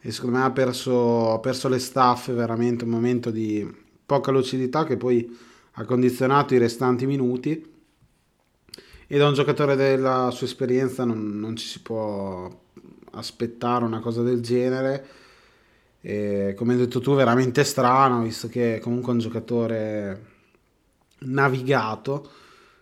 e 0.00 0.12
secondo 0.12 0.38
me 0.38 0.44
ha 0.44 0.52
perso, 0.52 1.32
ha 1.32 1.40
perso 1.40 1.66
le 1.66 1.80
staffe, 1.80 2.32
veramente 2.34 2.84
un 2.84 2.90
momento 2.90 3.32
di 3.32 3.68
poca 4.06 4.30
lucidità 4.30 4.84
che 4.84 4.96
poi 4.96 5.46
ha 5.78 5.84
condizionato 5.84 6.54
i 6.54 6.58
restanti 6.58 7.06
minuti 7.06 7.76
e 9.06 9.16
da 9.16 9.28
un 9.28 9.34
giocatore 9.34 9.76
della 9.76 10.30
sua 10.32 10.46
esperienza 10.46 11.04
non, 11.04 11.38
non 11.38 11.54
ci 11.54 11.66
si 11.66 11.80
può 11.80 12.50
aspettare 13.12 13.84
una 13.84 14.00
cosa 14.00 14.22
del 14.22 14.40
genere. 14.40 15.06
E, 16.00 16.54
come 16.56 16.72
hai 16.72 16.78
detto 16.80 17.00
tu, 17.00 17.14
veramente 17.14 17.64
strano, 17.64 18.22
visto 18.22 18.48
che 18.48 18.80
comunque 18.82 19.10
è 19.10 19.14
un 19.14 19.20
giocatore 19.20 20.24
navigato, 21.20 22.28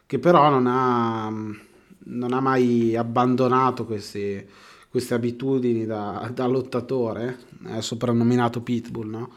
che 0.06 0.18
però 0.18 0.48
non 0.48 0.66
ha, 0.66 1.28
non 1.30 2.32
ha 2.32 2.40
mai 2.40 2.96
abbandonato 2.96 3.84
questi, 3.84 4.44
queste 4.88 5.14
abitudini 5.14 5.84
da, 5.84 6.30
da, 6.34 6.46
lottatore, 6.46 7.38
è 7.66 7.80
soprannominato 7.80 8.62
Pitbull, 8.62 9.08
no? 9.08 9.30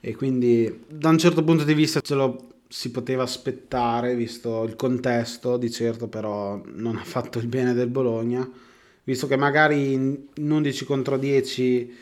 E 0.00 0.16
quindi 0.16 0.84
da 0.88 1.10
un 1.10 1.18
certo 1.18 1.44
punto 1.44 1.64
di 1.64 1.74
vista 1.74 2.00
ce 2.00 2.14
lo 2.14 2.53
si 2.74 2.90
poteva 2.90 3.22
aspettare, 3.22 4.16
visto 4.16 4.64
il 4.64 4.74
contesto, 4.74 5.56
di 5.56 5.70
certo 5.70 6.08
però 6.08 6.60
non 6.72 6.96
ha 6.96 7.04
fatto 7.04 7.38
il 7.38 7.46
bene 7.46 7.72
del 7.72 7.86
Bologna 7.86 8.50
visto 9.04 9.28
che 9.28 9.36
magari 9.36 9.92
in 9.92 10.18
11 10.36 10.84
contro 10.84 11.16
10 11.16 11.96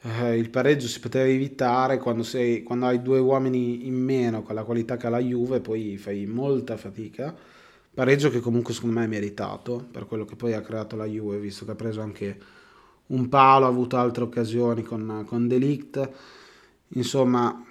eh, 0.00 0.38
il 0.38 0.48
pareggio 0.48 0.86
si 0.86 0.98
poteva 0.98 1.26
evitare 1.26 1.98
quando, 1.98 2.22
sei, 2.22 2.62
quando 2.62 2.86
hai 2.86 3.02
due 3.02 3.18
uomini 3.18 3.86
in 3.86 3.94
meno 3.94 4.42
con 4.42 4.54
la 4.54 4.64
qualità 4.64 4.96
che 4.96 5.08
ha 5.08 5.10
la 5.10 5.18
Juve 5.18 5.60
poi 5.60 5.98
fai 5.98 6.24
molta 6.24 6.78
fatica. 6.78 7.36
Pareggio 7.92 8.30
che 8.30 8.40
comunque 8.40 8.72
secondo 8.72 8.98
me 8.98 9.04
è 9.04 9.08
meritato 9.08 9.86
per 9.90 10.06
quello 10.06 10.24
che 10.24 10.36
poi 10.36 10.54
ha 10.54 10.62
creato 10.62 10.96
la 10.96 11.04
Juve 11.04 11.36
visto 11.36 11.66
che 11.66 11.72
ha 11.72 11.76
preso 11.76 12.00
anche 12.00 12.38
un 13.08 13.28
palo 13.28 13.66
ha 13.66 13.68
avuto 13.68 13.98
altre 13.98 14.24
occasioni 14.24 14.82
con, 14.82 15.24
con 15.26 15.46
Delict 15.46 16.10
insomma 16.94 17.62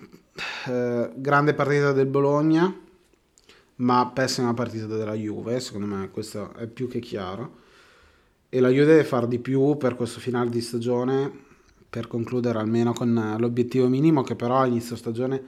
eh, 0.67 1.11
grande 1.15 1.53
partita 1.53 1.91
del 1.91 2.07
Bologna 2.07 2.81
ma 3.75 4.09
pessima 4.13 4.53
partita 4.53 4.85
della 4.85 5.13
Juve 5.13 5.59
secondo 5.59 5.87
me 5.87 6.09
questo 6.11 6.53
è 6.55 6.67
più 6.67 6.87
che 6.87 6.99
chiaro. 6.99 7.61
E 8.49 8.59
la 8.59 8.69
Juve 8.69 8.85
deve 8.85 9.03
fare 9.03 9.27
di 9.27 9.39
più 9.39 9.77
per 9.77 9.95
questo 9.95 10.19
finale 10.19 10.49
di 10.49 10.61
stagione 10.61 11.31
per 11.89 12.07
concludere 12.07 12.59
almeno 12.59 12.93
con 12.93 13.35
l'obiettivo 13.37 13.87
minimo 13.87 14.23
che 14.23 14.35
però 14.35 14.59
a 14.59 14.65
inizio 14.65 14.95
stagione 14.95 15.43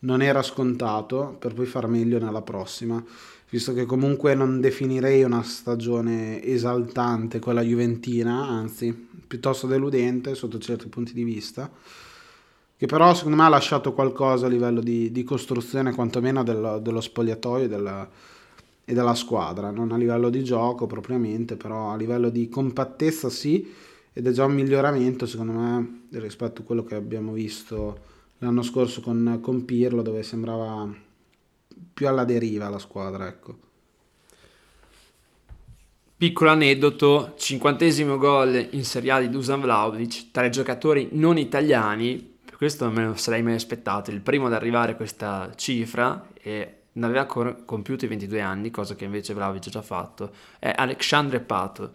non 0.00 0.22
era 0.22 0.42
scontato 0.42 1.36
per 1.38 1.54
poi 1.54 1.66
far 1.66 1.88
meglio 1.88 2.18
nella 2.18 2.42
prossima. 2.42 3.02
Visto 3.48 3.72
che 3.72 3.84
comunque 3.84 4.34
non 4.34 4.60
definirei 4.60 5.22
una 5.22 5.42
stagione 5.42 6.42
esaltante 6.42 7.38
quella 7.38 7.62
juventina 7.62 8.46
anzi 8.46 8.92
piuttosto 9.26 9.66
deludente 9.66 10.34
sotto 10.34 10.58
certi 10.58 10.88
punti 10.88 11.12
di 11.12 11.24
vista 11.24 11.70
che 12.76 12.86
però 12.86 13.14
secondo 13.14 13.36
me 13.36 13.44
ha 13.44 13.48
lasciato 13.48 13.92
qualcosa 13.92 14.46
a 14.46 14.48
livello 14.50 14.80
di, 14.80 15.10
di 15.10 15.24
costruzione 15.24 15.94
quantomeno 15.94 16.42
dello, 16.42 16.78
dello 16.78 17.00
spogliatoio 17.00 17.68
della, 17.68 18.08
e 18.84 18.94
della 18.94 19.14
squadra, 19.14 19.70
non 19.70 19.90
a 19.90 19.96
livello 19.96 20.30
di 20.30 20.44
gioco 20.44 20.86
propriamente, 20.86 21.56
però 21.56 21.90
a 21.90 21.96
livello 21.96 22.28
di 22.28 22.48
compattezza 22.48 23.28
sì, 23.30 23.74
ed 24.12 24.26
è 24.26 24.30
già 24.30 24.44
un 24.44 24.54
miglioramento 24.54 25.26
secondo 25.26 25.52
me 25.52 26.02
rispetto 26.12 26.62
a 26.62 26.64
quello 26.64 26.84
che 26.84 26.94
abbiamo 26.94 27.32
visto 27.32 27.98
l'anno 28.38 28.62
scorso 28.62 29.00
con, 29.00 29.40
con 29.42 29.64
Pirlo 29.64 30.02
dove 30.02 30.22
sembrava 30.22 30.88
più 31.92 32.06
alla 32.06 32.24
deriva 32.24 32.68
la 32.68 32.78
squadra, 32.78 33.26
ecco. 33.26 33.58
Piccolo 36.16 36.50
aneddoto, 36.50 37.34
cinquantesimo 37.36 38.16
gol 38.16 38.68
in 38.70 38.84
Serie 38.84 39.10
A 39.10 39.20
di 39.20 39.28
Dusan 39.28 39.60
Vlaovic, 39.60 40.30
tra 40.30 40.46
i 40.46 40.50
giocatori 40.50 41.08
non 41.12 41.36
italiani, 41.36 42.35
questo 42.56 42.90
me 42.90 43.04
lo 43.04 43.14
sarei 43.16 43.42
mai 43.42 43.54
aspettato, 43.54 44.10
il 44.10 44.20
primo 44.20 44.46
ad 44.46 44.54
arrivare 44.54 44.92
a 44.92 44.94
questa 44.96 45.52
cifra 45.56 46.28
e 46.40 46.74
non 46.92 47.04
aveva 47.04 47.20
ancora 47.20 47.54
compiuto 47.54 48.06
i 48.06 48.08
22 48.08 48.40
anni, 48.40 48.70
cosa 48.70 48.94
che 48.94 49.04
invece 49.04 49.34
Vlaovic 49.34 49.66
ha 49.66 49.70
già 49.70 49.82
fatto, 49.82 50.32
è 50.58 50.72
Alexandre 50.74 51.40
Pato. 51.40 51.92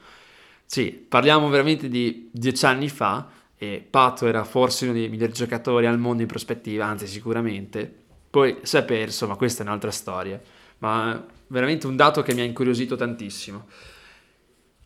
Sì, 0.66 0.91
parliamo 0.91 1.49
veramente 1.49 1.89
di 1.89 2.30
dieci 2.32 2.66
anni 2.66 2.89
fa 2.89 3.30
e 3.57 3.86
Pato 3.88 4.28
era 4.28 4.43
forse 4.43 4.86
uno 4.86 4.93
dei 4.93 5.09
migliori 5.09 5.34
giocatori 5.34 5.88
al 5.88 5.97
mondo 5.97 6.22
in 6.22 6.28
prospettiva, 6.28 6.86
anzi 6.86 7.07
sicuramente. 7.07 7.93
Poi 8.30 8.59
si 8.62 8.78
è 8.78 8.84
perso, 8.84 9.28
ma 9.28 9.36
questa 9.36 9.64
è 9.64 9.66
un'altra 9.66 9.91
storia. 9.91 10.39
Ma 10.78 11.24
veramente 11.47 11.88
un 11.88 11.95
dato 11.95 12.22
che 12.22 12.34
mi 12.34 12.41
ha 12.41 12.43
incuriosito 12.43 12.95
tantissimo. 12.95 13.68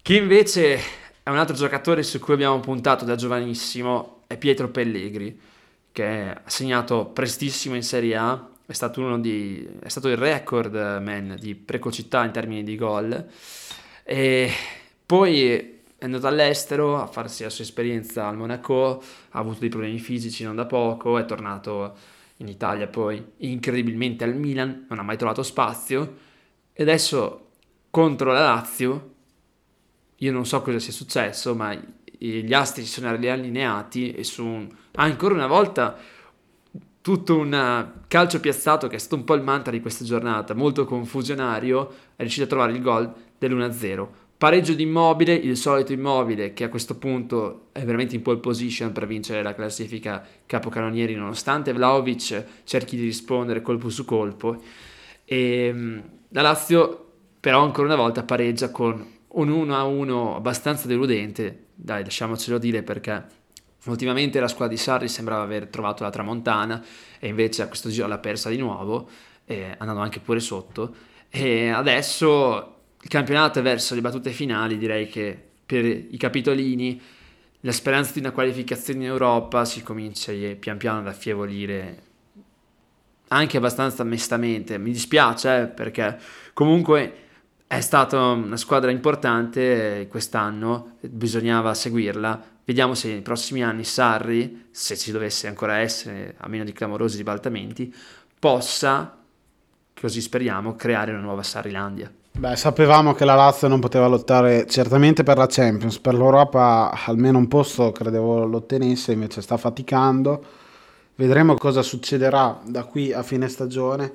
Chi 0.02 0.16
invece 0.16 0.80
è 1.22 1.30
un 1.30 1.38
altro 1.38 1.56
giocatore 1.56 2.02
su 2.04 2.20
cui 2.20 2.34
abbiamo 2.34 2.60
puntato 2.60 3.06
da 3.06 3.16
giovanissimo 3.16 4.24
è 4.28 4.38
Pietro 4.38 4.70
Pellegri, 4.70 5.40
che 5.96 6.42
ha 6.44 6.50
segnato 6.50 7.06
prestissimo 7.06 7.74
in 7.74 7.82
Serie 7.82 8.18
A 8.18 8.50
è 8.66 8.74
stato, 8.74 9.16
di, 9.16 9.66
è 9.80 9.88
stato 9.88 10.10
il 10.10 10.18
record 10.18 10.76
man 11.02 11.38
di 11.40 11.56
precocità 11.56 12.26
in 12.26 12.32
termini 12.32 12.64
di 12.66 12.76
gol. 12.76 13.26
E 14.04 14.52
poi 15.06 15.50
è 15.98 16.04
andato 16.04 16.28
all'estero 16.28 17.02
a 17.02 17.08
farsi 17.08 17.44
la 17.44 17.50
sua 17.50 17.64
esperienza 17.64 18.28
al 18.28 18.36
Monaco, 18.36 19.02
ha 19.30 19.40
avuto 19.40 19.62
dei 19.62 19.70
problemi 19.70 19.98
fisici 19.98 20.44
non 20.44 20.58
da 20.58 20.66
poco, 20.66 21.18
è 21.18 21.24
tornato 21.24 21.96
in 22.38 22.50
Italia 22.50 22.88
poi 22.88 23.24
incredibilmente 23.38 24.26
al 24.26 24.36
Milan, 24.36 24.88
non 24.90 25.00
ha 25.00 25.04
mai 25.04 25.16
trovato 25.16 25.44
spazio. 25.44 26.18
E 26.74 26.84
adesso 26.84 27.52
contro 27.90 28.34
la 28.34 28.42
Lazio 28.42 29.14
io 30.18 30.32
non 30.34 30.46
so 30.46 30.62
cosa 30.62 30.80
sia 30.80 30.92
successo 30.92 31.56
ma 31.56 31.74
gli 32.18 32.54
astri 32.54 32.84
si 32.84 32.92
sono 32.92 33.16
riallineati 33.16 34.12
e 34.12 34.26
su 34.26 34.46
un, 34.46 34.70
ancora 34.96 35.34
una 35.34 35.48
volta 35.48 35.98
tutto 37.06 37.38
un 37.38 37.54
eh, 37.54 38.02
calcio 38.08 38.40
piazzato 38.40 38.88
che 38.88 38.96
è 38.96 39.00
stato 39.00 39.16
un 39.16 39.24
po' 39.26 39.36
il 39.36 39.44
mantra 39.44 39.72
di 39.72 39.80
questa 39.80 40.04
giornata, 40.04 40.56
molto 40.56 40.86
confusionario, 40.86 41.88
è 42.16 42.22
riuscito 42.22 42.46
a 42.46 42.48
trovare 42.48 42.72
il 42.72 42.82
gol 42.82 43.14
dell'1-0. 43.38 44.08
Pareggio 44.38 44.74
di 44.74 44.84
Immobile, 44.84 45.34
il 45.34 45.56
solito 45.56 45.94
Immobile 45.94 46.54
che 46.54 46.64
a 46.64 46.70
questo 46.70 46.98
punto 46.98 47.68
è 47.72 47.84
veramente 47.84 48.16
in 48.16 48.22
pole 48.22 48.40
position 48.40 48.92
per 48.92 49.06
vincere 49.06 49.44
la 49.44 49.54
classifica 49.54 50.26
capocannonieri 50.46 51.14
nonostante 51.14 51.74
Vlaovic 51.74 52.44
cerchi 52.64 52.98
di 52.98 53.04
rispondere 53.04 53.62
colpo 53.62 53.90
su 53.90 54.04
colpo. 54.04 54.62
E 55.24 55.72
mm, 55.72 56.00
la 56.30 56.42
Lazio 56.42 57.12
però 57.40 57.62
ancora 57.62 57.86
una 57.86 57.96
volta 57.96 58.24
pareggia 58.24 58.72
con 58.72 59.14
un 59.28 59.50
1-1 59.50 60.36
abbastanza 60.36 60.88
deludente, 60.88 61.68
dai 61.76 62.04
lasciamocelo 62.04 62.58
dire 62.58 62.82
perché 62.82 63.24
Ultimamente 63.86 64.40
la 64.40 64.48
squadra 64.48 64.74
di 64.74 64.82
Sarri 64.82 65.08
sembrava 65.08 65.44
aver 65.44 65.68
trovato 65.68 66.04
la 66.04 66.10
tramontana 66.10 66.84
e 67.20 67.28
invece 67.28 67.62
a 67.62 67.68
questo 67.68 67.90
giro 67.90 68.08
l'ha 68.08 68.18
persa 68.18 68.50
di 68.50 68.58
nuovo, 68.58 69.08
eh, 69.46 69.76
andando 69.78 70.02
anche 70.02 70.20
pure 70.20 70.40
sotto. 70.40 70.96
E 71.30 71.70
adesso 71.70 72.76
il 73.02 73.10
campionato 73.10 73.60
è 73.60 73.62
verso 73.62 73.94
le 73.94 74.02
battute 74.02 74.32
finali, 74.32 74.78
direi 74.78 75.08
che 75.08 75.40
per 75.66 75.86
i 75.86 76.18
capitolini 76.18 77.02
la 77.62 77.72
speranza 77.72 78.14
di 78.14 78.20
una 78.20 78.32
qualificazione 78.32 79.00
in 79.00 79.06
Europa 79.08 79.66
si 79.66 79.82
comincia 79.82 80.32
pian 80.60 80.78
piano 80.78 81.00
ad 81.00 81.08
affievolire 81.08 82.04
anche 83.30 83.58
abbastanza 83.58 84.04
mestamente. 84.04 84.78
Mi 84.78 84.92
dispiace 84.92 85.62
eh, 85.62 85.68
perché 85.68 86.20
comunque 86.54 87.25
è 87.68 87.82
stata 87.82 88.20
una 88.32 88.58
squadra 88.58 88.92
importante 88.92 90.08
quest'anno, 90.10 90.98
bisognava 91.02 91.74
seguirla 91.74 92.54
Vediamo 92.66 92.96
se 92.96 93.10
nei 93.10 93.22
prossimi 93.22 93.64
anni 93.64 93.84
Sarri, 93.84 94.70
se 94.72 94.98
ci 94.98 95.12
dovesse 95.12 95.48
ancora 95.48 95.78
essere, 95.78 96.34
a 96.38 96.48
meno 96.48 96.64
di 96.64 96.74
clamorosi 96.74 97.16
ribaltamenti, 97.16 97.94
possa, 98.40 99.18
così 99.94 100.20
speriamo, 100.20 100.76
creare 100.76 101.12
una 101.12 101.22
nuova 101.22 101.44
Sarrilandia. 101.44 102.12
Beh, 102.32 102.56
sapevamo 102.56 103.14
che 103.14 103.24
la 103.24 103.36
Lazio 103.36 103.68
non 103.68 103.80
poteva 103.80 104.08
lottare 104.08 104.66
certamente 104.66 105.22
per 105.22 105.38
la 105.38 105.46
Champions, 105.48 106.00
per 106.00 106.16
l'Europa 106.16 106.92
almeno 107.06 107.38
un 107.38 107.48
posto 107.48 107.92
credevo 107.92 108.46
lo 108.46 108.58
ottenesse, 108.58 109.12
invece 109.12 109.44
sta 109.44 109.58
faticando. 109.58 110.44
Vedremo 111.14 111.54
cosa 111.54 111.84
succederà 111.84 112.62
da 112.66 112.84
qui 112.86 113.14
a 113.14 113.22
fine 113.22 113.48
stagione, 113.48 114.12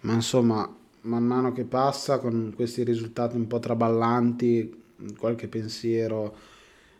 ma 0.00 0.12
insomma, 0.12 0.70
man 1.04 1.24
mano 1.24 1.52
che 1.52 1.64
passa 1.64 2.18
con 2.18 2.52
questi 2.54 2.82
risultati 2.82 3.36
un 3.36 3.46
po' 3.46 3.58
traballanti, 3.58 4.82
qualche 5.18 5.48
pensiero 5.48 6.34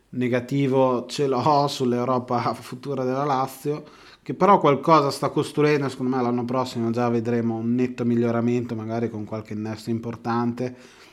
negativo 0.09 1.05
ce 1.07 1.27
l'ho 1.27 1.65
sull'Europa 1.69 2.53
futura 2.53 3.03
della 3.03 3.23
Lazio, 3.23 3.83
che 4.21 4.33
però 4.33 4.59
qualcosa 4.59 5.11
sta 5.11 5.29
costruendo, 5.29 5.89
secondo 5.89 6.15
me 6.15 6.21
l'anno 6.21 6.45
prossimo 6.45 6.89
già 6.89 7.09
vedremo 7.09 7.55
un 7.55 7.75
netto 7.75 8.05
miglioramento, 8.05 8.75
magari 8.75 9.09
con 9.09 9.25
qualche 9.25 9.53
innesto 9.53 9.89
importante. 9.89 11.03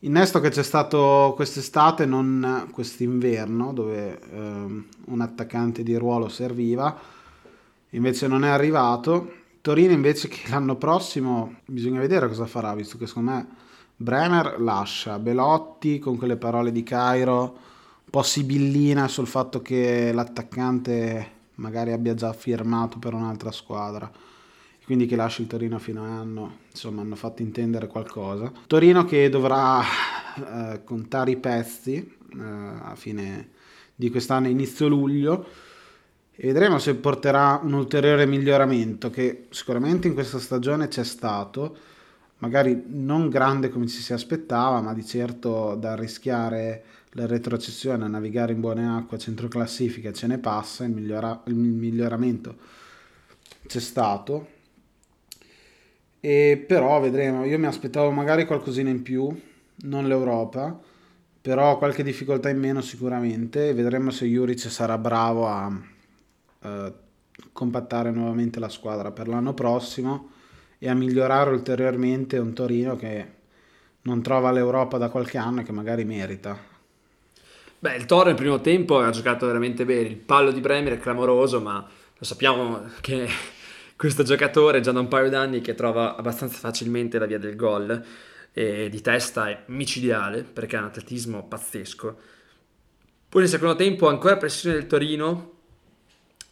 Innesto 0.00 0.40
che 0.40 0.48
c'è 0.48 0.64
stato 0.64 1.32
quest'estate, 1.36 2.06
non 2.06 2.68
quest'inverno, 2.72 3.72
dove 3.72 4.18
ehm, 4.32 4.86
un 5.06 5.20
attaccante 5.20 5.84
di 5.84 5.94
ruolo 5.94 6.28
serviva, 6.28 6.98
invece 7.90 8.26
non 8.26 8.44
è 8.44 8.48
arrivato. 8.48 9.41
Torino 9.62 9.92
invece 9.92 10.28
che 10.28 10.50
l'anno 10.50 10.76
prossimo 10.76 11.60
bisogna 11.64 12.00
vedere 12.00 12.28
cosa 12.28 12.46
farà, 12.46 12.74
visto 12.74 12.98
che 12.98 13.06
secondo 13.06 13.30
me 13.30 13.46
Bremer 13.96 14.60
lascia, 14.60 15.18
Belotti 15.18 15.98
con 15.98 16.18
quelle 16.18 16.36
parole 16.36 16.72
di 16.72 16.82
Cairo, 16.82 17.40
un 17.40 18.10
po' 18.10 18.22
sibillina 18.22 19.08
sul 19.08 19.26
fatto 19.26 19.62
che 19.62 20.12
l'attaccante 20.12 21.30
magari 21.54 21.92
abbia 21.92 22.14
già 22.14 22.32
firmato 22.32 22.98
per 22.98 23.14
un'altra 23.14 23.50
squadra 23.50 24.10
quindi 24.84 25.06
che 25.06 25.16
lascia 25.16 25.42
il 25.42 25.48
Torino 25.48 25.78
fino 25.78 26.02
a 26.04 26.08
anno, 26.08 26.58
insomma 26.70 27.02
hanno 27.02 27.16
fatto 27.16 27.42
intendere 27.42 27.86
qualcosa. 27.86 28.52
Torino 28.66 29.04
che 29.04 29.28
dovrà 29.28 29.80
eh, 29.82 30.84
contare 30.84 31.30
i 31.30 31.36
pezzi 31.36 31.94
eh, 31.96 32.42
a 32.42 32.92
fine 32.94 33.50
di 33.94 34.10
quest'anno, 34.10 34.48
inizio 34.48 34.88
luglio, 34.88 35.46
e 36.34 36.46
vedremo 36.46 36.78
se 36.78 36.94
porterà 36.94 37.60
un 37.62 37.72
ulteriore 37.72 38.26
miglioramento 38.26 39.10
che 39.10 39.46
sicuramente 39.50 40.08
in 40.08 40.14
questa 40.14 40.38
stagione 40.38 40.88
c'è 40.88 41.04
stato, 41.04 41.76
magari 42.38 42.84
non 42.88 43.28
grande 43.28 43.68
come 43.68 43.86
ci 43.86 44.00
si 44.00 44.12
aspettava, 44.12 44.80
ma 44.80 44.94
di 44.94 45.04
certo 45.04 45.74
da 45.74 45.94
rischiare 45.94 46.84
la 47.10 47.26
retrocessione 47.26 48.04
a 48.04 48.08
navigare 48.08 48.52
in 48.52 48.60
buone 48.60 48.88
acque 48.88 49.18
centro 49.18 49.48
classifica 49.48 50.12
ce 50.12 50.26
ne 50.26 50.38
passa, 50.38 50.84
il, 50.84 50.92
migliora- 50.92 51.42
il 51.46 51.54
miglioramento 51.54 52.56
c'è 53.66 53.80
stato 53.80 54.60
e 56.24 56.64
però 56.68 57.00
vedremo, 57.00 57.44
io 57.44 57.58
mi 57.58 57.66
aspettavo 57.66 58.12
magari 58.12 58.46
qualcosina 58.46 58.88
in 58.88 59.02
più, 59.02 59.36
non 59.82 60.06
l'Europa, 60.06 60.80
però 61.40 61.76
qualche 61.78 62.04
difficoltà 62.04 62.48
in 62.48 62.60
meno 62.60 62.80
sicuramente. 62.80 63.74
Vedremo 63.74 64.10
se 64.10 64.26
Juric 64.26 64.60
sarà 64.70 64.98
bravo 64.98 65.48
a 65.48 65.68
uh, 66.62 66.92
compattare 67.52 68.10
nuovamente 68.10 68.58
la 68.58 68.68
squadra 68.68 69.10
per 69.10 69.28
l'anno 69.28 69.54
prossimo 69.54 70.30
e 70.78 70.88
a 70.88 70.94
migliorare 70.94 71.50
ulteriormente 71.50 72.38
un 72.38 72.52
Torino 72.52 72.96
che 72.96 73.40
non 74.02 74.22
trova 74.22 74.50
l'Europa 74.50 74.98
da 74.98 75.08
qualche 75.08 75.38
anno 75.38 75.60
e 75.60 75.62
che 75.64 75.72
magari 75.72 76.04
merita. 76.04 76.58
Beh, 77.78 77.96
il 77.96 78.06
Toro 78.06 78.26
nel 78.26 78.34
primo 78.34 78.60
tempo 78.60 78.98
ha 78.98 79.10
giocato 79.10 79.46
veramente 79.46 79.84
bene, 79.84 80.08
il 80.08 80.16
pallo 80.16 80.50
di 80.50 80.60
Bremer 80.60 80.94
è 80.94 80.98
clamoroso, 80.98 81.60
ma 81.60 81.84
lo 82.16 82.24
sappiamo 82.24 82.82
che 83.00 83.28
questo 83.96 84.22
giocatore 84.22 84.80
già 84.80 84.92
da 84.92 85.00
un 85.00 85.08
paio 85.08 85.28
d'anni 85.28 85.60
che 85.60 85.74
trova 85.74 86.16
abbastanza 86.16 86.58
facilmente 86.58 87.18
la 87.18 87.26
via 87.26 87.38
del 87.38 87.56
gol 87.56 88.04
e 88.52 88.88
di 88.88 89.00
testa 89.00 89.48
è 89.48 89.62
micidiale 89.66 90.42
perché 90.42 90.76
ha 90.76 90.80
un 90.80 90.86
atletismo 90.86 91.46
pazzesco. 91.46 92.16
Poi 93.28 93.40
nel 93.40 93.50
secondo 93.50 93.76
tempo 93.76 94.08
ancora 94.08 94.36
pressione 94.36 94.76
del 94.76 94.86
Torino 94.86 95.51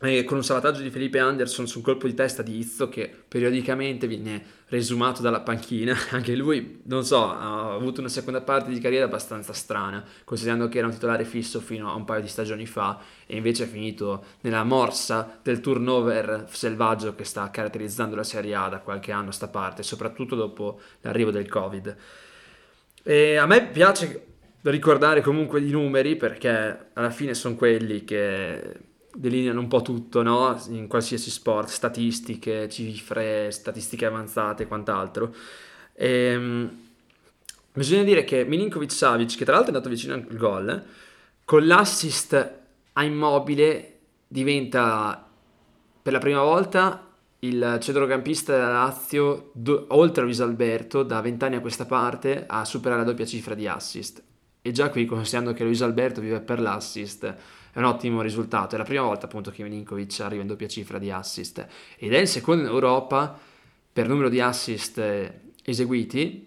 eh, 0.03 0.25
con 0.25 0.39
un 0.39 0.45
salvataggio 0.45 0.81
di 0.81 0.89
Felipe 0.89 1.19
Anderson 1.19 1.67
su 1.67 1.79
un 1.79 1.85
colpo 1.85 2.07
di 2.07 2.15
testa 2.15 2.43
di 2.43 2.59
Izzo 2.59 2.89
che 2.89 3.13
periodicamente 3.29 4.07
viene 4.07 4.43
resumato 4.69 5.21
dalla 5.21 5.41
panchina. 5.41 5.95
Anche 6.11 6.35
lui, 6.35 6.81
non 6.85 7.05
so, 7.05 7.31
ha 7.31 7.75
avuto 7.75 8.01
una 8.01 8.09
seconda 8.09 8.41
parte 8.41 8.71
di 8.71 8.81
carriera 8.81 9.05
abbastanza 9.05 9.53
strana, 9.53 10.03
considerando 10.25 10.69
che 10.69 10.79
era 10.79 10.87
un 10.87 10.95
titolare 10.95 11.25
fisso 11.25 11.61
fino 11.61 11.91
a 11.91 11.95
un 11.95 12.05
paio 12.05 12.23
di 12.23 12.29
stagioni 12.29 12.65
fa 12.65 12.99
e 13.27 13.37
invece 13.37 13.65
è 13.65 13.67
finito 13.67 14.25
nella 14.41 14.65
morsa 14.65 15.39
del 15.43 15.61
turnover 15.61 16.47
selvaggio 16.49 17.15
che 17.15 17.25
sta 17.25 17.51
caratterizzando 17.51 18.17
la 18.17 18.25
Serie 18.25 18.55
A 18.55 18.69
da 18.69 18.79
qualche 18.79 19.13
anno 19.13 19.29
a 19.29 19.33
sta 19.33 19.49
parte, 19.49 19.83
soprattutto 19.83 20.35
dopo 20.35 20.81
l'arrivo 21.03 21.31
del 21.31 21.49
Covid. 21.49 21.97
E 23.03 23.37
a 23.37 23.47
me 23.47 23.67
piace 23.67 24.27
ricordare 24.63 25.21
comunque 25.21 25.61
i 25.61 25.71
numeri 25.71 26.17
perché 26.17 26.91
alla 26.95 27.11
fine 27.11 27.35
sono 27.35 27.55
quelli 27.55 28.05
che 28.05 28.89
delineano 29.15 29.61
un 29.61 29.69
po' 29.69 29.83
tutto, 29.83 30.23
no? 30.23 30.61
In 30.69 30.87
qualsiasi 30.87 31.31
sport, 31.31 31.69
statistiche, 31.69 32.69
cifre, 32.69 33.51
statistiche 33.51 34.07
avanzate 34.07 34.65
e 34.65 34.67
quant'altro. 34.67 35.35
Ehm, 35.95 36.71
bisogna 37.73 38.03
dire 38.03 38.25
che 38.25 38.45
Milinkovic 38.45 38.93
Savic, 38.93 39.37
che 39.37 39.45
tra 39.45 39.55
l'altro 39.55 39.73
è 39.73 39.77
andato 39.77 39.93
vicino 39.93 40.15
al 40.15 40.27
gol, 40.37 40.85
con 41.45 41.67
l'assist 41.67 42.59
a 42.93 43.05
immobile 43.05 43.99
diventa 44.27 45.27
per 46.03 46.13
la 46.13 46.19
prima 46.19 46.43
volta 46.43 47.07
il 47.41 47.79
centrocampista 47.81 48.53
della 48.53 48.71
Lazio, 48.71 49.51
do, 49.55 49.87
oltre 49.89 50.23
a 50.23 50.25
Luis 50.25 50.41
Alberto, 50.41 51.03
da 51.03 51.21
vent'anni 51.21 51.57
a 51.57 51.61
questa 51.61 51.87
parte, 51.87 52.45
a 52.47 52.65
superare 52.65 53.01
la 53.01 53.07
doppia 53.07 53.25
cifra 53.25 53.55
di 53.55 53.67
assist. 53.67 54.23
E 54.63 54.73
già 54.73 54.91
qui, 54.91 55.07
considerando 55.07 55.55
che 55.55 55.65
Luis 55.65 55.81
Alberto 55.81 56.21
vive 56.21 56.41
per 56.41 56.61
l'assist, 56.61 57.35
è 57.73 57.79
un 57.79 57.85
ottimo 57.85 58.23
risultato. 58.23 58.75
È 58.75 58.79
la 58.79 58.85
prima 58.85 59.03
volta 59.03 59.27
appunto 59.27 59.51
che 59.51 59.63
Milinkovic 59.63 60.21
arriva 60.21 60.43
in 60.43 60.49
doppia 60.49 60.69
cifra 60.69 60.99
di 60.99 61.11
assist. 61.11 61.67
Ed 61.97 62.13
è 62.13 62.19
il 62.19 62.29
secondo 62.29 62.63
in 62.63 62.69
Europa 62.69 63.39
per 63.93 64.09
numero 64.09 64.29
di 64.29 64.41
assist 64.41 64.99
eh, 64.99 65.41
eseguiti 65.65 66.47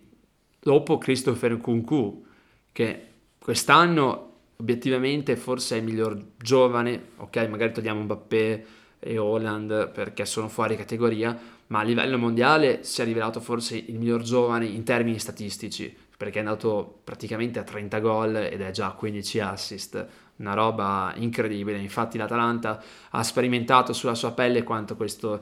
dopo 0.59 0.97
Christopher 0.97 1.57
Kunku 1.57 2.25
che 2.71 3.07
quest'anno 3.37 4.31
obiettivamente 4.57 5.35
forse 5.35 5.75
è 5.75 5.79
il 5.79 5.83
miglior 5.83 6.21
giovane, 6.37 7.09
ok 7.17 7.47
magari 7.49 7.73
togliamo 7.73 8.01
Mbappé 8.01 8.65
e 8.99 9.17
Holland 9.17 9.91
perché 9.91 10.25
sono 10.25 10.47
fuori 10.47 10.77
categoria, 10.77 11.37
ma 11.67 11.79
a 11.79 11.83
livello 11.83 12.17
mondiale 12.17 12.83
si 12.83 13.01
è 13.01 13.05
rivelato 13.05 13.41
forse 13.41 13.75
il 13.75 13.97
miglior 13.97 14.21
giovane 14.21 14.65
in 14.65 14.83
termini 14.83 15.19
statistici 15.19 15.93
perché 16.15 16.37
è 16.37 16.41
andato 16.41 17.01
praticamente 17.03 17.59
a 17.59 17.63
30 17.63 17.99
gol 17.99 18.35
ed 18.35 18.61
è 18.61 18.71
già 18.71 18.87
a 18.87 18.93
15 18.93 19.39
assist 19.41 20.07
una 20.43 20.53
roba 20.53 21.13
incredibile. 21.15 21.79
Infatti 21.79 22.17
l'Atalanta 22.17 22.81
ha 23.09 23.23
sperimentato 23.23 23.93
sulla 23.93 24.15
sua 24.15 24.31
pelle 24.31 24.63
quanto 24.63 24.95
questo 24.95 25.41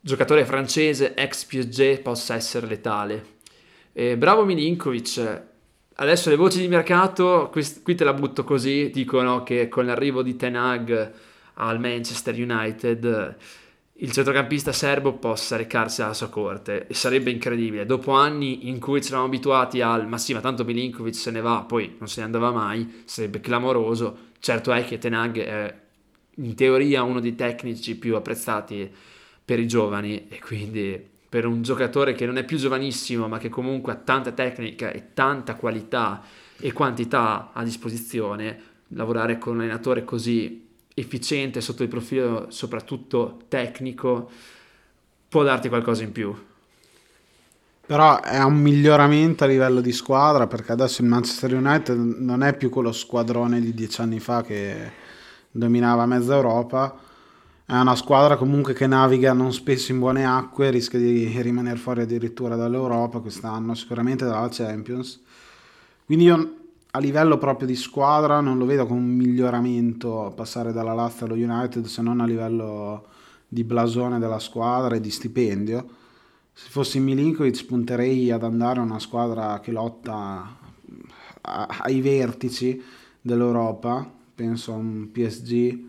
giocatore 0.00 0.44
francese 0.44 1.14
ex 1.14 1.44
PSG 1.44 2.00
possa 2.00 2.34
essere 2.34 2.66
letale. 2.66 3.40
E 3.92 4.16
bravo 4.16 4.44
Milinkovic. 4.44 5.42
Adesso 5.94 6.30
le 6.30 6.36
voci 6.36 6.58
di 6.58 6.68
mercato, 6.68 7.50
qui 7.50 7.94
te 7.94 8.04
la 8.04 8.14
butto 8.14 8.44
così, 8.44 8.90
dicono 8.90 9.42
che 9.42 9.68
con 9.68 9.84
l'arrivo 9.84 10.22
di 10.22 10.36
Ten 10.36 10.56
Hag 10.56 11.12
al 11.54 11.78
Manchester 11.78 12.34
United 12.34 13.36
il 14.02 14.10
centrocampista 14.10 14.72
serbo 14.72 15.12
possa 15.12 15.56
recarsi 15.56 16.02
alla 16.02 16.12
sua 16.12 16.28
corte 16.28 16.88
e 16.88 16.94
sarebbe 16.94 17.30
incredibile. 17.30 17.86
Dopo 17.86 18.10
anni 18.10 18.68
in 18.68 18.80
cui 18.80 19.00
ci 19.00 19.08
eravamo 19.08 19.28
abituati 19.28 19.80
al 19.80 20.08
ma 20.08 20.18
sì, 20.18 20.34
ma 20.34 20.40
tanto 20.40 20.64
Milinkovic 20.64 21.14
se 21.14 21.30
ne 21.30 21.40
va, 21.40 21.64
poi 21.66 21.94
non 21.98 22.08
se 22.08 22.18
ne 22.18 22.26
andava 22.26 22.50
mai, 22.50 23.02
sarebbe 23.04 23.40
clamoroso. 23.40 24.30
Certo 24.40 24.72
è 24.72 24.84
che 24.84 24.98
Tenag 24.98 25.38
è 25.38 25.80
in 26.36 26.54
teoria 26.56 27.04
uno 27.04 27.20
dei 27.20 27.36
tecnici 27.36 27.96
più 27.96 28.16
apprezzati 28.16 28.90
per 29.44 29.60
i 29.60 29.68
giovani 29.68 30.26
e 30.28 30.40
quindi 30.40 31.10
per 31.28 31.46
un 31.46 31.62
giocatore 31.62 32.14
che 32.14 32.26
non 32.26 32.38
è 32.38 32.44
più 32.44 32.56
giovanissimo 32.56 33.28
ma 33.28 33.38
che 33.38 33.50
comunque 33.50 33.92
ha 33.92 33.96
tanta 33.96 34.32
tecnica 34.32 34.90
e 34.90 35.12
tanta 35.14 35.54
qualità 35.54 36.22
e 36.58 36.72
quantità 36.72 37.50
a 37.52 37.62
disposizione, 37.62 38.60
lavorare 38.88 39.38
con 39.38 39.54
un 39.54 39.60
allenatore 39.60 40.02
così 40.02 40.70
efficiente 40.94 41.60
sotto 41.60 41.82
il 41.82 41.88
profilo 41.88 42.46
soprattutto 42.50 43.42
tecnico 43.48 44.30
può 45.28 45.42
darti 45.42 45.68
qualcosa 45.68 46.02
in 46.02 46.12
più. 46.12 46.34
Però 47.84 48.20
è 48.20 48.42
un 48.42 48.60
miglioramento 48.60 49.44
a 49.44 49.46
livello 49.46 49.80
di 49.80 49.92
squadra 49.92 50.46
perché 50.46 50.72
adesso 50.72 51.02
il 51.02 51.08
Manchester 51.08 51.54
United 51.54 51.96
non 51.98 52.42
è 52.42 52.56
più 52.56 52.70
quello 52.70 52.92
squadrone 52.92 53.60
di 53.60 53.74
dieci 53.74 54.00
anni 54.00 54.20
fa 54.20 54.42
che 54.42 54.92
dominava 55.50 56.06
mezza 56.06 56.34
Europa. 56.34 56.96
È 57.64 57.74
una 57.74 57.96
squadra 57.96 58.36
comunque 58.36 58.72
che 58.72 58.86
naviga 58.86 59.32
non 59.32 59.52
spesso 59.52 59.92
in 59.92 59.98
buone 59.98 60.24
acque, 60.24 60.70
rischia 60.70 60.98
di 60.98 61.40
rimanere 61.40 61.78
fuori 61.78 62.02
addirittura 62.02 62.54
dall'Europa 62.54 63.18
quest'anno, 63.18 63.74
sicuramente 63.74 64.24
dalla 64.24 64.48
Champions. 64.50 65.20
Quindi 66.04 66.24
io 66.24 66.54
a 66.94 66.98
livello 66.98 67.38
proprio 67.38 67.66
di 67.66 67.74
squadra 67.74 68.40
non 68.40 68.58
lo 68.58 68.66
vedo 68.66 68.86
come 68.86 69.00
un 69.00 69.14
miglioramento 69.14 70.30
passare 70.36 70.72
dalla 70.72 70.92
Lazio 70.92 71.24
allo 71.24 71.34
United 71.34 71.86
se 71.86 72.02
non 72.02 72.20
a 72.20 72.26
livello 72.26 73.06
di 73.48 73.64
blasone 73.64 74.18
della 74.18 74.38
squadra 74.38 74.96
e 74.96 75.00
di 75.00 75.10
stipendio. 75.10 75.88
Se 76.52 76.68
fossi 76.68 77.00
Milinkovic 77.00 77.64
punterei 77.64 78.30
ad 78.30 78.42
andare 78.42 78.80
a 78.80 78.82
una 78.82 78.98
squadra 78.98 79.60
che 79.60 79.72
lotta 79.72 80.54
ai 81.40 82.00
vertici 82.02 82.82
dell'Europa, 83.22 84.06
penso 84.34 84.72
a 84.72 84.76
un 84.76 85.10
PSG, 85.10 85.84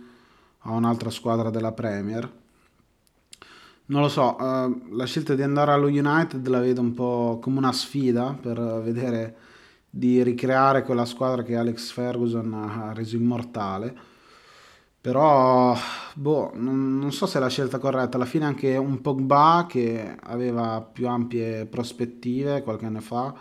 a 0.60 0.72
un'altra 0.72 1.10
squadra 1.10 1.50
della 1.50 1.74
Premier. 1.74 2.32
Non 3.88 4.02
lo 4.02 4.08
so, 4.08 4.38
uh, 4.40 4.96
la 4.96 5.06
scelta 5.06 5.36
di 5.36 5.42
andare 5.42 5.74
allo 5.74 5.88
United 5.88 6.48
la 6.48 6.60
vedo 6.62 6.80
un 6.80 6.94
po' 6.94 7.40
come 7.42 7.58
una 7.58 7.74
sfida 7.74 8.38
per 8.40 8.58
vedere 8.82 9.52
di 9.96 10.24
ricreare 10.24 10.82
quella 10.82 11.06
squadra 11.06 11.44
che 11.44 11.56
Alex 11.56 11.92
Ferguson 11.92 12.52
ha 12.52 12.94
reso 12.94 13.16
immortale. 13.16 13.96
Però, 15.00 15.78
boh, 16.16 16.52
non, 16.56 16.98
non, 16.98 17.12
so 17.12 17.28
se 17.28 17.38
è 17.38 17.40
la 17.40 17.48
scelta 17.48 17.78
corretta. 17.78 18.16
Alla 18.16 18.26
fine 18.26 18.46
anche 18.46 18.76
un 18.76 19.02
Pogba 19.02 19.68
che 19.70 20.16
aveva 20.20 20.82
più 20.82 21.08
ampie 21.08 21.68
prospettive 21.68 22.64
qualche 22.64 22.88
anno 22.88 23.02
fa, 23.02 23.36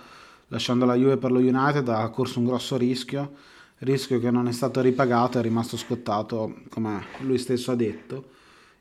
lasciando 0.48 0.84
la 0.84 0.94
Juve 0.94 1.16
per 1.16 1.32
lo 1.32 1.38
United 1.38 1.88
ha 1.88 2.10
corso 2.10 2.38
un 2.38 2.44
grosso 2.44 2.76
rischio, 2.76 3.32
rischio 3.78 4.20
che 4.20 4.30
non 4.30 4.46
è 4.46 4.52
stato 4.52 4.82
ripagato, 4.82 5.38
è 5.38 5.42
rimasto 5.42 5.78
scottato 5.78 6.56
come 6.68 7.02
lui 7.20 7.38
stesso 7.38 7.70
ha 7.70 7.76
detto 7.76 8.28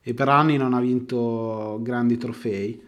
e 0.02 0.14
per 0.14 0.28
anni 0.28 0.58
non 0.58 0.74
ha 0.74 0.82
vinto 0.82 1.80
grandi 1.82 2.18
trofei. 2.18 2.82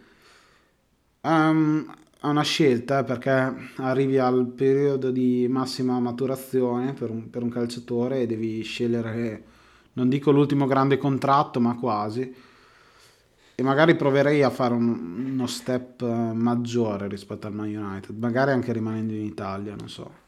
Um, 1.22 1.90
è 2.24 2.30
una 2.30 2.42
scelta 2.42 3.00
eh, 3.00 3.04
perché 3.04 3.54
arrivi 3.76 4.18
al 4.18 4.46
periodo 4.46 5.10
di 5.10 5.46
massima 5.48 6.00
maturazione 6.00 6.94
per 6.94 7.10
un, 7.10 7.28
per 7.28 7.42
un 7.42 7.50
calciatore 7.50 8.20
e 8.20 8.26
devi 8.26 8.62
scegliere, 8.62 9.44
non 9.92 10.08
dico 10.08 10.30
l'ultimo 10.30 10.66
grande 10.66 10.96
contratto, 10.96 11.60
ma 11.60 11.76
quasi. 11.76 12.34
E 13.56 13.62
magari 13.62 13.94
proverei 13.94 14.42
a 14.42 14.48
fare 14.48 14.72
un, 14.72 15.32
uno 15.32 15.46
step 15.46 16.02
maggiore 16.02 17.08
rispetto 17.08 17.46
al 17.46 17.52
Man 17.52 17.68
United, 17.68 18.16
magari 18.16 18.52
anche 18.52 18.72
rimanendo 18.72 19.12
in 19.12 19.24
Italia, 19.24 19.74
non 19.76 19.88
so. 19.88 20.22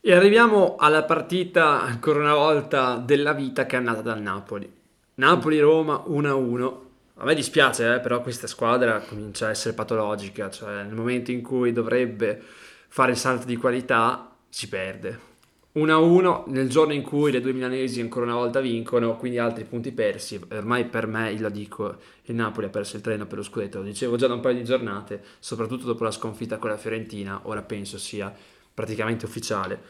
E 0.00 0.12
arriviamo 0.12 0.74
alla 0.76 1.04
partita 1.04 1.80
ancora 1.80 2.18
una 2.18 2.34
volta 2.34 2.96
della 2.96 3.34
vita 3.34 3.66
che 3.66 3.76
è 3.76 3.80
nata 3.80 4.02
dal 4.02 4.20
Napoli. 4.20 4.70
Napoli-Roma 5.14 6.04
1-1. 6.08 6.86
A 7.20 7.24
me 7.24 7.34
dispiace, 7.34 7.96
eh, 7.96 7.98
però 7.98 8.22
questa 8.22 8.46
squadra 8.46 9.00
comincia 9.00 9.46
a 9.46 9.50
essere 9.50 9.74
patologica, 9.74 10.50
cioè 10.50 10.84
nel 10.84 10.94
momento 10.94 11.32
in 11.32 11.42
cui 11.42 11.72
dovrebbe 11.72 12.40
fare 12.86 13.10
il 13.10 13.16
salto 13.16 13.44
di 13.44 13.56
qualità 13.56 14.30
si 14.48 14.68
perde. 14.68 15.26
1-1 15.74 16.44
nel 16.46 16.68
giorno 16.68 16.92
in 16.92 17.02
cui 17.02 17.32
le 17.32 17.40
due 17.40 17.52
milanesi 17.52 18.00
ancora 18.00 18.24
una 18.24 18.36
volta 18.36 18.60
vincono, 18.60 19.16
quindi 19.16 19.38
altri 19.38 19.64
punti 19.64 19.90
persi. 19.90 20.40
Ormai 20.52 20.84
per 20.84 21.08
me, 21.08 21.36
lo 21.40 21.48
dico, 21.48 21.96
il 22.26 22.36
Napoli 22.36 22.66
ha 22.66 22.70
perso 22.70 22.94
il 22.94 23.02
treno 23.02 23.26
per 23.26 23.38
lo 23.38 23.44
scudetto, 23.44 23.78
lo 23.78 23.84
dicevo 23.84 24.16
già 24.16 24.28
da 24.28 24.34
un 24.34 24.40
paio 24.40 24.54
di 24.54 24.64
giornate, 24.64 25.20
soprattutto 25.40 25.86
dopo 25.86 26.04
la 26.04 26.12
sconfitta 26.12 26.58
con 26.58 26.70
la 26.70 26.76
Fiorentina, 26.76 27.40
ora 27.42 27.62
penso 27.62 27.98
sia 27.98 28.32
praticamente 28.72 29.24
ufficiale. 29.24 29.80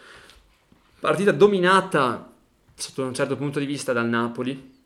Partita 0.98 1.32
dominata 1.32 2.32
sotto 2.74 3.04
un 3.04 3.12
certo 3.12 3.36
punto 3.36 3.58
di 3.58 3.66
vista 3.66 3.92
dal 3.92 4.08
Napoli. 4.08 4.76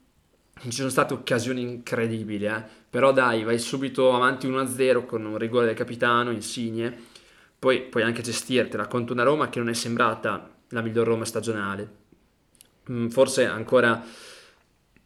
Ci 0.61 0.71
sono 0.71 0.91
state 0.91 1.13
occasioni 1.13 1.61
incredibili, 1.61 2.47
eh? 2.47 2.63
però 2.89 3.13
dai, 3.13 3.43
vai 3.43 3.59
subito 3.59 4.15
avanti 4.15 4.49
1-0 4.49 5.05
con 5.07 5.25
un 5.25 5.37
rigore 5.37 5.67
del 5.67 5.75
capitano, 5.75 6.31
Insigne, 6.31 6.97
poi 7.59 7.83
puoi 7.83 8.03
anche 8.03 8.23
gestirtela 8.23 8.87
contro 8.87 9.15
una 9.15 9.25
Roma 9.25 9.49
che 9.49 9.59
non 9.59 9.69
è 9.69 9.75
sembrata 9.75 10.51
la 10.69 10.81
miglior 10.83 11.07
Roma 11.07 11.25
stagionale. 11.25 12.01
Mm, 12.91 13.09
forse 13.09 13.47
ancora 13.47 14.05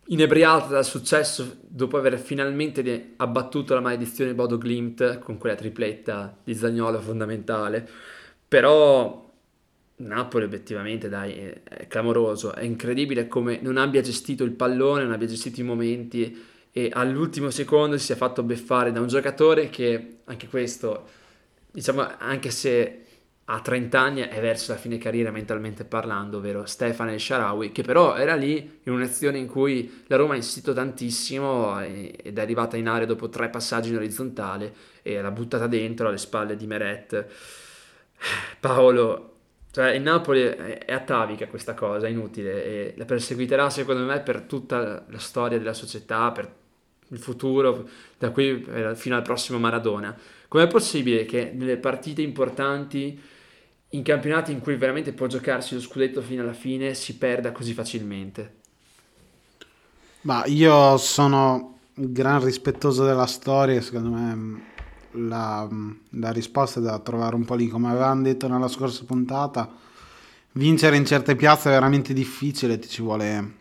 inebriata 0.07 0.69
dal 0.69 0.85
successo 0.85 1.59
dopo 1.61 1.97
aver 1.97 2.19
finalmente 2.19 3.13
abbattuto 3.17 3.75
la 3.75 3.81
maledizione 3.81 4.35
Bodo 4.35 4.57
Glimt 4.57 5.19
con 5.19 5.37
quella 5.37 5.57
tripletta 5.57 6.37
di 6.45 6.55
Zagnolo 6.55 7.01
fondamentale 7.01 7.87
però 8.47 9.26
Napoli 9.99 10.45
obiettivamente 10.45 11.09
dai, 11.09 11.35
è 11.65 11.87
clamoroso, 11.87 12.53
è 12.53 12.63
incredibile 12.63 13.29
come 13.29 13.59
non 13.63 13.79
abbia 13.79 14.03
gestito 14.03 14.45
il 14.45 14.53
pallone, 14.53 15.05
non 15.05 15.13
abbia 15.13 15.27
gestito 15.27 15.61
i 15.61 15.65
momenti 15.65 16.45
e 16.71 16.91
all'ultimo 16.93 17.51
secondo 17.51 17.97
si 17.97 18.05
sia 18.07 18.17
fatto 18.17 18.43
beffare 18.43 18.93
da 18.93 19.01
un 19.01 19.07
giocatore 19.07 19.71
che 19.71 20.19
anche 20.25 20.49
questo, 20.49 21.09
diciamo, 21.71 22.07
anche 22.19 22.51
se 22.51 23.05
ha 23.49 23.61
30 23.61 23.99
anni 23.99 24.21
è 24.23 24.41
verso 24.41 24.73
la 24.73 24.79
fine 24.79 24.99
carriera 24.99 25.31
mentalmente 25.31 25.85
parlando, 25.85 26.39
ovvero 26.39 26.67
Stefano 26.67 27.13
El 27.13 27.21
Sharawi, 27.21 27.71
che 27.71 27.83
però 27.83 28.17
era 28.17 28.35
lì 28.35 28.81
in 28.83 28.93
un'azione 28.93 29.39
in 29.39 29.47
cui 29.47 30.03
la 30.09 30.17
Roma 30.17 30.35
ha 30.35 30.37
insistito 30.37 30.73
tantissimo 30.73 31.81
ed 31.81 32.37
è 32.37 32.41
arrivata 32.41 32.77
in 32.77 32.89
area 32.89 33.07
dopo 33.07 33.29
tre 33.29 33.49
passaggi 33.49 33.91
in 33.91 33.97
orizzontale 33.97 34.75
e 35.01 35.21
l'ha 35.23 35.31
buttata 35.31 35.69
dentro 35.69 36.09
alle 36.09 36.19
spalle 36.19 36.57
di 36.57 36.67
Meret. 36.67 37.27
Paolo, 38.59 39.36
cioè 39.77 39.91
il 39.91 40.01
Napoli 40.01 40.41
è 40.41 40.91
atavica 40.91 41.49
questa 41.49 41.75
cosa, 41.75 42.07
è 42.07 42.09
inutile 42.09 42.65
e 42.65 42.95
la 42.97 43.05
perseguiterà 43.05 43.69
secondo 43.69 44.05
me 44.05 44.21
per 44.21 44.41
tutta 44.41 45.05
la 45.07 45.19
storia 45.19 45.59
della 45.59 45.75
società, 45.75 46.33
per 46.33 46.51
il 47.09 47.19
futuro, 47.19 47.87
da 48.17 48.31
qui 48.31 48.67
fino 48.95 49.17
al 49.17 49.21
prossimo 49.21 49.59
Maradona. 49.59 50.17
Com'è 50.49 50.67
possibile 50.67 51.27
che 51.27 51.53
nelle 51.55 51.77
partite 51.77 52.23
importanti, 52.23 53.21
in 53.91 54.03
campionati 54.03 54.51
in 54.51 54.61
cui 54.61 54.77
veramente 54.77 55.13
può 55.13 55.27
giocarsi 55.27 55.75
lo 55.75 55.81
scudetto 55.83 56.23
fino 56.23 56.41
alla 56.41 56.55
fine, 56.55 56.95
si 56.95 57.19
perda 57.19 57.53
così 57.53 57.75
facilmente? 57.75 58.55
Ma 60.23 60.43
io 60.47 60.97
sono 60.97 61.81
un 61.97 62.13
gran 62.15 62.43
rispettoso 62.43 63.05
della 63.05 63.27
storia, 63.27 63.79
secondo 63.83 64.09
me 64.09 64.75
la, 65.17 65.69
la 66.11 66.31
risposta 66.31 66.81
da 66.81 66.99
trovare 66.99 67.35
un 67.35 67.45
po' 67.45 67.55
lì, 67.55 67.69
come 67.69 67.91
avevamo 67.91 68.23
detto 68.23 68.49
nella 68.49 68.69
scorsa 68.69 69.05
puntata, 69.05 69.69
vincere 70.53 70.97
in 70.97 71.05
certe 71.05 71.37
piazze 71.37 71.69
è 71.69 71.73
veramente 71.73 72.13
difficile, 72.13 72.79
ti 72.79 72.89
ci 72.89 73.03
vuole 73.03 73.55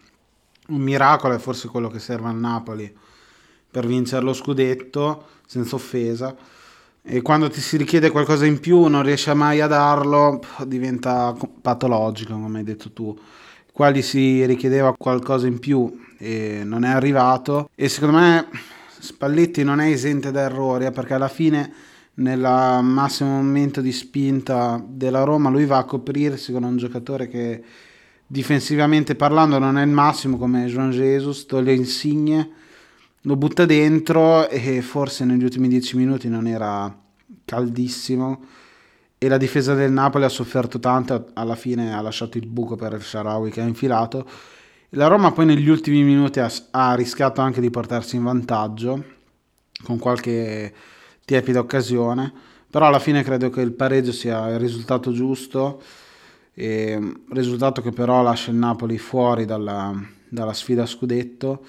un 0.68 0.82
miracolo, 0.82 1.34
è 1.34 1.40
forse 1.40 1.68
quello 1.68 1.90
che 1.90 2.00
serve 2.00 2.30
al 2.30 2.38
Napoli 2.38 2.94
per 3.70 3.86
vincere 3.86 4.24
lo 4.24 4.34
scudetto, 4.34 5.26
senza 5.46 5.76
offesa. 5.76 6.34
E 7.04 7.22
quando 7.22 7.50
ti 7.50 7.60
si 7.60 7.76
richiede 7.78 8.10
qualcosa 8.10 8.46
in 8.46 8.60
più, 8.60 8.86
non 8.86 9.04
riesce 9.04 9.34
mai 9.34 9.60
a 9.60 9.68
darlo, 9.68 10.40
diventa 10.66 11.36
patologico, 11.62 12.34
come 12.34 12.60
hai 12.60 12.64
detto 12.64 12.92
tu. 12.94 13.16
Qua 13.72 13.92
gli 13.92 14.02
si 14.02 14.46
richiedeva 14.46 14.96
qualcosa 14.98 15.46
in 15.46 15.60
più 15.60 16.04
e 16.18 16.62
non 16.64 16.86
è 16.86 16.90
arrivato. 16.90 17.70
E 17.76 17.90
secondo 17.90 18.18
me 18.18 18.48
Spalletti 19.00 19.64
non 19.64 19.80
è 19.80 19.90
esente 19.90 20.32
da 20.32 20.42
errori, 20.42 20.86
eh, 20.86 20.92
perché 20.92 21.14
alla 21.14 21.28
fine 21.28 21.72
nel 22.16 22.40
massimo 22.40 23.30
momento 23.30 23.82
di 23.82 23.92
spinta 23.92 24.82
della 24.88 25.24
Roma 25.24 25.50
lui 25.50 25.66
va 25.66 25.78
a 25.78 25.84
coprirsi 25.84 26.52
con 26.52 26.64
un 26.64 26.78
giocatore 26.78 27.28
che 27.28 27.64
difensivamente 28.26 29.16
parlando 29.16 29.60
non 29.60 29.78
è 29.78 29.84
il 29.84 29.90
massimo 29.90 30.38
come 30.38 30.66
Juan 30.68 30.92
Jesus, 30.92 31.46
toglie 31.46 31.74
insigne, 31.74 32.50
lo 33.22 33.36
butta 33.36 33.66
dentro 33.66 34.50
e 34.50 34.82
forse 34.82 35.26
negli 35.26 35.44
ultimi 35.44 35.68
dieci 35.68 35.98
minuti 35.98 36.30
non 36.30 36.48
era 36.48 36.96
caldissimo. 37.44 38.46
E 39.18 39.28
la 39.28 39.38
difesa 39.38 39.74
del 39.74 39.92
Napoli 39.92 40.26
ha 40.26 40.30
sofferto 40.30 40.80
tanto, 40.80 41.30
alla 41.34 41.56
fine 41.56 41.96
ha 41.96 42.02
lasciato 42.02 42.38
il 42.38 42.48
buco 42.48 42.76
per 42.76 42.94
il 42.94 43.02
Sharawi 43.02 43.50
che 43.50 43.62
ha 43.62 43.66
infilato 43.66 44.28
la 44.96 45.08
Roma 45.08 45.32
poi 45.32 45.46
negli 45.46 45.68
ultimi 45.70 46.04
minuti 46.04 46.40
ha, 46.40 46.52
ha 46.72 46.96
rischiato 46.96 47.42
anche 47.42 47.62
di 47.62 47.70
portarsi 47.70 48.16
in 48.16 48.24
vantaggio 48.24 49.04
con 49.84 50.00
qualche 50.00 50.74
tiepida 51.26 51.60
occasione, 51.60 52.32
però 52.70 52.88
alla 52.88 53.00
fine 53.00 53.24
credo 53.24 53.50
che 53.50 53.62
il 53.62 53.74
pareggio 53.74 54.12
sia 54.12 54.50
il 54.50 54.60
risultato 54.60 55.12
giusto, 55.12 55.82
e, 56.54 57.14
risultato 57.30 57.82
che 57.82 57.92
però 57.92 58.22
lascia 58.22 58.52
il 58.52 58.58
Napoli 58.58 58.98
fuori 58.98 59.46
dalla, 59.46 59.94
dalla 60.30 60.54
sfida 60.54 60.84
a 60.84 60.88
scudetto. 60.88 61.66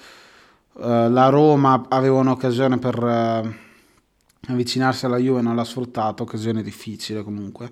Uh, 0.73 1.09
la 1.09 1.29
Roma 1.29 1.85
aveva 1.89 2.19
un'occasione 2.19 2.77
per 2.77 3.01
uh, 3.01 4.51
avvicinarsi 4.51 5.05
alla 5.05 5.17
Juve, 5.17 5.41
non 5.41 5.55
l'ha 5.55 5.63
sfruttato, 5.63 6.23
occasione 6.23 6.61
difficile 6.61 7.23
comunque. 7.23 7.69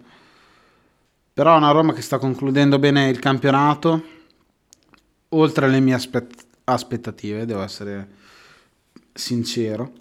Però 1.33 1.55
una 1.55 1.71
Roma 1.71 1.93
che 1.93 2.01
sta 2.01 2.17
concludendo 2.17 2.79
bene 2.79 3.09
il 3.09 3.19
campionato, 3.19 4.14
oltre 5.37 5.65
alle 5.65 5.79
mie 5.79 5.93
aspett- 5.93 6.45
aspettative, 6.65 7.45
devo 7.45 7.61
essere 7.61 8.07
sincero. 9.13 9.91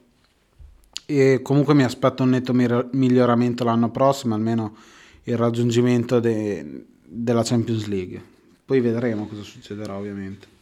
E 1.06 1.40
comunque 1.42 1.74
mi 1.74 1.84
aspetto 1.84 2.22
un 2.22 2.30
netto 2.30 2.52
mir- 2.54 2.88
miglioramento 2.92 3.64
l'anno 3.64 3.90
prossimo, 3.90 4.34
almeno 4.34 4.76
il 5.24 5.36
raggiungimento 5.36 6.20
de- 6.20 6.84
della 7.02 7.42
Champions 7.42 7.86
League. 7.86 8.22
Poi 8.64 8.80
vedremo 8.80 9.26
cosa 9.26 9.42
succederà, 9.42 9.96
ovviamente. 9.96 10.52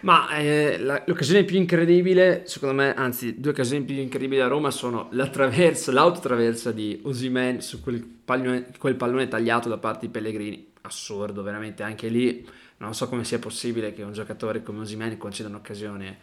Ma 0.00 0.30
eh, 0.38 0.78
la, 0.78 1.02
l'occasione 1.06 1.44
più 1.44 1.58
incredibile, 1.58 2.44
secondo 2.46 2.74
me, 2.74 2.94
anzi, 2.94 3.38
due 3.38 3.50
occasioni 3.50 3.84
più 3.84 3.94
incredibili 3.96 4.40
a 4.40 4.46
Roma 4.46 4.70
sono 4.70 5.08
la 5.12 5.28
traversa, 5.28 5.92
l'autotraversa 5.92 6.72
di 6.72 7.00
Osimen 7.02 7.60
su 7.60 7.80
quel 7.82 8.02
pallone, 8.02 8.68
quel 8.78 8.96
pallone 8.96 9.28
tagliato 9.28 9.68
da 9.68 9.76
parte 9.76 10.06
di 10.06 10.12
Pellegrini. 10.12 10.68
Assurdo, 10.82 11.42
veramente, 11.42 11.82
anche 11.82 12.08
lì 12.08 12.44
non 12.80 12.94
so 12.94 13.08
come 13.08 13.24
sia 13.24 13.38
possibile 13.38 13.92
che 13.92 14.02
un 14.02 14.12
giocatore 14.12 14.62
come 14.62 14.80
Osimeni 14.80 15.16
conceda 15.16 15.48
un'occasione 15.48 16.18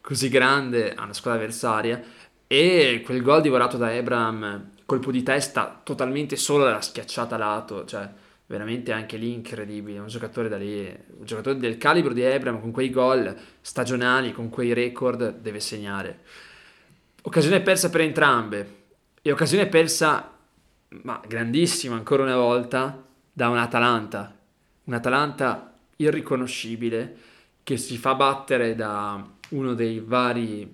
così 0.00 0.28
grande 0.28 0.94
a 0.94 1.04
una 1.04 1.12
squadra 1.12 1.40
avversaria 1.40 2.02
e 2.46 3.02
quel 3.04 3.22
gol 3.22 3.42
divorato 3.42 3.76
da 3.76 3.94
Ebram, 3.94 4.70
colpo 4.86 5.12
di 5.12 5.22
testa 5.22 5.80
totalmente 5.84 6.36
solo 6.36 6.64
dalla 6.64 6.80
schiacciata 6.80 7.36
lato, 7.36 7.84
cioè 7.84 8.10
veramente 8.46 8.90
anche 8.92 9.16
lì 9.16 9.32
incredibile, 9.32 10.00
un 10.00 10.08
giocatore 10.08 10.58
lì, 10.58 10.84
un 10.86 11.24
giocatore 11.24 11.58
del 11.58 11.76
calibro 11.78 12.12
di 12.12 12.22
Ebram 12.22 12.60
con 12.60 12.72
quei 12.72 12.90
gol 12.90 13.36
stagionali, 13.60 14.32
con 14.32 14.48
quei 14.48 14.72
record 14.72 15.38
deve 15.38 15.60
segnare. 15.60 16.20
Occasione 17.22 17.60
persa 17.60 17.90
per 17.90 18.00
entrambe 18.00 18.78
e 19.22 19.30
occasione 19.30 19.66
persa, 19.66 20.36
ma 21.02 21.20
grandissima 21.24 21.94
ancora 21.94 22.24
una 22.24 22.36
volta, 22.36 23.04
da 23.32 23.48
un 23.48 23.58
Atalanta. 23.58 24.34
Irriconoscibile 26.02 27.16
che 27.62 27.76
si 27.76 27.96
fa 27.96 28.14
battere 28.14 28.74
da 28.74 29.24
uno 29.50 29.74
dei 29.74 30.00
vari, 30.00 30.68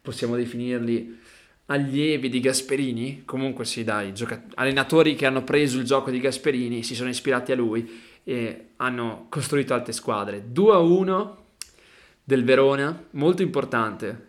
possiamo 0.00 0.36
definirli, 0.36 1.18
allievi 1.66 2.28
di 2.28 2.40
Gasperini, 2.40 3.22
comunque 3.24 3.64
sì 3.64 3.84
dai, 3.84 4.12
gioca- 4.12 4.42
allenatori 4.54 5.14
che 5.14 5.26
hanno 5.26 5.44
preso 5.44 5.78
il 5.78 5.84
gioco 5.84 6.10
di 6.10 6.18
Gasperini, 6.18 6.82
si 6.82 6.94
sono 6.94 7.08
ispirati 7.08 7.52
a 7.52 7.56
lui 7.56 7.88
e 8.24 8.70
hanno 8.76 9.26
costruito 9.28 9.72
altre 9.72 9.92
squadre. 9.92 10.44
2-1 10.52 11.36
del 12.24 12.44
Verona, 12.44 13.06
molto 13.12 13.42
importante, 13.42 14.28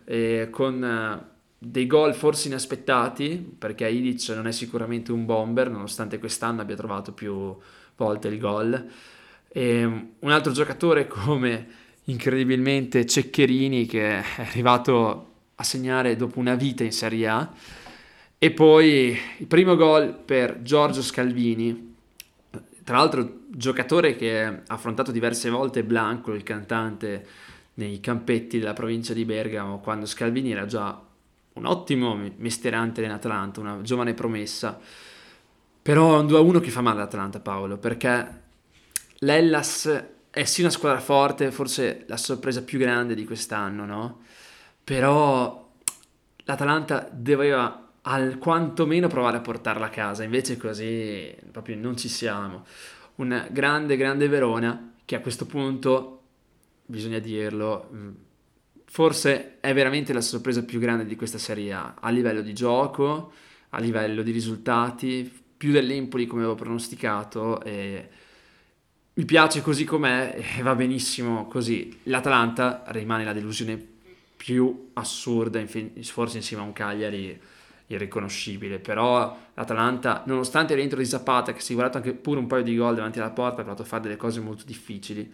con 0.50 0.82
uh, 0.82 1.30
dei 1.58 1.86
gol 1.86 2.14
forse 2.14 2.48
inaspettati, 2.48 3.54
perché 3.58 3.88
Ilic 3.88 4.28
non 4.30 4.46
è 4.46 4.52
sicuramente 4.52 5.12
un 5.12 5.24
bomber, 5.24 5.70
nonostante 5.70 6.18
quest'anno 6.18 6.60
abbia 6.60 6.76
trovato 6.76 7.12
più 7.12 7.56
volte 7.96 8.28
il 8.28 8.38
gol. 8.38 8.90
E 9.54 9.84
un 9.84 10.30
altro 10.30 10.52
giocatore 10.52 11.06
come 11.06 11.66
incredibilmente 12.04 13.04
Ceccherini 13.04 13.84
che 13.84 14.18
è 14.18 14.24
arrivato 14.38 15.30
a 15.56 15.62
segnare 15.62 16.16
dopo 16.16 16.38
una 16.38 16.54
vita 16.54 16.84
in 16.84 16.92
Serie 16.92 17.28
A. 17.28 17.52
E 18.38 18.50
poi 18.50 19.16
il 19.38 19.46
primo 19.46 19.76
gol 19.76 20.14
per 20.14 20.62
Giorgio 20.62 21.02
Scalvini. 21.02 21.94
Tra 22.82 22.96
l'altro 22.96 23.40
giocatore 23.48 24.16
che 24.16 24.42
ha 24.42 24.62
affrontato 24.66 25.12
diverse 25.12 25.50
volte 25.50 25.84
Blanco 25.84 26.32
il 26.32 26.42
cantante 26.42 27.26
nei 27.74 28.00
campetti 28.00 28.58
della 28.58 28.72
provincia 28.72 29.12
di 29.12 29.24
Bergamo 29.24 29.78
quando 29.78 30.06
Scalvini 30.06 30.52
era 30.52 30.66
già 30.66 31.00
un 31.54 31.66
ottimo 31.66 32.18
mestierante 32.36 33.00
nell'Atalanta 33.02 33.60
una 33.60 33.80
giovane 33.82 34.14
promessa. 34.14 34.80
Però 35.82 36.16
è 36.16 36.20
un 36.20 36.26
2-1 36.26 36.60
che 36.60 36.70
fa 36.70 36.80
male 36.80 37.00
all'Atalanta 37.00 37.40
Paolo 37.40 37.76
perché 37.76 38.41
l'Ellas 39.22 40.04
è 40.30 40.44
sì 40.44 40.60
una 40.60 40.70
squadra 40.70 41.00
forte, 41.00 41.50
forse 41.50 42.04
la 42.06 42.16
sorpresa 42.16 42.62
più 42.62 42.78
grande 42.78 43.14
di 43.14 43.24
quest'anno, 43.24 43.84
no? 43.84 44.20
Però 44.82 45.70
l'Atalanta 46.44 47.08
doveva 47.12 47.90
al 48.02 48.38
quantomeno 48.38 49.08
provare 49.08 49.36
a 49.36 49.40
portarla 49.40 49.86
a 49.86 49.90
casa, 49.90 50.24
invece 50.24 50.56
così 50.56 51.32
proprio 51.50 51.76
non 51.76 51.96
ci 51.96 52.08
siamo. 52.08 52.64
Un 53.16 53.46
grande, 53.50 53.96
grande 53.96 54.28
Verona 54.28 54.94
che 55.04 55.16
a 55.16 55.20
questo 55.20 55.46
punto, 55.46 56.22
bisogna 56.86 57.18
dirlo, 57.18 57.90
mm, 57.92 58.10
forse 58.86 59.60
è 59.60 59.72
veramente 59.74 60.12
la 60.12 60.20
sorpresa 60.20 60.64
più 60.64 60.80
grande 60.80 61.04
di 61.04 61.14
questa 61.14 61.38
Serie 61.38 61.72
A, 61.72 61.94
a 62.00 62.10
livello 62.10 62.40
di 62.40 62.54
gioco, 62.54 63.32
a 63.70 63.78
livello 63.78 64.22
di 64.22 64.32
risultati, 64.32 65.30
più 65.56 65.70
dell'Empoli 65.70 66.26
come 66.26 66.40
avevo 66.42 66.56
pronosticato 66.56 67.62
e 67.62 68.08
mi 69.14 69.24
piace 69.24 69.60
così 69.60 69.84
com'è 69.84 70.36
e 70.56 70.62
va 70.62 70.74
benissimo 70.74 71.46
così. 71.46 72.00
L'Atalanta 72.04 72.84
rimane 72.86 73.24
la 73.24 73.32
delusione 73.32 73.90
più 74.36 74.90
assurda, 74.94 75.62
forse 76.02 76.38
insieme 76.38 76.62
a 76.62 76.66
un 76.66 76.72
Cagliari 76.72 77.38
irriconoscibile, 77.86 78.78
però 78.78 79.38
l'Atalanta, 79.54 80.22
nonostante 80.26 80.72
il 80.72 80.78
rientro 80.78 80.98
di 80.98 81.04
Zapata, 81.04 81.52
che 81.52 81.60
si 81.60 81.72
è 81.72 81.74
guardato 81.74 81.98
anche 81.98 82.14
pure 82.14 82.38
un 82.38 82.46
paio 82.46 82.62
di 82.62 82.74
gol 82.74 82.94
davanti 82.94 83.18
alla 83.18 83.30
porta, 83.30 83.60
ha 83.60 83.64
provato 83.64 83.82
a 83.82 83.86
fare 83.86 84.02
delle 84.02 84.16
cose 84.16 84.40
molto 84.40 84.64
difficili, 84.64 85.32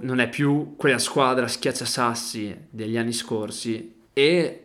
non 0.00 0.18
è 0.18 0.28
più 0.28 0.74
quella 0.76 0.98
squadra 0.98 1.48
schiacciasassi 1.48 2.66
degli 2.68 2.98
anni 2.98 3.12
scorsi 3.14 3.94
e 4.12 4.64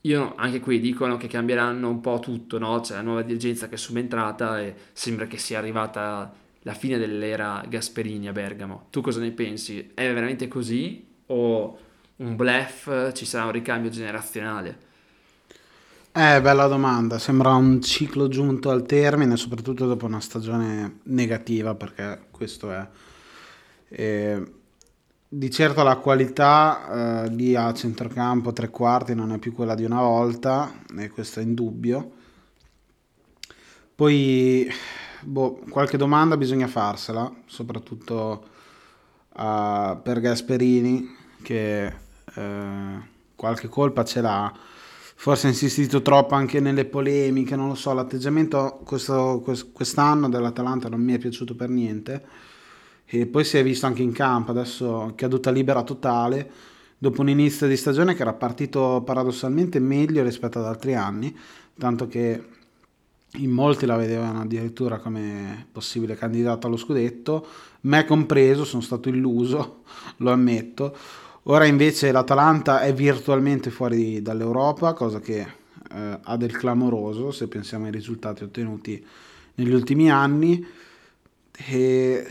io 0.00 0.34
anche 0.36 0.60
qui 0.60 0.78
dicono 0.78 1.16
che 1.16 1.26
cambieranno 1.26 1.88
un 1.88 2.00
po' 2.00 2.20
tutto, 2.20 2.58
no? 2.58 2.78
c'è 2.80 2.94
la 2.94 3.00
nuova 3.00 3.22
dirigenza 3.22 3.68
che 3.68 3.74
è 3.74 3.78
subentrata 3.78 4.60
e 4.60 4.74
sembra 4.92 5.26
che 5.26 5.38
sia 5.38 5.58
arrivata 5.58 6.32
la 6.64 6.74
fine 6.74 6.98
dell'era 6.98 7.62
Gasperini 7.68 8.28
a 8.28 8.32
Bergamo. 8.32 8.86
Tu 8.90 9.00
cosa 9.00 9.20
ne 9.20 9.30
pensi? 9.32 9.92
È 9.94 10.12
veramente 10.12 10.48
così 10.48 11.06
o 11.26 11.78
un 12.16 12.36
blef? 12.36 13.12
Ci 13.12 13.26
sarà 13.26 13.44
un 13.44 13.52
ricambio 13.52 13.90
generazionale? 13.90 14.78
Eh, 16.12 16.40
bella 16.40 16.66
domanda. 16.66 17.18
Sembra 17.18 17.54
un 17.54 17.82
ciclo 17.82 18.28
giunto 18.28 18.70
al 18.70 18.86
termine, 18.86 19.36
soprattutto 19.36 19.86
dopo 19.86 20.06
una 20.06 20.20
stagione 20.20 21.00
negativa, 21.04 21.74
perché 21.74 22.26
questo 22.30 22.72
è. 22.72 22.88
E 23.88 24.52
di 25.28 25.50
certo 25.50 25.82
la 25.82 25.96
qualità 25.96 27.24
eh, 27.24 27.28
lì 27.30 27.54
a 27.56 27.74
centrocampo, 27.74 28.52
tre 28.52 28.70
quarti, 28.70 29.14
non 29.14 29.32
è 29.32 29.38
più 29.38 29.52
quella 29.52 29.74
di 29.74 29.84
una 29.84 30.00
volta, 30.00 30.72
e 30.96 31.10
questo 31.10 31.40
è 31.40 31.42
indubbio. 31.42 32.12
Poi 33.94 34.66
boh, 35.24 35.60
qualche 35.68 35.96
domanda 35.96 36.36
bisogna 36.36 36.66
farsela, 36.66 37.32
soprattutto 37.46 38.44
uh, 39.34 40.00
per 40.02 40.20
Gasperini, 40.20 41.16
che 41.42 41.92
uh, 42.34 43.02
qualche 43.34 43.68
colpa 43.68 44.04
ce 44.04 44.20
l'ha. 44.20 44.52
Forse 45.16 45.46
ha 45.46 45.50
insistito 45.50 46.02
troppo 46.02 46.34
anche 46.34 46.60
nelle 46.60 46.84
polemiche, 46.84 47.56
non 47.56 47.68
lo 47.68 47.74
so, 47.74 47.92
l'atteggiamento 47.92 48.80
questo, 48.84 49.42
quest'anno 49.72 50.28
dell'Atalanta 50.28 50.88
non 50.88 51.00
mi 51.00 51.14
è 51.14 51.18
piaciuto 51.18 51.54
per 51.54 51.68
niente. 51.68 52.24
E 53.06 53.26
poi 53.26 53.44
si 53.44 53.56
è 53.56 53.62
visto 53.62 53.86
anche 53.86 54.02
in 54.02 54.12
campo, 54.12 54.50
adesso 54.50 55.12
caduta 55.14 55.50
libera 55.50 55.82
totale, 55.82 56.50
dopo 56.98 57.20
un 57.20 57.28
inizio 57.28 57.66
di 57.68 57.76
stagione 57.76 58.14
che 58.14 58.22
era 58.22 58.32
partito 58.32 59.02
paradossalmente 59.04 59.78
meglio 59.78 60.22
rispetto 60.22 60.58
ad 60.58 60.66
altri 60.66 60.94
anni, 60.94 61.34
tanto 61.78 62.06
che 62.08 62.42
in 63.36 63.50
molti 63.50 63.86
la 63.86 63.96
vedevano 63.96 64.40
addirittura 64.40 64.98
come 64.98 65.66
possibile 65.72 66.14
candidato 66.14 66.66
allo 66.66 66.76
scudetto, 66.76 67.46
me 67.82 68.04
compreso, 68.04 68.64
sono 68.64 68.82
stato 68.82 69.08
illuso, 69.08 69.82
lo 70.18 70.30
ammetto. 70.30 70.96
Ora 71.44 71.64
invece 71.64 72.12
l'Atalanta 72.12 72.80
è 72.80 72.94
virtualmente 72.94 73.70
fuori 73.70 74.22
dall'Europa, 74.22 74.92
cosa 74.94 75.20
che 75.20 75.40
eh, 75.40 76.18
ha 76.22 76.36
del 76.36 76.56
clamoroso 76.56 77.30
se 77.30 77.48
pensiamo 77.48 77.86
ai 77.86 77.90
risultati 77.90 78.44
ottenuti 78.44 79.04
negli 79.56 79.72
ultimi 79.72 80.10
anni. 80.10 80.64
E 81.56 82.26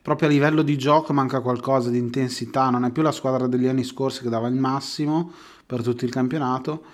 proprio 0.00 0.28
a 0.28 0.30
livello 0.30 0.62
di 0.62 0.78
gioco 0.78 1.12
manca 1.12 1.40
qualcosa 1.40 1.90
di 1.90 1.98
intensità, 1.98 2.70
non 2.70 2.84
è 2.84 2.90
più 2.90 3.02
la 3.02 3.12
squadra 3.12 3.46
degli 3.46 3.66
anni 3.66 3.84
scorsi 3.84 4.22
che 4.22 4.28
dava 4.28 4.48
il 4.48 4.54
massimo 4.54 5.32
per 5.66 5.82
tutto 5.82 6.04
il 6.04 6.10
campionato 6.10 6.84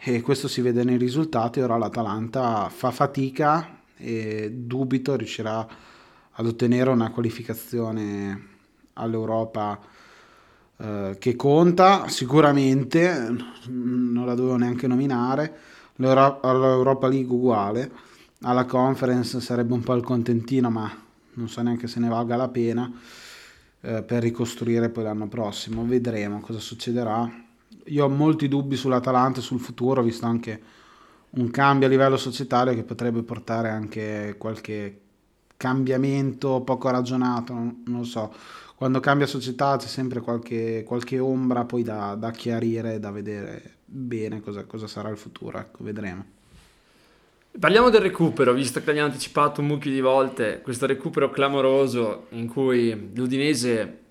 e 0.00 0.20
questo 0.20 0.46
si 0.46 0.60
vede 0.60 0.84
nei 0.84 0.96
risultati. 0.96 1.60
Ora 1.60 1.76
l'Atalanta 1.76 2.68
fa 2.68 2.90
fatica 2.90 3.80
e 3.96 4.50
dubito 4.52 5.16
riuscirà 5.16 5.66
ad 6.30 6.46
ottenere 6.46 6.90
una 6.90 7.10
qualificazione 7.10 8.46
all'Europa 8.94 9.78
eh, 10.76 11.16
che 11.18 11.34
conta 11.34 12.06
sicuramente, 12.08 13.36
non 13.66 14.24
la 14.24 14.34
dovevo 14.34 14.56
neanche 14.56 14.86
nominare, 14.86 15.56
all'Europa 15.96 17.08
League 17.08 17.34
uguale, 17.34 17.90
alla 18.42 18.66
conference 18.66 19.40
sarebbe 19.40 19.72
un 19.72 19.82
po' 19.82 19.94
il 19.94 20.04
contentino, 20.04 20.70
ma 20.70 20.88
non 21.34 21.48
so 21.48 21.60
neanche 21.62 21.88
se 21.88 21.98
ne 21.98 22.08
valga 22.08 22.36
la 22.36 22.48
pena 22.48 22.90
eh, 23.80 24.02
per 24.04 24.22
ricostruire 24.22 24.90
poi 24.90 25.02
l'anno 25.02 25.26
prossimo. 25.26 25.84
Vedremo 25.84 26.40
cosa 26.40 26.60
succederà 26.60 27.46
io 27.88 28.04
ho 28.04 28.08
molti 28.08 28.48
dubbi 28.48 28.76
sull'Atalanta 28.76 29.40
e 29.40 29.42
sul 29.42 29.60
futuro, 29.60 30.02
visto 30.02 30.26
anche 30.26 30.62
un 31.30 31.50
cambio 31.50 31.86
a 31.86 31.90
livello 31.90 32.16
societario 32.16 32.74
che 32.74 32.84
potrebbe 32.84 33.22
portare 33.22 33.68
anche 33.68 34.36
qualche 34.38 35.00
cambiamento 35.56 36.60
poco 36.62 36.90
ragionato, 36.90 37.52
non, 37.52 37.82
non 37.86 38.04
so. 38.04 38.32
Quando 38.76 39.00
cambia 39.00 39.26
società 39.26 39.76
c'è 39.76 39.88
sempre 39.88 40.20
qualche, 40.20 40.84
qualche 40.86 41.18
ombra 41.18 41.64
poi 41.64 41.82
da, 41.82 42.14
da, 42.14 42.30
chiarire, 42.30 43.00
da 43.00 43.10
vedere 43.10 43.74
bene 43.84 44.40
cosa, 44.40 44.64
cosa 44.64 44.86
sarà 44.86 45.08
il 45.08 45.16
futuro, 45.16 45.58
ecco, 45.58 45.82
vedremo. 45.82 46.36
Parliamo 47.58 47.90
del 47.90 48.02
recupero, 48.02 48.52
visto 48.52 48.78
che 48.78 48.86
l'abbiamo 48.86 49.08
anticipato 49.08 49.60
un 49.60 49.66
mucchio 49.66 49.90
di 49.90 50.00
volte, 50.00 50.60
questo 50.62 50.86
recupero 50.86 51.28
clamoroso 51.28 52.26
in 52.30 52.46
cui 52.46 53.10
l'Udinese 53.14 54.02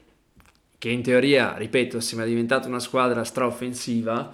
che 0.78 0.90
in 0.90 1.02
teoria, 1.02 1.56
ripeto, 1.58 2.00
sembra 2.00 2.28
diventata 2.28 2.68
una 2.68 2.80
squadra 2.80 3.24
straoffensiva, 3.24 4.34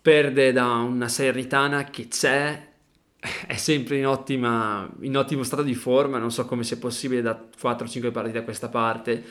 perde 0.00 0.52
da 0.52 0.66
una 0.66 1.08
Salernitana 1.08 1.84
che 1.84 2.08
c'è, 2.08 2.68
è 3.46 3.56
sempre 3.56 3.98
in, 3.98 4.06
ottima, 4.06 4.88
in 5.00 5.16
ottimo 5.16 5.42
stato 5.42 5.62
di 5.62 5.74
forma, 5.74 6.18
non 6.18 6.30
so 6.30 6.44
come 6.44 6.62
sia 6.62 6.76
possibile 6.76 7.22
da 7.22 7.48
4-5 7.60 8.12
partite 8.12 8.38
a 8.38 8.42
questa 8.42 8.68
parte, 8.68 9.24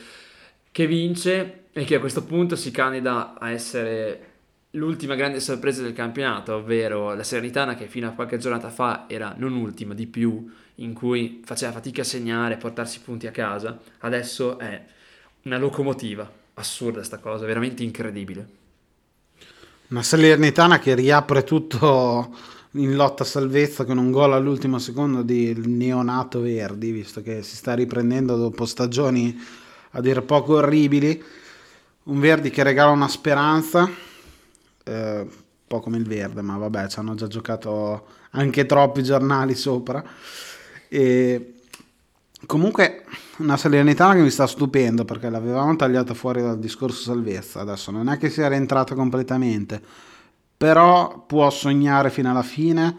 che 0.70 0.86
vince 0.86 1.66
e 1.72 1.84
che 1.84 1.94
a 1.94 2.00
questo 2.00 2.24
punto 2.24 2.56
si 2.56 2.70
candida 2.70 3.38
a 3.38 3.50
essere 3.50 4.32
l'ultima 4.70 5.14
grande 5.14 5.40
sorpresa 5.40 5.82
del 5.82 5.92
campionato, 5.92 6.56
ovvero 6.56 7.14
la 7.14 7.22
Salernitana 7.22 7.74
che 7.74 7.86
fino 7.86 8.08
a 8.08 8.12
qualche 8.12 8.38
giornata 8.38 8.70
fa 8.70 9.04
era 9.08 9.34
non 9.36 9.54
ultima, 9.54 9.94
di 9.94 10.06
più, 10.06 10.52
in 10.76 10.92
cui 10.92 11.40
faceva 11.44 11.72
fatica 11.72 12.02
a 12.02 12.04
segnare, 12.04 12.54
e 12.54 12.58
portarsi 12.58 13.00
punti 13.00 13.26
a 13.26 13.30
casa, 13.30 13.78
adesso 14.00 14.58
è 14.58 14.84
una 15.44 15.58
locomotiva. 15.58 16.30
Assurda 16.54 17.02
sta 17.02 17.18
cosa, 17.18 17.46
veramente 17.46 17.82
incredibile. 17.82 18.48
Una 19.88 20.02
Salernitana 20.02 20.78
che 20.78 20.94
riapre 20.94 21.44
tutto 21.44 22.36
in 22.72 22.94
lotta 22.96 23.22
a 23.22 23.26
salvezza 23.26 23.84
con 23.84 23.98
un 23.98 24.10
gol 24.10 24.32
all'ultimo 24.32 24.78
secondo 24.78 25.22
di 25.22 25.54
neonato 25.56 26.40
Verdi, 26.40 26.90
visto 26.90 27.22
che 27.22 27.42
si 27.42 27.56
sta 27.56 27.74
riprendendo 27.74 28.36
dopo 28.36 28.66
stagioni 28.66 29.38
a 29.90 30.00
dire 30.00 30.22
poco 30.22 30.54
orribili. 30.54 31.22
Un 32.04 32.20
Verdi 32.20 32.50
che 32.50 32.62
regala 32.62 32.90
una 32.90 33.08
speranza, 33.08 33.88
eh, 34.84 35.26
po' 35.66 35.80
come 35.80 35.96
il 35.96 36.06
verde, 36.06 36.40
ma 36.42 36.56
vabbè, 36.56 36.88
ci 36.88 36.98
hanno 36.98 37.14
già 37.14 37.26
giocato 37.26 38.06
anche 38.30 38.66
troppi 38.66 39.02
giornali 39.02 39.54
sopra. 39.54 40.04
E 40.88 41.53
comunque 42.46 43.04
una 43.38 43.56
Salernitana 43.56 44.14
che 44.14 44.20
mi 44.20 44.30
sta 44.30 44.46
stupendo 44.46 45.04
perché 45.04 45.28
l'avevamo 45.30 45.76
tagliata 45.76 46.14
fuori 46.14 46.42
dal 46.42 46.58
discorso 46.58 47.02
salvezza, 47.02 47.60
adesso 47.60 47.90
non 47.90 48.08
è 48.08 48.16
che 48.18 48.30
sia 48.30 48.48
rientrata 48.48 48.94
completamente, 48.94 49.80
però 50.56 51.24
può 51.26 51.50
sognare 51.50 52.10
fino 52.10 52.30
alla 52.30 52.42
fine, 52.42 52.96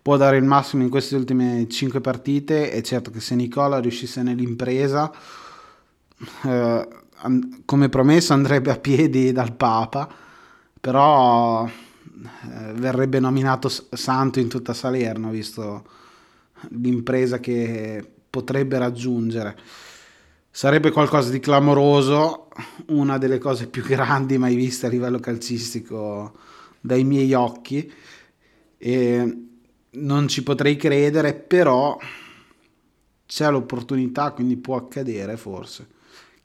può 0.00 0.16
dare 0.16 0.36
il 0.36 0.44
massimo 0.44 0.82
in 0.82 0.90
queste 0.90 1.16
ultime 1.16 1.66
5 1.68 2.00
partite 2.00 2.72
e 2.72 2.82
certo 2.82 3.10
che 3.10 3.20
se 3.20 3.34
Nicola 3.34 3.78
riuscisse 3.78 4.22
nell'impresa, 4.22 5.12
eh, 6.44 6.88
come 7.64 7.88
promesso 7.88 8.32
andrebbe 8.32 8.70
a 8.70 8.78
piedi 8.78 9.32
dal 9.32 9.54
Papa, 9.54 10.08
però 10.80 11.66
eh, 11.66 12.72
verrebbe 12.74 13.20
nominato 13.20 13.68
santo 13.68 14.38
in 14.38 14.48
tutta 14.48 14.72
Salerno, 14.72 15.30
visto 15.30 15.84
l'impresa 16.70 17.38
che 17.38 18.17
potrebbe 18.30 18.78
raggiungere. 18.78 19.56
Sarebbe 20.50 20.90
qualcosa 20.90 21.30
di 21.30 21.40
clamoroso, 21.40 22.48
una 22.88 23.18
delle 23.18 23.38
cose 23.38 23.68
più 23.68 23.82
grandi 23.82 24.38
mai 24.38 24.56
viste 24.56 24.86
a 24.86 24.88
livello 24.88 25.20
calcistico 25.20 26.32
dai 26.80 27.04
miei 27.04 27.32
occhi 27.34 27.92
e 28.76 29.38
non 29.90 30.28
ci 30.28 30.42
potrei 30.42 30.76
credere, 30.76 31.34
però 31.34 31.98
c'è 33.26 33.50
l'opportunità, 33.50 34.32
quindi 34.32 34.56
può 34.56 34.76
accadere 34.76 35.36
forse. 35.36 35.86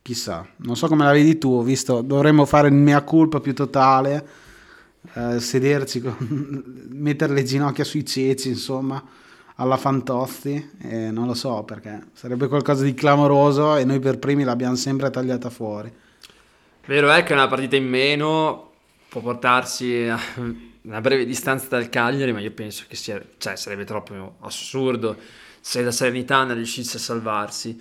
Chissà, 0.02 0.46
non 0.56 0.76
so 0.76 0.86
come 0.86 1.04
la 1.04 1.12
vedi 1.12 1.38
tu, 1.38 1.64
visto 1.64 2.02
dovremmo 2.02 2.44
fare 2.44 2.68
il 2.68 2.74
mea 2.74 3.02
culpa 3.02 3.40
più 3.40 3.54
totale, 3.54 4.28
eh, 5.14 5.40
sederci, 5.40 6.00
con, 6.00 6.14
mettere 6.92 7.32
le 7.32 7.42
ginocchia 7.42 7.84
sui 7.84 8.04
ceci, 8.04 8.48
insomma, 8.48 9.02
alla 9.56 9.76
Fantozzi, 9.76 10.72
e 10.80 11.10
non 11.10 11.26
lo 11.26 11.34
so 11.34 11.62
perché 11.62 12.06
sarebbe 12.12 12.48
qualcosa 12.48 12.82
di 12.82 12.94
clamoroso 12.94 13.76
e 13.76 13.84
noi 13.84 14.00
per 14.00 14.18
primi 14.18 14.44
l'abbiamo 14.44 14.74
sempre 14.74 15.10
tagliata 15.10 15.50
fuori. 15.50 15.92
Vero 16.86 17.10
è 17.10 17.22
che 17.22 17.32
una 17.32 17.46
partita 17.46 17.76
in 17.76 17.88
meno 17.88 18.72
può 19.08 19.20
portarsi 19.20 20.06
a 20.08 20.18
una 20.82 21.00
breve 21.00 21.24
distanza 21.24 21.66
dal 21.68 21.88
Cagliari, 21.88 22.32
ma 22.32 22.40
io 22.40 22.50
penso 22.50 22.84
che 22.88 22.96
sia, 22.96 23.22
cioè, 23.38 23.56
sarebbe 23.56 23.84
troppo 23.84 24.36
assurdo 24.40 25.16
se 25.60 25.82
la 25.82 25.92
Serenità 25.92 26.44
non 26.44 26.56
riuscisse 26.56 26.98
a 26.98 27.00
salvarsi. 27.00 27.80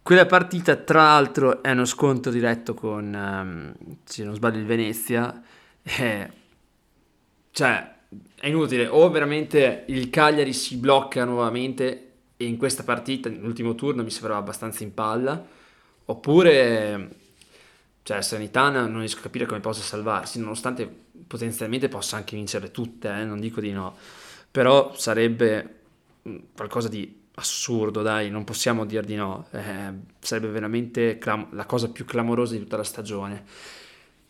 Quella 0.00 0.24
partita, 0.24 0.76
tra 0.76 1.02
l'altro, 1.02 1.62
è 1.62 1.72
uno 1.72 1.84
scontro 1.84 2.32
diretto 2.32 2.72
con, 2.72 3.12
um, 3.12 3.96
se 4.04 4.24
non 4.24 4.34
sbaglio, 4.34 4.58
il 4.58 4.64
Venezia. 4.64 5.42
Eh, 5.82 6.30
cioè, 7.50 7.96
è 8.40 8.48
inutile, 8.48 8.86
o 8.86 9.10
veramente 9.10 9.84
il 9.88 10.10
Cagliari 10.10 10.52
si 10.52 10.76
blocca 10.76 11.24
nuovamente 11.24 12.04
e 12.36 12.44
in 12.44 12.56
questa 12.56 12.84
partita, 12.84 13.28
nell'ultimo 13.28 13.74
turno, 13.74 14.04
mi 14.04 14.10
sembrava 14.10 14.38
abbastanza 14.38 14.84
in 14.84 14.94
palla, 14.94 15.44
oppure 16.04 17.10
cioè 18.04 18.22
Sanitana 18.22 18.86
non 18.86 19.00
riesco 19.00 19.18
a 19.18 19.22
capire 19.22 19.44
come 19.44 19.60
possa 19.60 19.82
salvarsi, 19.82 20.38
nonostante 20.38 20.88
potenzialmente 21.26 21.88
possa 21.88 22.16
anche 22.16 22.36
vincere 22.36 22.70
tutte, 22.70 23.08
eh, 23.08 23.24
non 23.24 23.40
dico 23.40 23.60
di 23.60 23.72
no, 23.72 23.96
però 24.50 24.94
sarebbe 24.94 25.80
mm, 26.26 26.36
qualcosa 26.54 26.88
di 26.88 27.26
assurdo, 27.34 28.02
dai, 28.02 28.30
non 28.30 28.44
possiamo 28.44 28.84
dir 28.84 29.04
di 29.04 29.14
no, 29.14 29.46
eh, 29.50 29.92
sarebbe 30.20 30.48
veramente 30.48 31.18
clam- 31.18 31.52
la 31.52 31.66
cosa 31.66 31.90
più 31.90 32.04
clamorosa 32.04 32.54
di 32.54 32.60
tutta 32.60 32.76
la 32.76 32.84
stagione. 32.84 33.44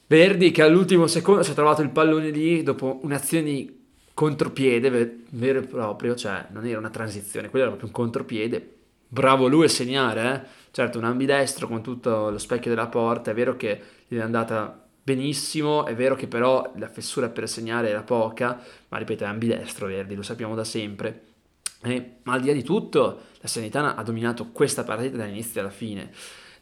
Verdi 0.07 0.51
che 0.51 0.63
all'ultimo 0.63 1.07
secondo 1.07 1.43
si 1.43 1.51
è 1.51 1.55
trovato 1.55 1.83
il 1.83 1.91
pallone 1.91 2.31
lì 2.31 2.63
dopo 2.63 2.99
un'azione 3.03 3.45
di 3.45 3.78
contropiede 4.19 5.21
vero 5.31 5.61
e 5.61 5.63
proprio, 5.63 6.17
cioè 6.17 6.47
non 6.51 6.67
era 6.67 6.81
una 6.81 6.91
transizione, 6.91 7.51
quello 7.51 7.67
era 7.67 7.75
proprio 7.77 7.95
un 7.97 8.03
contropiede. 8.03 8.75
Bravo 9.07 9.47
lui 9.47 9.67
a 9.67 9.69
segnare, 9.69 10.35
eh? 10.35 10.49
certo 10.73 10.99
un 10.99 11.05
ambidestro 11.05 11.69
con 11.69 11.85
tutto 11.85 12.29
lo 12.29 12.39
specchio 12.39 12.69
della 12.69 12.89
porta, 12.89 13.31
è 13.31 13.35
vero 13.35 13.55
che 13.55 13.81
gli 14.09 14.17
è 14.17 14.21
andata 14.21 14.87
benissimo, 15.05 15.87
è 15.87 15.95
vero 15.95 16.17
che 16.17 16.27
però 16.27 16.73
la 16.79 16.89
fessura 16.89 17.29
per 17.29 17.49
segnare 17.49 17.91
era 17.91 18.03
poca, 18.03 18.61
ma 18.89 18.99
ripeto 18.99 19.23
è 19.23 19.29
ambidestro 19.29 19.87
Verdi, 19.87 20.17
lo 20.17 20.23
sappiamo 20.23 20.57
da 20.57 20.65
sempre. 20.65 21.23
Eh, 21.85 22.15
ma 22.25 22.33
al 22.33 22.41
di 22.41 22.49
là 22.49 22.55
di 22.55 22.65
tutto, 22.65 23.21
la 23.39 23.47
Sanitana 23.47 23.95
ha 23.95 24.03
dominato 24.03 24.49
questa 24.51 24.83
partita 24.83 25.17
dall'inizio 25.17 25.61
alla 25.61 25.71
fine. 25.71 26.11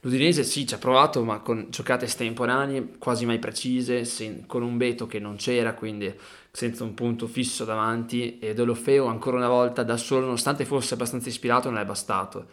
L'Udinese 0.07 0.45
sì, 0.45 0.69
ci 0.69 0.75
ha 0.75 0.79
provato, 0.79 1.25
ma 1.25 1.41
con 1.41 1.67
giocate 1.69 2.05
estemporanee, 2.05 2.91
quasi 2.97 3.27
mai 3.27 3.41
precise, 3.41 4.05
sen- 4.05 4.47
con 4.47 4.63
un 4.63 4.77
Beto 4.77 5.09
che 5.09 5.19
non 5.19 5.35
c'era, 5.35 5.75
quindi 5.75 6.15
senza 6.53 6.85
un 6.85 6.95
punto 6.95 7.27
fisso 7.27 7.65
davanti, 7.65 8.39
e 8.39 8.55
Dolofeo 8.55 9.07
ancora 9.07 9.37
una 9.37 9.49
volta 9.49 9.83
da 9.83 9.97
solo, 9.97 10.27
nonostante 10.27 10.65
fosse 10.65 10.95
abbastanza 10.95 11.29
ispirato, 11.29 11.71
non 11.71 11.81
è 11.81 11.85
bastato. 11.85 12.47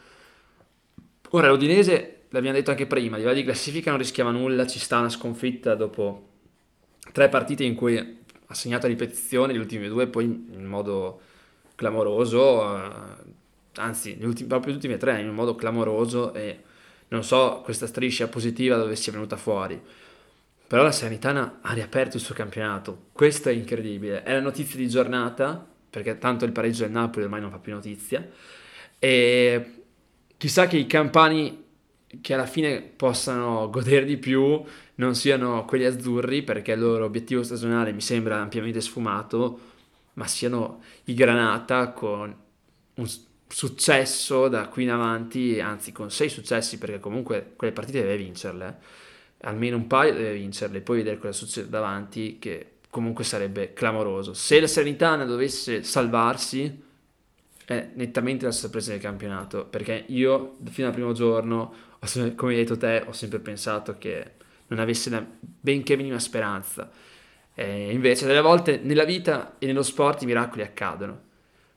Ora 1.30 1.50
l'Udinese, 1.50 2.22
l'abbiamo 2.30 2.58
detto 2.58 2.72
anche 2.72 2.88
prima, 2.88 3.18
a 3.18 3.20
livello 3.20 3.36
di 3.36 3.44
classifica 3.44 3.92
non 3.92 4.00
rischiava 4.00 4.32
nulla, 4.32 4.66
ci 4.66 4.80
sta 4.80 4.98
una 4.98 5.10
sconfitta 5.10 5.76
dopo 5.76 6.30
tre 7.12 7.30
partite 7.30 7.64
in 7.64 7.76
cui 7.76 8.00
ha 8.00 8.54
segnato 8.56 8.88
a 8.88 8.90
ripetizione, 8.90 9.54
le 9.54 9.60
ultime 9.60 9.88
due 9.90 10.08
poi 10.08 10.26
in 10.26 10.66
modo 10.66 11.22
clamoroso, 11.76 12.78
eh, 12.78 12.92
anzi 13.76 14.18
ultimi, 14.22 14.48
proprio 14.48 14.72
le 14.72 14.78
ultime 14.78 14.98
tre 14.98 15.22
in 15.22 15.30
modo 15.30 15.54
clamoroso 15.54 16.34
e 16.34 16.72
non 17.14 17.24
so 17.24 17.62
questa 17.64 17.86
striscia 17.86 18.28
positiva 18.28 18.76
dove 18.76 18.96
sia 18.96 19.12
venuta 19.12 19.38
fuori. 19.38 19.80
Però 20.66 20.82
la 20.82 20.92
Sanitana 20.92 21.60
ha 21.62 21.72
riaperto 21.74 22.18
il 22.18 22.24
suo 22.24 22.34
campionato. 22.34 23.10
Questo 23.12 23.50
è 23.50 23.52
incredibile. 23.52 24.24
È 24.24 24.34
la 24.34 24.40
notizia 24.40 24.80
di 24.80 24.90
giornata, 24.90 25.64
perché 25.90 26.18
tanto 26.18 26.44
il 26.44 26.52
pareggio 26.52 26.82
del 26.82 26.92
Napoli 26.92 27.26
ormai 27.26 27.42
non 27.42 27.52
fa 27.52 27.60
più 27.60 27.72
notizia. 27.72 28.28
E 28.98 29.84
chissà 30.36 30.66
che 30.66 30.78
i 30.78 30.88
campani 30.88 31.64
che 32.20 32.34
alla 32.34 32.48
fine 32.48 32.82
possano 32.82 33.70
godere 33.70 34.06
di 34.06 34.18
più 34.18 34.64
non 34.96 35.14
siano 35.14 35.66
quelli 35.66 35.86
azzurri, 35.86 36.42
perché 36.42 36.72
il 36.72 36.80
loro 36.80 37.06
obiettivo 37.06 37.44
stagionale 37.44 37.92
mi 37.92 38.02
sembra 38.02 38.42
ampiamente 38.42 38.82
sfumato, 38.82 39.60
ma 40.14 40.26
siano 40.26 40.82
i 41.06 41.14
Granata 41.14 41.92
con 41.92 42.36
un 42.96 43.08
successo 43.54 44.48
da 44.48 44.68
qui 44.68 44.84
in 44.84 44.90
avanti, 44.90 45.60
anzi 45.60 45.92
con 45.92 46.10
sei 46.10 46.28
successi 46.28 46.80
perché 46.80 47.00
comunque 47.00 47.54
quelle 47.56 47.72
partite 47.72 48.02
deve 48.02 48.18
vincerle, 48.18 48.78
almeno 49.42 49.78
un 49.78 49.86
paio 49.86 50.14
deve 50.14 50.34
vincerle, 50.34 50.82
poi 50.82 50.98
vedere 50.98 51.20
cosa 51.20 51.34
succede 51.34 51.70
davanti 51.70 52.40
che 52.40 52.78
comunque 52.90 53.24
sarebbe 53.24 53.74
clamoroso. 53.74 54.34
Se 54.34 54.60
la 54.60 54.66
Serenitana 54.66 55.26
dovesse 55.26 55.84
salvarsi 55.84 56.82
è 57.66 57.90
nettamente 57.94 58.46
la 58.46 58.52
sorpresa 58.52 58.92
del 58.92 59.00
campionato 59.00 59.66
perché 59.66 60.04
io 60.08 60.56
fino 60.72 60.88
al 60.88 60.94
primo 60.94 61.14
giorno, 61.14 61.74
come 62.36 62.54
hai 62.54 62.58
detto 62.58 62.76
te, 62.76 63.04
ho 63.06 63.14
sempre 63.14 63.38
pensato 63.38 63.98
che 64.00 64.32
non 64.68 64.80
avesse 64.80 65.12
la 65.12 65.24
benché 65.40 65.96
minima 65.96 66.18
speranza. 66.18 66.90
E 67.54 67.92
invece 67.92 68.26
delle 68.26 68.42
volte 68.42 68.80
nella 68.82 69.04
vita 69.04 69.58
e 69.60 69.68
nello 69.68 69.84
sport 69.84 70.24
i 70.24 70.26
miracoli 70.26 70.64
accadono. 70.64 71.22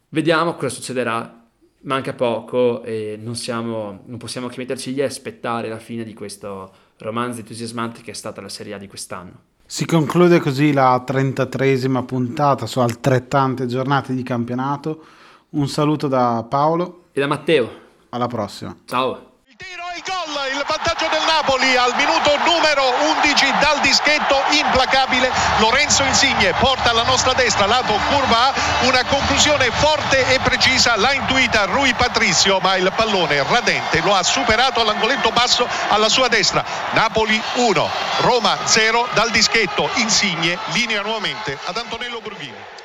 Vediamo 0.09 0.55
cosa 0.55 0.75
succederà 0.75 1.45
manca 1.83 2.13
poco 2.15 2.83
e 2.83 3.19
non, 3.21 3.35
siamo, 3.35 4.03
non 4.07 4.19
possiamo 4.19 4.49
che 4.49 4.59
metterci 4.59 4.95
lì 4.95 5.01
e 5.01 5.05
aspettare 5.05 5.69
la 5.69 5.79
fine 5.79 6.05
di 6.05 6.15
questo 6.15 6.73
romanzo 6.99 7.41
entusiasmante 7.41 8.01
che 8.03 8.11
è 8.13 8.15
stata 8.15 8.41
la 8.41 8.49
Serie 8.49 8.75
A 8.75 8.79
di 8.79 8.89
quest'anno. 8.89 9.55
Si 9.69 9.85
conclude 9.85 10.39
così 10.39 10.73
la 10.73 11.05
33esima 11.05 12.05
puntata 12.05 12.67
su 12.67 12.79
altrettante 12.79 13.67
giornate 13.67 14.15
di 14.15 14.23
campionato. 14.23 15.05
Un 15.51 15.69
saluto 15.69 16.07
da 16.07 16.47
Paolo 16.49 17.07
e 17.13 17.21
da 17.21 17.27
Matteo. 17.27 17.71
Alla 18.11 18.29
prossima. 18.29 18.77
Ciao. 18.85 19.41
Il 19.47 19.57
tiro 19.57 19.83
il 19.97 20.03
gol, 20.05 20.16
il 20.57 20.65
vantaggio 20.67 21.07
del 21.09 21.23
Napoli 21.27 21.77
al 21.77 21.95
minuto 21.97 22.35
numero 22.45 22.95
11 23.21 23.53
dal 23.61 23.79
dischetto 23.81 24.43
implacabile. 24.51 25.31
Lorenzo 25.59 26.03
Insigne 26.03 26.55
porta 26.55 26.91
alla 26.91 27.03
nostra 27.03 27.35
destra, 27.35 27.67
lato 27.67 27.93
curva 28.11 28.49
A, 28.49 28.55
una 28.87 29.05
conclusione 29.05 29.71
forte 29.71 30.27
e 30.33 30.39
precisa, 30.41 30.97
l'ha 30.97 31.13
intuita 31.13 31.67
Rui 31.67 31.93
Patrizio, 31.93 32.59
ma 32.61 32.77
il 32.77 32.91
pallone 32.95 33.43
radente 33.43 34.01
lo 34.01 34.15
ha 34.15 34.23
superato 34.23 34.81
all'angoletto 34.81 35.31
basso 35.31 35.69
alla 35.89 36.09
sua 36.09 36.29
destra. 36.29 36.65
Napoli 36.93 37.41
1, 37.55 37.91
Roma 38.21 38.57
0 38.65 39.09
dal 39.13 39.31
dischetto, 39.31 39.91
Insigne 39.97 40.59
linea 40.73 41.03
nuovamente 41.03 41.59
ad 41.65 41.77
Antonello 41.77 42.21
Burghini. 42.21 42.76